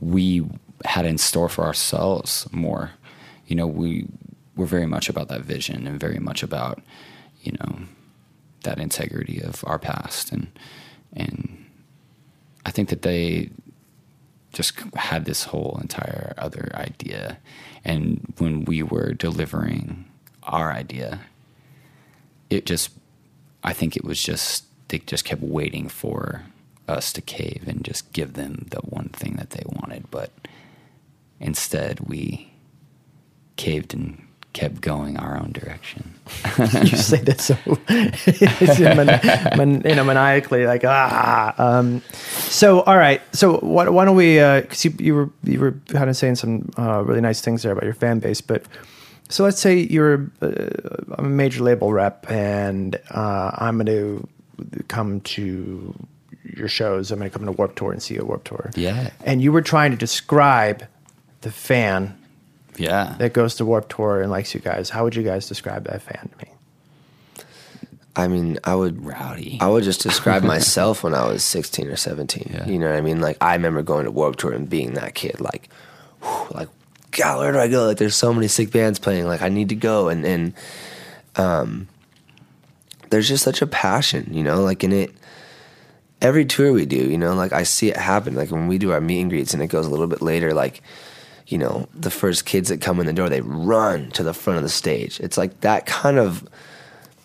[0.00, 0.44] we
[0.84, 2.90] had in store for ourselves more.
[3.46, 4.08] You know, we
[4.56, 6.82] were very much about that vision and very much about
[7.42, 7.78] you know
[8.62, 10.48] that integrity of our past and
[11.12, 11.64] and
[12.66, 13.50] I think that they
[14.52, 17.38] just had this whole entire other idea.
[17.84, 20.06] And when we were delivering
[20.44, 21.20] our idea,
[22.54, 22.90] it just,
[23.62, 26.42] I think it was just, they just kept waiting for
[26.88, 30.10] us to cave and just give them the one thing that they wanted.
[30.10, 30.30] But
[31.40, 32.52] instead, we
[33.56, 34.20] caved and
[34.54, 36.14] kept going our own direction.
[36.58, 37.56] you say that so
[37.88, 44.04] it's man, man, you know maniacally like ah um, so all right so why, why
[44.06, 47.40] don't we because you, you were you were kind of saying some uh, really nice
[47.42, 48.64] things there about your fan base but
[49.28, 50.48] so let's say you're uh,
[51.18, 54.28] a major label rep and uh, I'm going to
[54.88, 55.94] come to
[56.44, 58.70] your shows I'm going to come to Warped Tour and see you at Warped Tour
[58.76, 59.10] Yeah.
[59.24, 60.84] and you were trying to describe
[61.40, 62.16] the fan
[62.76, 63.14] Yeah.
[63.18, 66.02] that goes to Warped Tour and likes you guys how would you guys describe that
[66.02, 66.52] fan to me
[68.16, 69.58] i mean i would Rowdy.
[69.60, 72.50] I would just describe myself when I was 16 or 17.
[72.52, 72.66] Yeah.
[72.66, 73.20] You know what I mean?
[73.20, 75.68] Like, I remember going to Warped Tour and being that kid, like,
[76.22, 76.68] whew, like,
[77.16, 77.86] God, where do I go?
[77.86, 79.26] Like, there's so many sick bands playing.
[79.26, 80.08] Like, I need to go.
[80.08, 80.54] And, and,
[81.36, 81.88] um,
[83.10, 85.12] there's just such a passion, you know, like in it,
[86.20, 88.34] every tour we do, you know, like I see it happen.
[88.34, 90.52] Like when we do our meet and greets and it goes a little bit later,
[90.52, 90.82] like,
[91.46, 94.56] you know, the first kids that come in the door, they run to the front
[94.56, 95.20] of the stage.
[95.20, 96.48] It's like that kind of,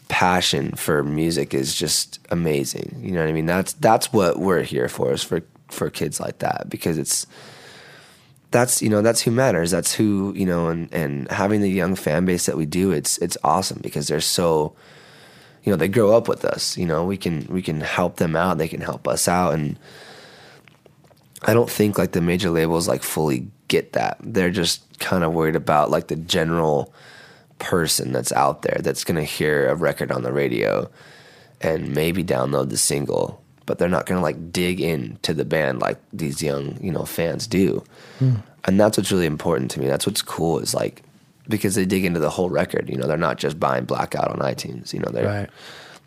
[0.10, 3.00] passion for music is just amazing.
[3.02, 3.46] You know what I mean?
[3.46, 7.26] That's that's what we're here for is for for kids like that because it's
[8.52, 9.72] that's you know that's who matters.
[9.72, 13.18] That's who you know and and having the young fan base that we do, it's
[13.20, 14.76] it's awesome because they're so
[15.64, 16.78] you know they grow up with us.
[16.78, 18.58] You know we can we can help them out.
[18.58, 19.78] They can help us out and.
[21.44, 24.18] I don't think like the major labels like fully get that.
[24.22, 26.94] They're just kind of worried about like the general
[27.60, 30.90] person that's out there that's going to hear a record on the radio
[31.62, 33.39] and maybe download the single
[33.70, 37.06] but they're not going to like dig into the band like these young you know
[37.06, 37.82] fans do
[38.66, 41.04] and that's what's really important to me that's what's cool is like
[41.48, 44.40] because they dig into the whole record you know they're not just buying blackout on
[44.40, 45.50] itunes you know they're Right.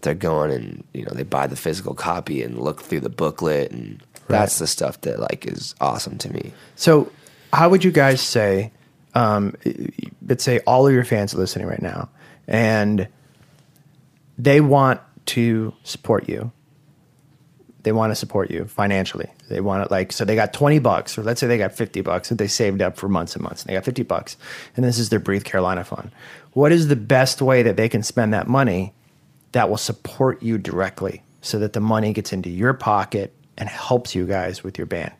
[0.02, 3.70] they're going and you know they buy the physical copy and look through the booklet
[3.70, 7.10] and that's the stuff that like is awesome to me So,
[7.52, 8.72] how would you guys say?
[9.14, 9.54] Um,
[10.26, 12.08] let's say all of your fans are listening right now,
[12.48, 13.08] and
[14.38, 16.50] they want to support you.
[17.82, 19.28] They want to support you financially.
[19.48, 20.24] They want it like so.
[20.24, 22.96] They got twenty bucks, or let's say they got fifty bucks that they saved up
[22.96, 23.62] for months and months.
[23.62, 24.36] And they got fifty bucks,
[24.76, 26.10] and this is their Breathe Carolina fund.
[26.52, 28.94] What is the best way that they can spend that money
[29.52, 34.14] that will support you directly, so that the money gets into your pocket and helps
[34.14, 35.12] you guys with your band?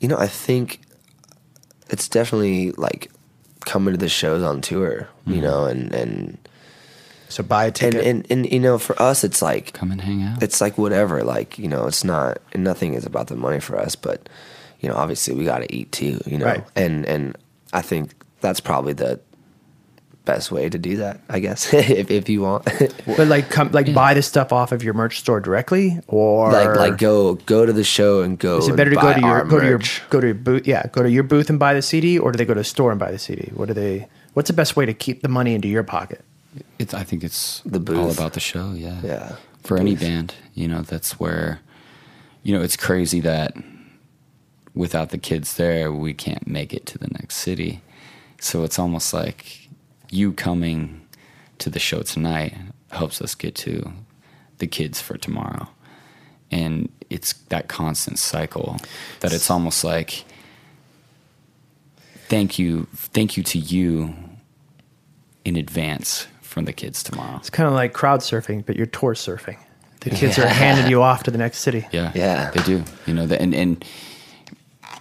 [0.00, 0.80] you know, I think
[1.88, 3.10] it's definitely like
[3.64, 5.42] coming to the shows on tour, you mm-hmm.
[5.42, 6.45] know, and and
[7.28, 8.06] So buy a ticket.
[8.06, 10.42] and and you know, for us, it's like Come and hang out.
[10.42, 11.22] it's like whatever.
[11.22, 14.28] Like you know, it's not and nothing is about the money for us, but
[14.80, 16.20] you know, obviously we got to eat too.
[16.26, 16.64] You know, Right.
[16.76, 17.36] and and
[17.72, 19.18] I think that's probably the
[20.24, 21.20] best way to do that.
[21.28, 22.64] I guess if if you want,
[23.06, 26.76] but like come like buy the stuff off of your merch store directly, or like
[26.76, 28.58] like go go to the show and go.
[28.58, 29.80] Is it better to go to your our go to your
[30.10, 30.66] go to your booth?
[30.66, 32.64] Yeah, go to your booth and buy the CD, or do they go to a
[32.64, 33.50] store and buy the CD?
[33.54, 34.06] What do they?
[34.34, 36.22] What's the best way to keep the money into your pocket?
[36.78, 38.72] It's, I think it's The all about the show.
[38.72, 39.00] Yeah.
[39.02, 39.36] Yeah.
[39.62, 41.60] For any band, you know, that's where,
[42.42, 43.56] you know, it's crazy that
[44.74, 47.80] without the kids there, we can't make it to the next city.
[48.40, 49.68] So it's almost like
[50.10, 51.06] you coming
[51.58, 52.54] to the show tonight
[52.90, 53.92] helps us get to
[54.58, 55.68] the kids for tomorrow.
[56.50, 58.76] And it's that constant cycle
[59.20, 60.24] that it's almost like
[62.28, 64.14] thank you thank you to you
[65.44, 66.26] in advance
[66.56, 67.36] from the kids tomorrow.
[67.36, 69.58] It's kind of like crowd surfing, but you're tour surfing.
[70.00, 71.86] The kids are handing you off to the next city.
[71.92, 72.50] Yeah, Yeah.
[72.50, 72.82] they do.
[73.04, 73.84] You know, the, and and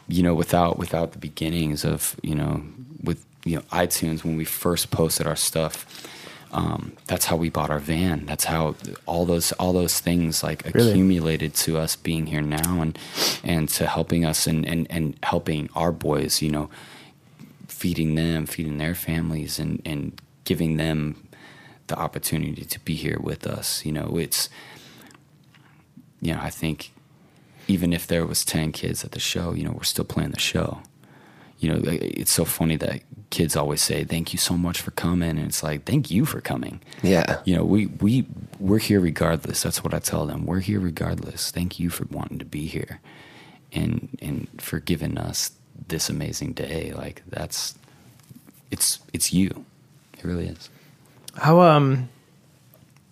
[0.10, 2.62] you know, without without the beginnings of you know,
[3.02, 5.86] with you know iTunes when we first posted our stuff,
[6.52, 8.26] um, that's how we bought our van.
[8.26, 8.76] That's how
[9.06, 10.92] all those all those things like Really?
[10.92, 13.00] accumulated to us being here now and
[13.46, 16.42] and to helping us and and and helping our boys.
[16.42, 16.70] You know,
[17.70, 21.16] feeding them, feeding their families, and and giving them
[21.88, 23.86] the opportunity to be here with us.
[23.86, 24.50] You know, it's
[26.22, 26.92] you know, I think
[27.68, 30.40] even if there was 10 kids at the show, you know, we're still playing the
[30.40, 30.82] show.
[31.60, 35.32] You know, it's so funny that kids always say, "Thank you so much for coming."
[35.32, 37.42] And it's like, "Thank you for coming." Yeah.
[37.46, 38.26] You know, we we
[38.60, 39.64] we're here regardless.
[39.64, 40.46] That's what I tell them.
[40.46, 41.52] We're here regardless.
[41.52, 43.00] Thank you for wanting to be here.
[43.72, 45.52] And and for giving us
[45.88, 46.92] this amazing day.
[46.94, 47.76] Like that's
[48.70, 49.66] it's it's you.
[50.18, 50.70] It really is.
[51.38, 52.10] How um,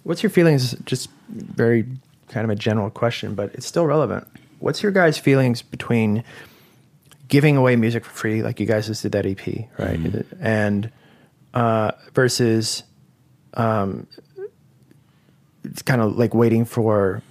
[0.03, 0.73] what's your feelings?
[0.85, 1.85] Just very
[2.29, 4.27] kind of a general question, but it's still relevant.
[4.59, 6.23] What's your guys' feelings between
[7.27, 10.25] giving away music for free, like you guys just did that EP, right?
[10.39, 10.91] And
[11.53, 12.83] uh, versus
[13.55, 14.07] um,
[15.63, 17.21] it's kind of like waiting for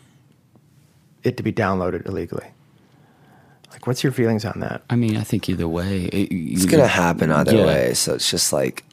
[1.23, 2.47] it to be downloaded illegally.
[3.71, 4.83] Like, what's your feelings on that?
[4.91, 7.67] I mean, I think either way, it, it's gonna happen either Yeah.
[7.67, 7.95] way.
[7.95, 8.85] So it's just like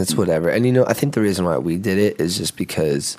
[0.00, 0.48] it's whatever.
[0.48, 3.18] And you know, I think the reason why we did it is just because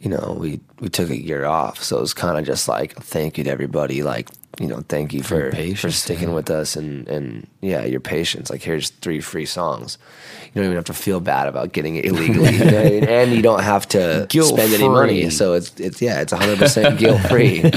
[0.00, 2.94] you know we we took a year off, so it was kind of just like
[2.96, 4.28] thank you to everybody, like
[4.60, 6.34] you know, thank you For for sticking yeah.
[6.34, 8.50] with us and and yeah, your patience.
[8.50, 9.98] Like here's three free songs.
[10.46, 12.90] You don't even have to feel bad about getting it illegally, you know what I
[12.90, 13.04] mean?
[13.04, 15.30] and you don't have to Guilt spend any money.
[15.30, 17.62] So it's it's yeah, it's 100 percent guilt free.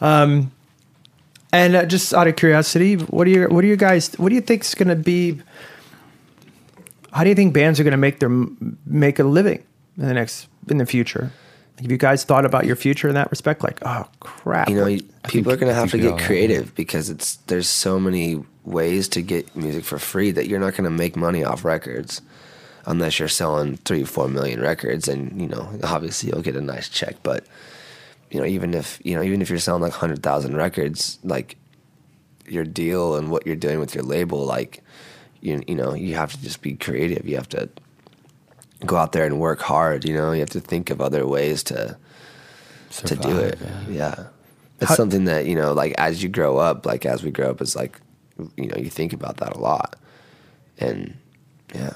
[1.52, 4.34] And uh, just out of curiosity, what do you what do you guys what do
[4.34, 5.40] you think is going to be?
[7.12, 8.30] How do you think bands are going to make their
[8.86, 9.64] make a living
[9.98, 11.32] in the next in the future?
[11.80, 13.64] Have you guys thought about your future in that respect?
[13.64, 16.12] Like, oh crap, you know, what- you- people think- are going to have to get
[16.12, 20.46] all have, creative because it's there's so many ways to get music for free that
[20.46, 22.20] you're not going to make money off records
[22.86, 26.88] unless you're selling three, four million records, and you know, obviously you'll get a nice
[26.88, 27.16] check.
[27.22, 27.44] But
[28.30, 31.56] you know, even if you know, even if you're selling like hundred thousand records, like
[32.46, 34.82] your deal and what you're doing with your label, like
[35.40, 37.26] you you know, you have to just be creative.
[37.26, 37.68] You have to
[38.86, 40.04] go out there and work hard.
[40.04, 41.96] You know, you have to think of other ways to
[42.90, 43.58] to do it.
[43.60, 43.88] Yeah.
[43.88, 44.24] yeah.
[44.80, 47.50] It's How- something that, you know, like as you grow up, like as we grow
[47.50, 48.00] up, is like,
[48.56, 49.96] you know, you think about that a lot.
[50.78, 51.16] And
[51.74, 51.92] yeah.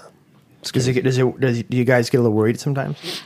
[0.63, 3.23] Does it does it does do you guys get a little worried sometimes?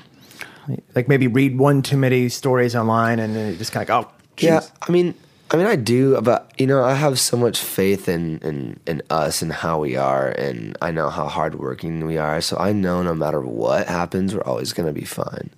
[0.94, 4.06] Like maybe read one too many stories online and then it just kind of like,
[4.08, 4.60] oh, Yeah.
[4.86, 5.14] I mean,
[5.50, 9.00] I mean, I do, but you know, I have so much faith in in in
[9.08, 12.42] us and how we are, and I know how hardworking we are.
[12.42, 15.48] So I know no matter what happens, we're always going to be fine.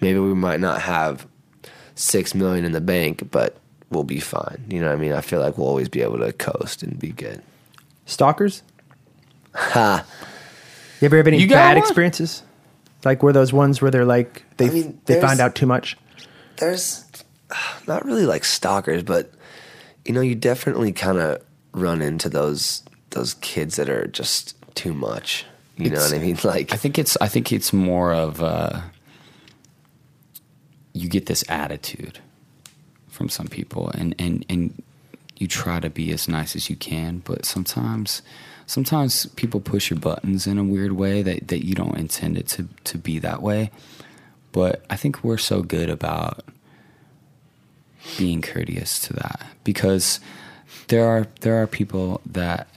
[0.00, 1.28] Maybe we might not have
[1.94, 3.56] six million in the bank, but
[3.90, 4.64] we'll be fine.
[4.68, 5.12] You know what I mean?
[5.12, 7.40] I feel like we'll always be able to coast and be good.
[8.04, 8.64] stalkers.
[9.54, 10.04] Ha.
[11.00, 11.84] You ever have any You got bad one?
[11.86, 12.42] experiences?
[13.06, 15.96] Like were those ones where they're like they I mean, they find out too much?
[16.56, 17.04] there's
[17.86, 19.30] not really like stalkers, but
[20.04, 21.42] you know, you definitely kind of
[21.72, 25.46] run into those those kids that are just too much.
[25.76, 26.38] You know what I mean?
[26.44, 28.80] Like, I think it's I think it's more of uh,
[30.92, 32.18] you get this attitude
[33.08, 34.82] from some people, and and and
[35.36, 38.22] you try to be as nice as you can, but sometimes
[38.66, 42.48] sometimes people push your buttons in a weird way that that you don't intend it
[42.48, 43.70] to to be that way.
[44.52, 46.44] But I think we're so good about
[48.16, 50.20] being courteous to that because
[50.88, 52.68] there are there are people that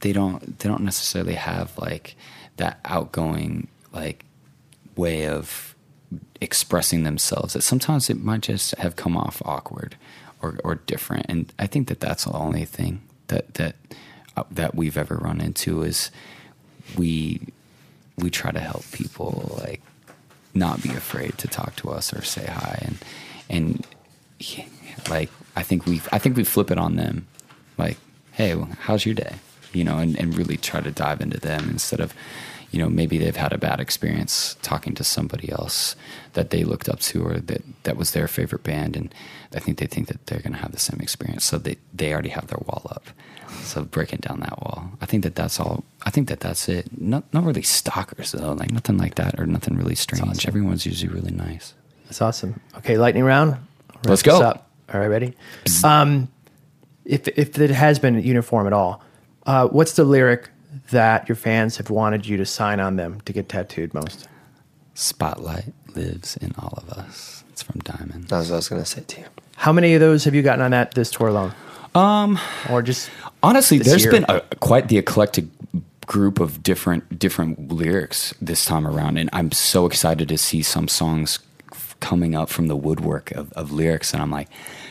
[0.00, 2.14] they don't they don't necessarily have like
[2.56, 4.24] that outgoing like
[4.96, 5.74] way of
[6.40, 9.96] expressing themselves that sometimes it might just have come off awkward
[10.40, 13.74] or, or different and i think that that's the only thing that that
[14.50, 16.10] that we've ever run into is
[16.96, 17.40] we
[18.16, 19.80] we try to help people like
[20.54, 22.78] not be afraid to talk to us or say hi.
[22.82, 22.98] And
[23.48, 23.86] and
[25.08, 27.26] like I think we I think we flip it on them.
[27.76, 27.96] Like
[28.32, 29.36] hey how's your day?
[29.72, 32.14] You know and, and really try to dive into them instead of
[32.70, 35.96] you know maybe they've had a bad experience talking to somebody else
[36.34, 39.14] that they looked up to or that that was their favorite band and
[39.54, 42.12] I think they think that they're going to have the same experience so they they
[42.12, 43.08] already have their wall up
[43.62, 47.00] so breaking down that wall I think that that's all I think that that's it
[47.00, 51.12] not not really stalkers though like nothing like that or nothing really strange everyone's usually
[51.12, 51.74] really nice
[52.04, 52.60] That's awesome.
[52.78, 53.56] Okay, lightning round.
[54.04, 54.40] Let's go.
[54.40, 54.70] up.
[54.92, 55.34] All right, ready?
[55.84, 56.28] Um,
[57.04, 59.02] if if it has been uniform at all,
[59.46, 60.48] uh, what's the lyric
[60.90, 64.28] that your fans have wanted you to sign on them to get tattooed most?
[64.94, 67.44] Spotlight lives in all of us.
[67.50, 68.24] It's from Diamond.
[68.28, 69.26] That's what I was gonna say to you.
[69.56, 71.52] How many of those have you gotten on that this tour alone?
[71.94, 72.38] Um,
[72.70, 73.10] or just
[73.42, 74.12] Honestly, This there's year.
[74.12, 75.46] been a, quite the eclectic
[76.06, 80.88] group of different different lyrics this time around, and I'm so excited to see some
[80.88, 81.38] songs
[82.00, 84.48] coming up from the woodwork of, of lyrics, and I'm like,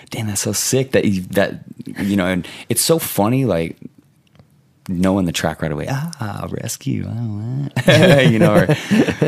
[0.09, 3.77] damn, that's so sick that you, that you know, and it's so funny, like
[4.87, 5.87] knowing the track right away.
[5.89, 7.87] Ah, rescue, oh, what?
[8.31, 8.67] you know, or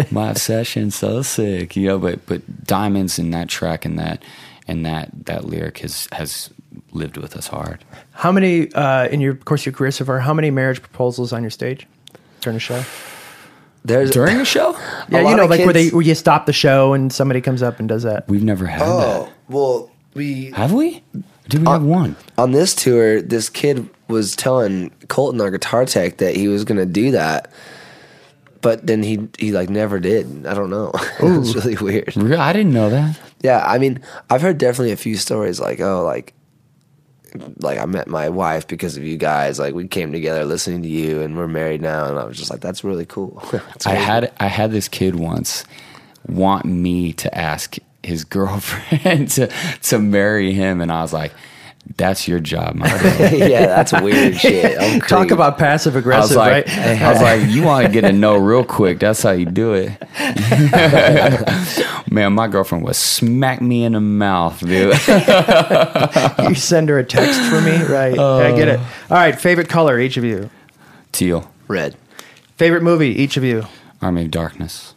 [0.11, 1.99] my obsession, so sick, you know.
[1.99, 4.23] But but diamonds in that track and that
[4.68, 6.49] and that that lyric has has
[6.91, 7.84] lived with us hard.
[8.14, 10.19] how many uh, in your of course your career so far?
[10.19, 11.86] How many marriage proposals on your stage
[12.41, 12.84] during the show?
[13.86, 14.73] There's During the show,
[15.10, 17.41] Yeah, lot you know, of like where they where you stop the show and somebody
[17.41, 18.27] comes up and does that.
[18.27, 19.34] we've never had Oh that.
[19.48, 21.02] well, we Have we?
[21.48, 22.15] Did we have one?
[22.38, 26.86] on this tour, this kid was telling Colton, our guitar tech, that he was gonna
[26.86, 27.52] do that,
[28.61, 30.45] but then he he like never did.
[30.45, 30.91] I don't know.
[31.19, 32.18] it's really weird.
[32.18, 33.19] I didn't know that.
[33.41, 36.34] Yeah, I mean, I've heard definitely a few stories like, oh, like,
[37.60, 39.60] like I met my wife because of you guys.
[39.60, 42.07] Like we came together listening to you, and we're married now.
[42.07, 43.41] And I was just like, that's really cool.
[43.52, 45.64] That's I had I had this kid once
[46.27, 49.48] want me to ask his girlfriend to
[49.84, 51.34] to marry him, and I was like,
[51.97, 55.01] "That's your job, my girl." yeah, that's weird shit.
[55.07, 56.77] Talk about passive I aggressive, like, right?
[57.01, 58.99] I was like, you want to get a know real quick.
[58.99, 59.91] That's how you do it.
[62.11, 64.93] Man, my girlfriend would smack me in the mouth, dude.
[66.49, 68.18] you send her a text for me, right?
[68.18, 68.80] I get it.
[68.80, 70.49] All right, favorite color, each of you.
[71.11, 71.95] Teal, red.
[72.57, 73.65] Favorite movie, each of you.
[74.01, 74.93] Army of Darkness.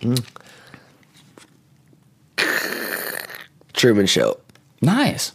[0.00, 0.24] Mm.
[3.72, 4.38] Truman Show.
[4.82, 5.32] Nice.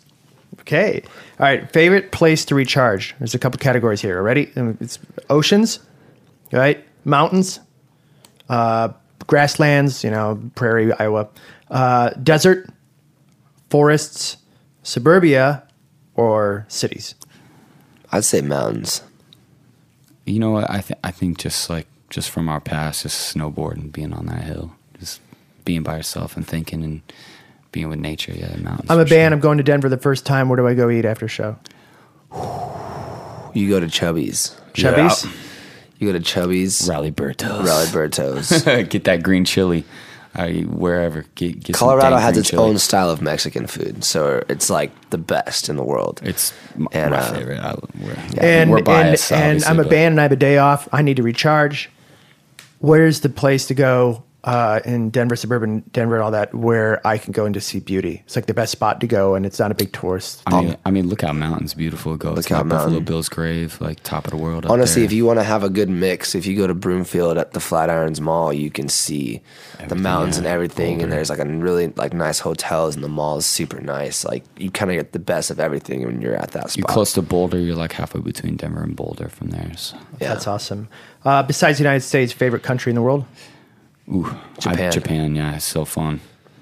[0.64, 1.04] Okay.
[1.40, 1.70] All right.
[1.72, 3.16] Favorite place to recharge.
[3.20, 4.22] There's a couple categories here.
[4.22, 4.52] Ready?
[4.56, 4.98] It's
[5.30, 5.80] oceans,
[6.54, 6.84] right?
[7.04, 7.60] Mountains,
[8.48, 8.90] uh,
[9.28, 10.04] grasslands.
[10.04, 11.28] You know, prairie, Iowa,
[11.70, 12.70] uh, desert,
[13.70, 14.38] forests,
[14.84, 15.64] suburbia,
[16.16, 17.16] or cities.
[18.12, 19.02] I'd say mountains.
[20.26, 20.70] You know what?
[20.70, 24.44] I th- I think just like just from our past, just snowboarding, being on that
[24.44, 25.20] hill, just
[25.66, 27.02] being by yourself and thinking and
[27.74, 28.32] being with nature.
[28.34, 28.90] Yeah, the mountains.
[28.90, 29.18] I'm a for sure.
[29.18, 29.34] band.
[29.34, 30.48] I'm going to Denver the first time.
[30.48, 31.58] Where do I go eat after show?
[33.54, 34.56] You go to Chubby's.
[34.74, 35.26] Chubby's.
[36.00, 36.88] You go to Chubby's.
[36.90, 37.64] Rally Bertos.
[37.66, 38.90] Rally Bertos.
[38.90, 39.84] get that green chili.
[40.36, 41.26] Uh, wherever.
[41.36, 42.64] Get, get Colorado has its chili.
[42.64, 46.20] own style of Mexican food, so it's like the best in the world.
[46.24, 47.60] It's m- And, my uh, favorite.
[47.60, 50.36] I, we're, and we're biased, and obviously, I'm a but- band and I have a
[50.36, 50.90] day off.
[50.92, 51.92] I need to recharge.
[52.80, 57.18] Where's the place to go uh, in Denver, suburban Denver, and all that, where I
[57.18, 58.22] can go and just see beauty?
[58.26, 60.44] It's like the best spot to go, and it's not a big tourist.
[60.48, 62.18] I mean, I mean, look out mountains, beautiful.
[62.18, 62.34] Go.
[62.36, 64.66] It's Lookout like Buffalo Bill's grave, like top of the world.
[64.66, 65.06] up Honestly, there.
[65.06, 67.60] if you want to have a good mix, if you go to Broomfield at the
[67.60, 69.42] Flatirons Mall, you can see
[69.88, 70.40] the mountains yeah.
[70.40, 70.96] and everything.
[70.96, 71.04] Boulder.
[71.04, 74.26] And there's like a really like nice hotels, and the mall is super nice.
[74.26, 76.78] Like you kind of get the best of everything when you're at that spot.
[76.78, 79.72] you're close to Boulder, you're like halfway between Denver and Boulder from there.
[79.78, 79.98] So.
[80.20, 80.34] Yeah.
[80.34, 80.90] That's awesome.
[81.24, 83.26] Uh, besides the United States, favorite country in the world?
[84.10, 84.88] Ooh, Japan.
[84.88, 86.20] I, Japan, yeah, it's so fun.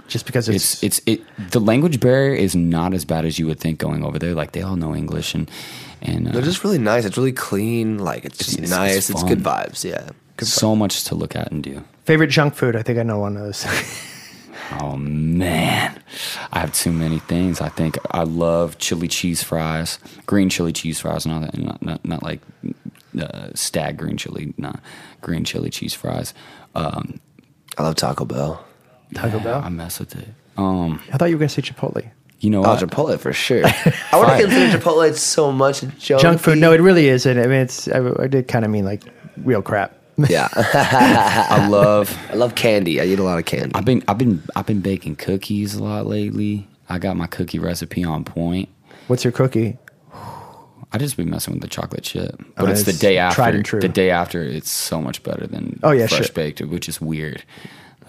[0.08, 1.52] Just because it's, It's it's it.
[1.52, 4.34] The language barrier is not as bad as you would think going over there.
[4.36, 5.50] Like they all know English and
[6.02, 7.06] and uh, They're just really nice.
[7.06, 7.98] It's really clean.
[7.98, 8.96] Like it's just It's- it's- nice.
[8.98, 9.84] it's It's, good vibes.
[9.86, 10.10] Yeah.
[10.38, 11.84] Good so much to look at and do.
[12.06, 12.76] favorite junk food.
[12.76, 13.66] I think I know one of those.
[14.80, 16.02] Oh man,
[16.54, 17.60] I have too many things.
[17.60, 21.82] I think I love chili cheese fries, green chili cheese fries, and all that, not
[21.82, 22.40] not, not like
[23.20, 24.80] uh, stag green chili, not
[25.20, 26.34] green chili cheese fries.
[26.74, 27.20] Um,
[27.78, 28.64] I love Taco Bell.
[29.14, 29.62] Taco yeah, Bell.
[29.64, 30.28] I mess with it.
[30.58, 32.10] Um, I thought you were going to say Chipotle.
[32.40, 32.80] You know Oh, what?
[32.80, 33.64] Chipotle for sure.
[33.66, 33.72] I
[34.14, 34.38] want Fire.
[34.38, 36.58] to consider Chipotle so much junk, Junk food.
[36.58, 37.38] No, it really isn't.
[37.38, 37.88] I mean, it's.
[37.88, 39.04] I, I did kind of mean like
[39.38, 39.96] real crap.
[40.30, 40.50] yeah.
[40.56, 42.18] I love.
[42.32, 43.00] I love candy.
[43.00, 43.72] I eat a lot of candy.
[43.76, 46.68] I've been I've been I've been baking cookies a lot lately.
[46.90, 48.70] I got my cookie recipe on point.
[49.08, 49.78] What's your cookie?
[50.94, 53.36] I just be messing with the chocolate chip, but it's the day after.
[53.36, 53.80] tried and true.
[53.80, 56.34] The day after, it's so much better than Oh, yeah, fresh sure.
[56.34, 57.44] baked, which is weird.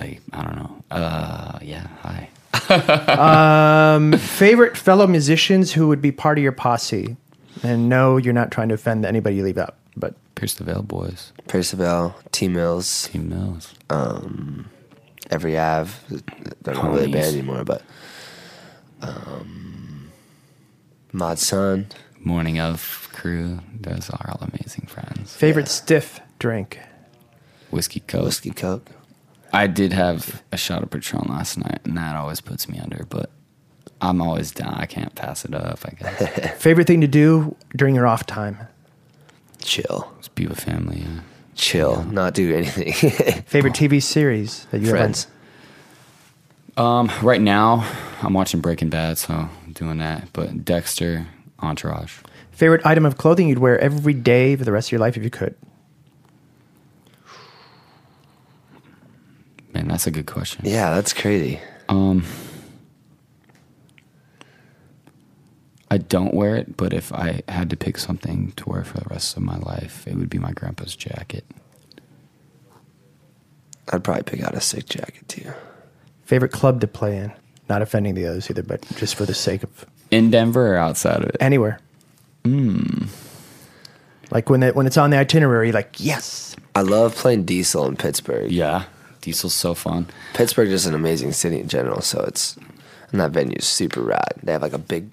[0.01, 0.83] Like I don't know.
[0.91, 1.87] Uh, yeah.
[2.03, 2.29] Hi.
[3.95, 7.17] um, Favorite fellow musicians who would be part of your posse?
[7.63, 9.77] And no, you're not trying to offend anybody you leave out.
[9.97, 13.75] But Pierce the Veil Boys, Percival, T Mills, Team Mills.
[15.31, 15.93] Every Ave.
[16.63, 17.83] They're not really a band anymore, but
[19.01, 20.11] um,
[21.13, 21.87] Mod Sun.
[22.25, 23.59] Morning of crew.
[23.81, 25.35] Those are all amazing friends.
[25.35, 26.79] favorite stiff drink?
[27.71, 28.25] Whiskey Coke.
[28.25, 28.91] Whiskey Coke.
[29.53, 33.05] I did have a shot of Patron last night, and that always puts me under.
[33.09, 33.31] But
[34.01, 34.75] I'm always down.
[34.75, 35.81] I can't pass it up.
[35.85, 38.59] I guess Favorite thing to do during your off time?
[39.61, 40.13] Chill.
[40.19, 41.01] just be with family.
[41.01, 41.21] Yeah.
[41.55, 42.05] Chill.
[42.05, 42.93] Not do anything.
[43.47, 45.27] Favorite TV series that you Friends.
[46.77, 47.87] Um, right now,
[48.23, 50.33] I'm watching Breaking Bad, so I'm doing that.
[50.33, 51.27] But Dexter,
[51.63, 52.19] Entourage.
[52.51, 55.23] Favorite item of clothing you'd wear every day for the rest of your life if
[55.23, 55.55] you could?
[59.73, 60.67] Man, that's a good question.
[60.67, 61.61] yeah, that's crazy.
[61.89, 62.25] Um,
[65.91, 69.09] I don't wear it, but if I had to pick something to wear for the
[69.09, 71.45] rest of my life, it would be my grandpa's jacket.
[73.93, 75.53] I'd probably pick out a sick jacket too.
[76.25, 77.33] Favorite club to play in?
[77.69, 81.23] Not offending the others either, but just for the sake of In Denver or outside
[81.23, 81.37] of it?
[81.41, 81.81] anywhere.
[82.45, 83.07] Hmm.
[84.31, 86.55] Like when it, when it's on the itinerary, like yes.
[86.75, 88.51] I love playing Diesel in Pittsburgh.
[88.51, 88.85] Yeah,
[89.21, 90.07] Diesel's so fun.
[90.35, 92.57] Pittsburgh is an amazing city in general, so it's
[93.11, 94.35] and that venue is super rad.
[94.43, 95.11] They have like a big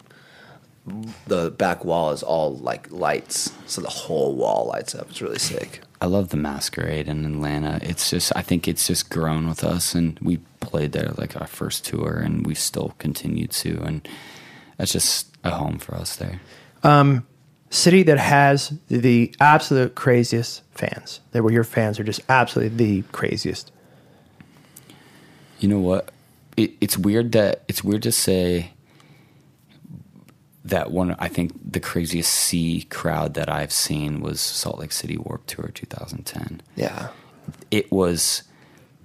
[1.27, 5.09] the back wall is all like lights, so the whole wall lights up.
[5.09, 5.81] It's really sick.
[6.01, 7.79] I love the Masquerade in Atlanta.
[7.81, 11.47] It's just, I think it's just grown with us, and we played there like our
[11.47, 14.07] first tour, and we've still continued to, and
[14.79, 16.39] that's just a home for us there.
[16.83, 17.27] Um,
[17.69, 21.19] city that has the absolute craziest fans.
[21.33, 23.71] That where your fans are just absolutely the craziest.
[25.59, 26.11] You know what?
[26.55, 28.71] It, it's weird that it's weird to say
[30.63, 31.13] that one.
[31.19, 35.71] I think the craziest C crowd that I've seen was Salt Lake City Warped Tour
[35.73, 36.61] 2010.
[36.77, 37.09] Yeah.
[37.69, 38.43] It was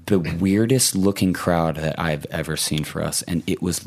[0.07, 3.85] the weirdest looking crowd that I've ever seen for us, and it was.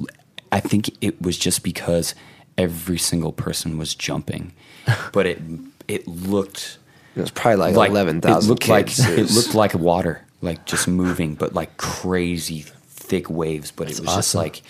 [0.51, 2.15] I think it was just because
[2.57, 4.53] every single person was jumping,
[5.13, 5.41] but it
[5.87, 6.77] it looked
[7.15, 8.47] It was probably like, eleven thousand.
[8.47, 8.99] It looked kids.
[8.99, 13.71] like It looked like water, like just moving, but like crazy thick waves.
[13.71, 14.61] But it was just like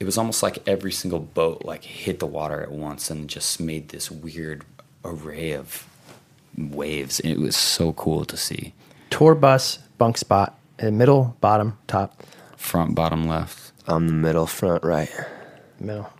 [0.00, 3.60] it was almost like every single boat like hit the water at once and just
[3.60, 4.64] made this weird
[5.04, 5.86] array of
[6.56, 7.20] waves.
[7.20, 8.74] And it was so cool to see.
[9.10, 12.22] Tour bus bunk spot in middle, bottom, top,
[12.56, 13.71] Front, bottom, left.
[13.88, 15.10] On the middle, front, right.
[15.80, 16.10] middle.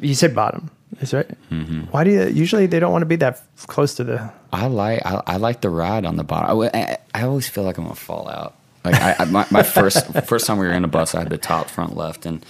[0.00, 0.70] You said bottom.
[1.00, 1.28] Is right.
[1.50, 1.82] Mm-hmm.
[1.90, 4.32] Why do you usually they don't want to be that close to the?
[4.52, 6.58] I like I, I like the ride on the bottom.
[6.58, 8.54] I, I, I always feel like I'm gonna fall out.
[8.84, 11.28] Like I, I my, my first first time we were in a bus, I had
[11.28, 12.46] the top front left, and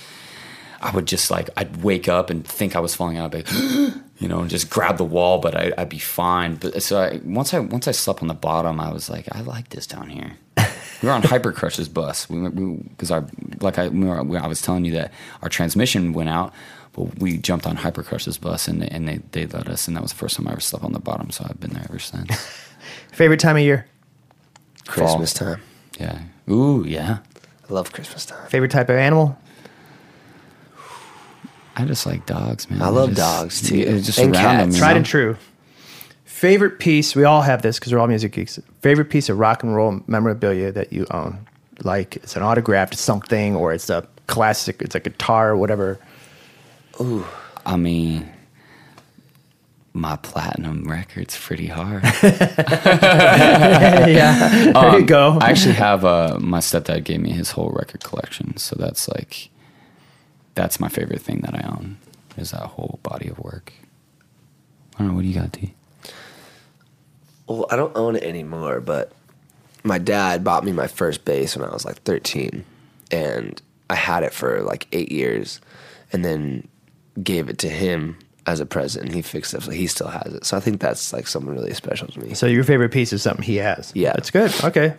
[0.80, 3.50] I would just like I'd wake up and think I was falling out, but
[4.18, 6.56] you know, and just grab the wall, but I, I'd be fine.
[6.56, 9.40] But so I, once I once I slept on the bottom, I was like, I
[9.40, 10.34] like this down here.
[11.02, 12.28] We were on Hyper Crush's bus.
[12.30, 13.26] We because our
[13.60, 15.12] like I we were, I was telling you that
[15.42, 16.52] our transmission went out,
[16.92, 19.96] but we jumped on Hyper Crush's bus and they, and they they let us, and
[19.96, 21.30] that was the first time I ever slept on the bottom.
[21.30, 22.30] So I've been there ever since.
[23.12, 23.86] Favorite time of year.
[24.86, 25.60] Christmas time.
[25.98, 26.20] yeah.
[26.48, 27.18] Ooh, yeah.
[27.68, 28.46] I love Christmas time.
[28.48, 29.36] Favorite type of animal.
[31.74, 32.80] I just like dogs, man.
[32.80, 33.76] I love Just- dogs, too.
[33.78, 34.72] yeah, Just And around cats.
[34.72, 34.96] them, Tried know?
[34.98, 35.36] and true.
[36.36, 37.16] Favorite piece.
[37.16, 38.60] We all have this because we're all music geeks.
[38.82, 41.46] Favorite piece of rock and roll memorabilia that you own.
[41.82, 44.82] Like it's an autographed something, or it's a classic.
[44.82, 45.98] It's a guitar, or whatever.
[47.00, 47.24] Ooh.
[47.64, 48.30] I mean,
[49.94, 52.04] my platinum record's pretty hard.
[52.22, 52.42] yeah.
[54.74, 55.30] there you go.
[55.30, 59.08] Um, I actually have uh, my stepdad gave me his whole record collection, so that's
[59.08, 59.48] like
[60.54, 61.96] that's my favorite thing that I own
[62.36, 63.72] is that whole body of work.
[64.96, 65.14] I don't know.
[65.14, 65.72] What do you got, D?
[67.48, 69.12] Well, I don't own it anymore, but
[69.84, 72.64] my dad bought me my first bass when I was like 13,
[73.10, 75.60] and I had it for like eight years,
[76.12, 76.66] and then
[77.22, 80.32] gave it to him as a present, and he fixed it, so he still has
[80.34, 80.44] it.
[80.44, 82.34] So I think that's like something really special to me.
[82.34, 83.92] so your favorite piece is something he has.
[83.94, 84.12] Yeah.
[84.12, 84.52] that's good.
[84.64, 84.94] Okay.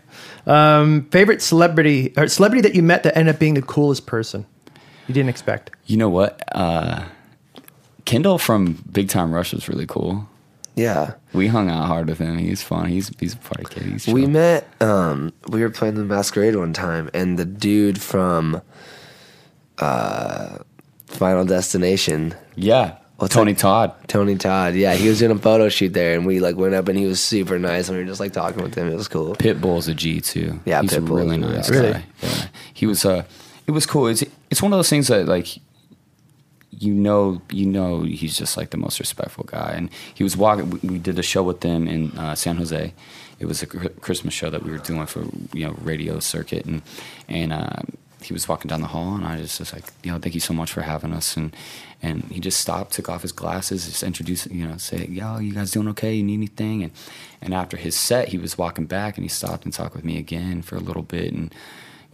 [0.45, 4.45] Um, favorite celebrity or celebrity that you met that ended up being the coolest person.
[5.07, 5.71] you didn't expect?
[5.85, 6.41] You know what?
[6.53, 7.05] Uh,
[8.05, 10.27] Kendall from Big Time Rush was really cool.
[10.77, 11.15] Yeah.
[11.33, 12.37] We hung out hard with him.
[12.37, 12.85] He's fun.
[12.87, 13.83] He's he's a party kid.
[13.83, 14.29] He's We chill.
[14.29, 14.67] met.
[14.81, 18.61] Um, we were playing the masquerade one time, and the dude from
[19.79, 20.59] uh,
[21.07, 22.97] Final Destination, Yeah.
[23.17, 23.59] What's Tony that?
[23.59, 23.93] Todd.
[24.07, 24.75] Tony Todd.
[24.75, 27.07] Yeah, he was doing a photo shoot there, and we like went up, and he
[27.07, 28.87] was super nice, and we were just like talking with him.
[28.87, 29.35] It was cool.
[29.35, 30.59] Pitbull's a G too.
[30.65, 31.93] Yeah, he's Pitbull's a really a- nice Really?
[31.93, 32.03] guy.
[32.21, 32.45] Yeah,
[32.75, 33.03] he was.
[33.05, 33.23] Uh,
[33.65, 34.05] it was cool.
[34.05, 35.47] It's it's one of those things that like,
[36.79, 39.73] you know, you know, he's just like the most respectful guy.
[39.75, 40.79] And he was walking.
[40.83, 42.93] We, did a show with them in uh, San Jose.
[43.39, 46.81] It was a Christmas show that we were doing for you know radio circuit, and
[47.27, 47.81] and uh,
[48.21, 50.41] he was walking down the hall, and I just was like, you know, thank you
[50.41, 51.55] so much for having us, and
[52.01, 55.53] and he just stopped, took off his glasses, just introduced, you know, say, yo, you
[55.53, 56.13] guys doing okay?
[56.13, 56.83] You need anything?
[56.83, 56.91] And
[57.41, 60.17] and after his set, he was walking back, and he stopped and talked with me
[60.17, 61.53] again for a little bit, and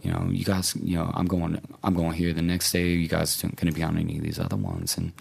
[0.04, 2.88] you know, you guys, you know, I'm going, I'm going here the next day.
[2.88, 5.12] You guys going to be on any of these other ones, and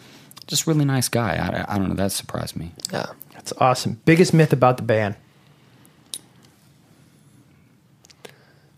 [0.48, 1.36] just really nice guy.
[1.36, 2.72] I, I don't know, that surprised me.
[2.92, 3.08] Yeah.
[3.34, 4.00] That's awesome.
[4.06, 5.16] Biggest myth about the band?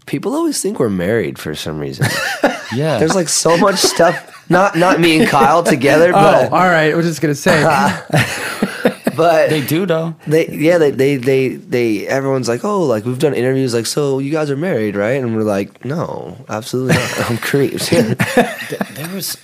[0.07, 2.07] People always think we're married for some reason.
[2.73, 4.49] Yeah, There's like so much stuff.
[4.49, 6.91] Not not me and Kyle together, oh, but oh, all right.
[6.91, 7.61] I was just gonna say.
[9.18, 10.16] but they do though.
[10.28, 14.20] They yeah they, they they they everyone's like oh like we've done interviews like so
[14.20, 19.38] you guys are married right and we're like no absolutely not I'm creeped There was,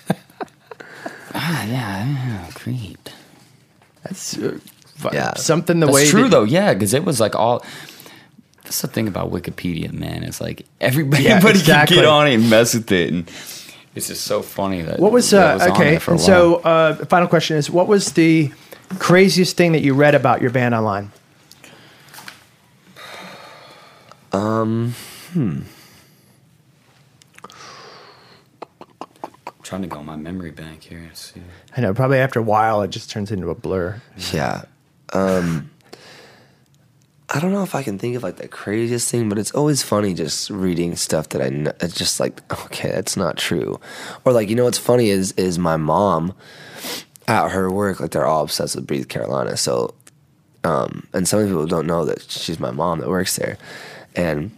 [1.33, 3.09] ah, yeah, yeah, creep.
[4.03, 4.57] That's uh,
[5.13, 5.33] Yeah.
[5.35, 7.63] something the way That's way true that- though, yeah, because it was like all.
[8.63, 10.23] That's the thing about Wikipedia, man.
[10.23, 11.95] It's like everybody, Yeah, everybody exactly.
[11.97, 13.29] can get on it and mess with it, and
[13.95, 14.99] it's just so funny that.
[14.99, 15.91] What was that uh, on okay?
[15.91, 16.27] there for a And while.
[16.27, 18.51] so, uh, final question is: What was the
[18.99, 21.11] craziest thing that you read about your band online?
[24.31, 24.95] Um
[29.63, 31.01] trying to go on my memory bank here.
[31.05, 31.41] Let's see.
[31.77, 31.93] I know.
[31.93, 34.01] Probably after a while, it just turns into a blur.
[34.33, 34.63] yeah
[35.13, 35.69] um
[37.33, 39.83] I don't know if I can think of like the craziest thing but it's always
[39.83, 43.79] funny just reading stuff that I know it's just like okay that's not true
[44.25, 46.33] or like you know what's funny is is my mom
[47.27, 49.93] at her work like they're all obsessed with Breathe Carolina so
[50.63, 53.57] um and some people don't know that she's my mom that works there
[54.15, 54.51] and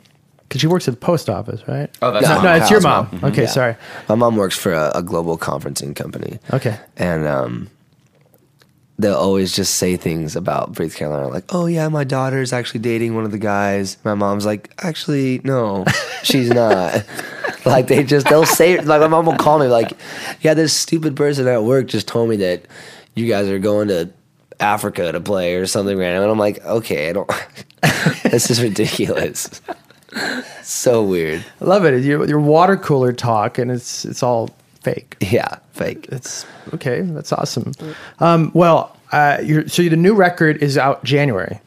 [0.50, 1.90] Because she works at the post office, right?
[2.02, 3.22] Oh, that's no, no, it's your Kyle's mom.
[3.22, 3.32] mom.
[3.32, 3.48] Okay, Yeah.
[3.50, 3.76] sorry.
[4.10, 6.40] My mom works for a, a global conferencing company.
[6.52, 6.78] Okay.
[6.98, 7.70] And um,
[9.00, 13.16] they'll always just say things about Breathe Carolina, like, "Oh yeah, my daughter's actually dating
[13.16, 15.86] one of the guys." My mom's like, "Actually, no,
[16.24, 17.04] she's not."
[17.66, 19.94] like they just they'll say like my mom will call me like,
[20.42, 22.66] "Yeah, this stupid person at work just told me that
[23.16, 24.12] you guys are going to."
[24.60, 27.30] Africa to play or something random, and I'm like, okay, I don't.
[28.24, 29.62] this is ridiculous.
[30.64, 31.44] so weird.
[31.62, 32.04] I love it.
[32.04, 34.50] Your, your water cooler talk, and it's it's all
[34.82, 35.18] fake.
[35.20, 36.08] Yeah, fake.
[36.12, 37.02] It's okay.
[37.02, 37.74] That's awesome.
[38.20, 41.60] Um, well, uh, you're, so the new record is out January,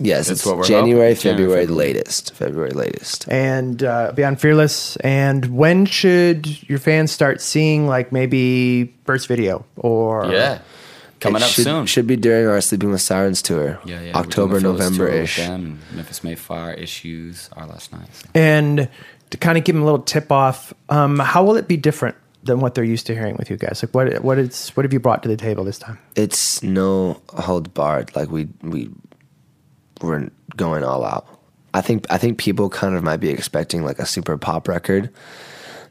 [0.00, 1.22] Yes, That's it's what we're January, hoping.
[1.22, 1.94] January, February, February.
[1.94, 2.34] latest.
[2.34, 3.26] February latest.
[3.28, 4.96] and uh, Beyond Fearless.
[4.96, 10.58] And when should your fans start seeing like maybe first video or Yeah,
[11.20, 11.86] coming It up should, soon.
[11.86, 13.78] Should be during our Sleeping with Sirens tour.
[13.86, 14.16] yeah, yeah.
[14.16, 15.36] October, doing the Phyllis November tour with ish.
[15.36, 18.08] them, and Memphis May Fire issues our last night.
[18.12, 18.28] so.
[18.34, 18.88] And
[19.30, 22.16] to kind of give them a little tip off, um, how will it be different
[22.44, 23.82] than what they're used to hearing with you guys?
[23.82, 25.98] Like, what what is what have you brought to the table this time?
[26.14, 28.14] It's no hold barred.
[28.14, 28.90] Like we we
[30.00, 31.26] we're going all out.
[31.74, 35.10] I think I think people kind of might be expecting like a super pop record,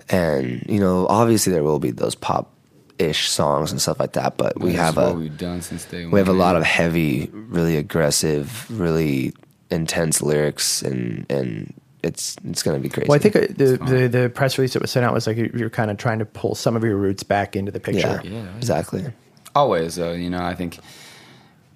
[0.09, 2.51] and you know obviously there will be those pop
[2.97, 4.37] ish songs and stuff like that.
[4.37, 6.11] But we This have what a we've done since day one.
[6.11, 9.33] we have a lot of heavy, really aggressive, really
[9.69, 11.73] intense lyrics, and and
[12.03, 13.07] it's it's gonna be crazy.
[13.09, 15.37] Well, I think uh, the, the the press release that was sent out was like
[15.37, 18.21] you- you're kind of trying to pull some of your roots back into the picture.
[18.23, 19.05] yeah, Yeah, exactly.
[19.53, 20.13] always though.
[20.13, 20.79] You know, I think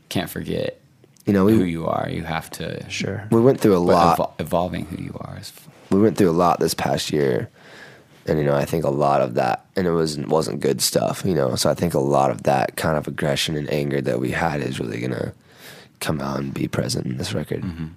[0.09, 0.78] can't forget
[1.29, 2.09] You know, who you are.
[2.09, 3.27] You have to Sure.
[3.31, 4.17] we went through a lot.
[4.17, 5.37] evol- evolving who you are.
[5.39, 5.53] Is,
[5.89, 7.49] we went through a lot this past year
[8.29, 11.23] and you know i think a lot of that and it was wasn't good stuff
[11.25, 14.19] you know so i think a lot of that kind of aggression and anger that
[14.19, 15.33] we had is really gonna
[15.99, 17.87] come out and be present in this record mm-hmm.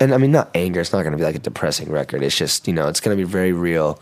[0.00, 2.68] and i mean not anger it's not gonna be like a depressing record it's just
[2.68, 4.00] you know it's gonna be very real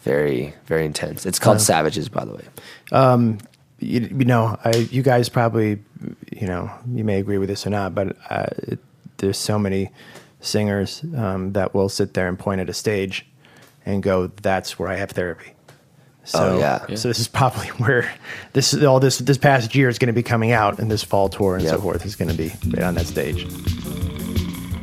[0.00, 2.44] very very intense it's called savages by the way
[2.92, 3.38] um,
[3.84, 5.78] you, you know, I, you guys probably,
[6.32, 8.78] you know, you may agree with this or not, but uh, it,
[9.18, 9.90] there's so many
[10.40, 13.26] singers um, that will sit there and point at a stage
[13.86, 15.52] and go, "That's where I have therapy."
[16.24, 16.94] So, Oh, yeah.
[16.96, 18.10] So this is probably where
[18.54, 21.28] this all this this past year is going to be coming out, and this fall
[21.28, 23.44] tour and so forth is going to be right on that stage.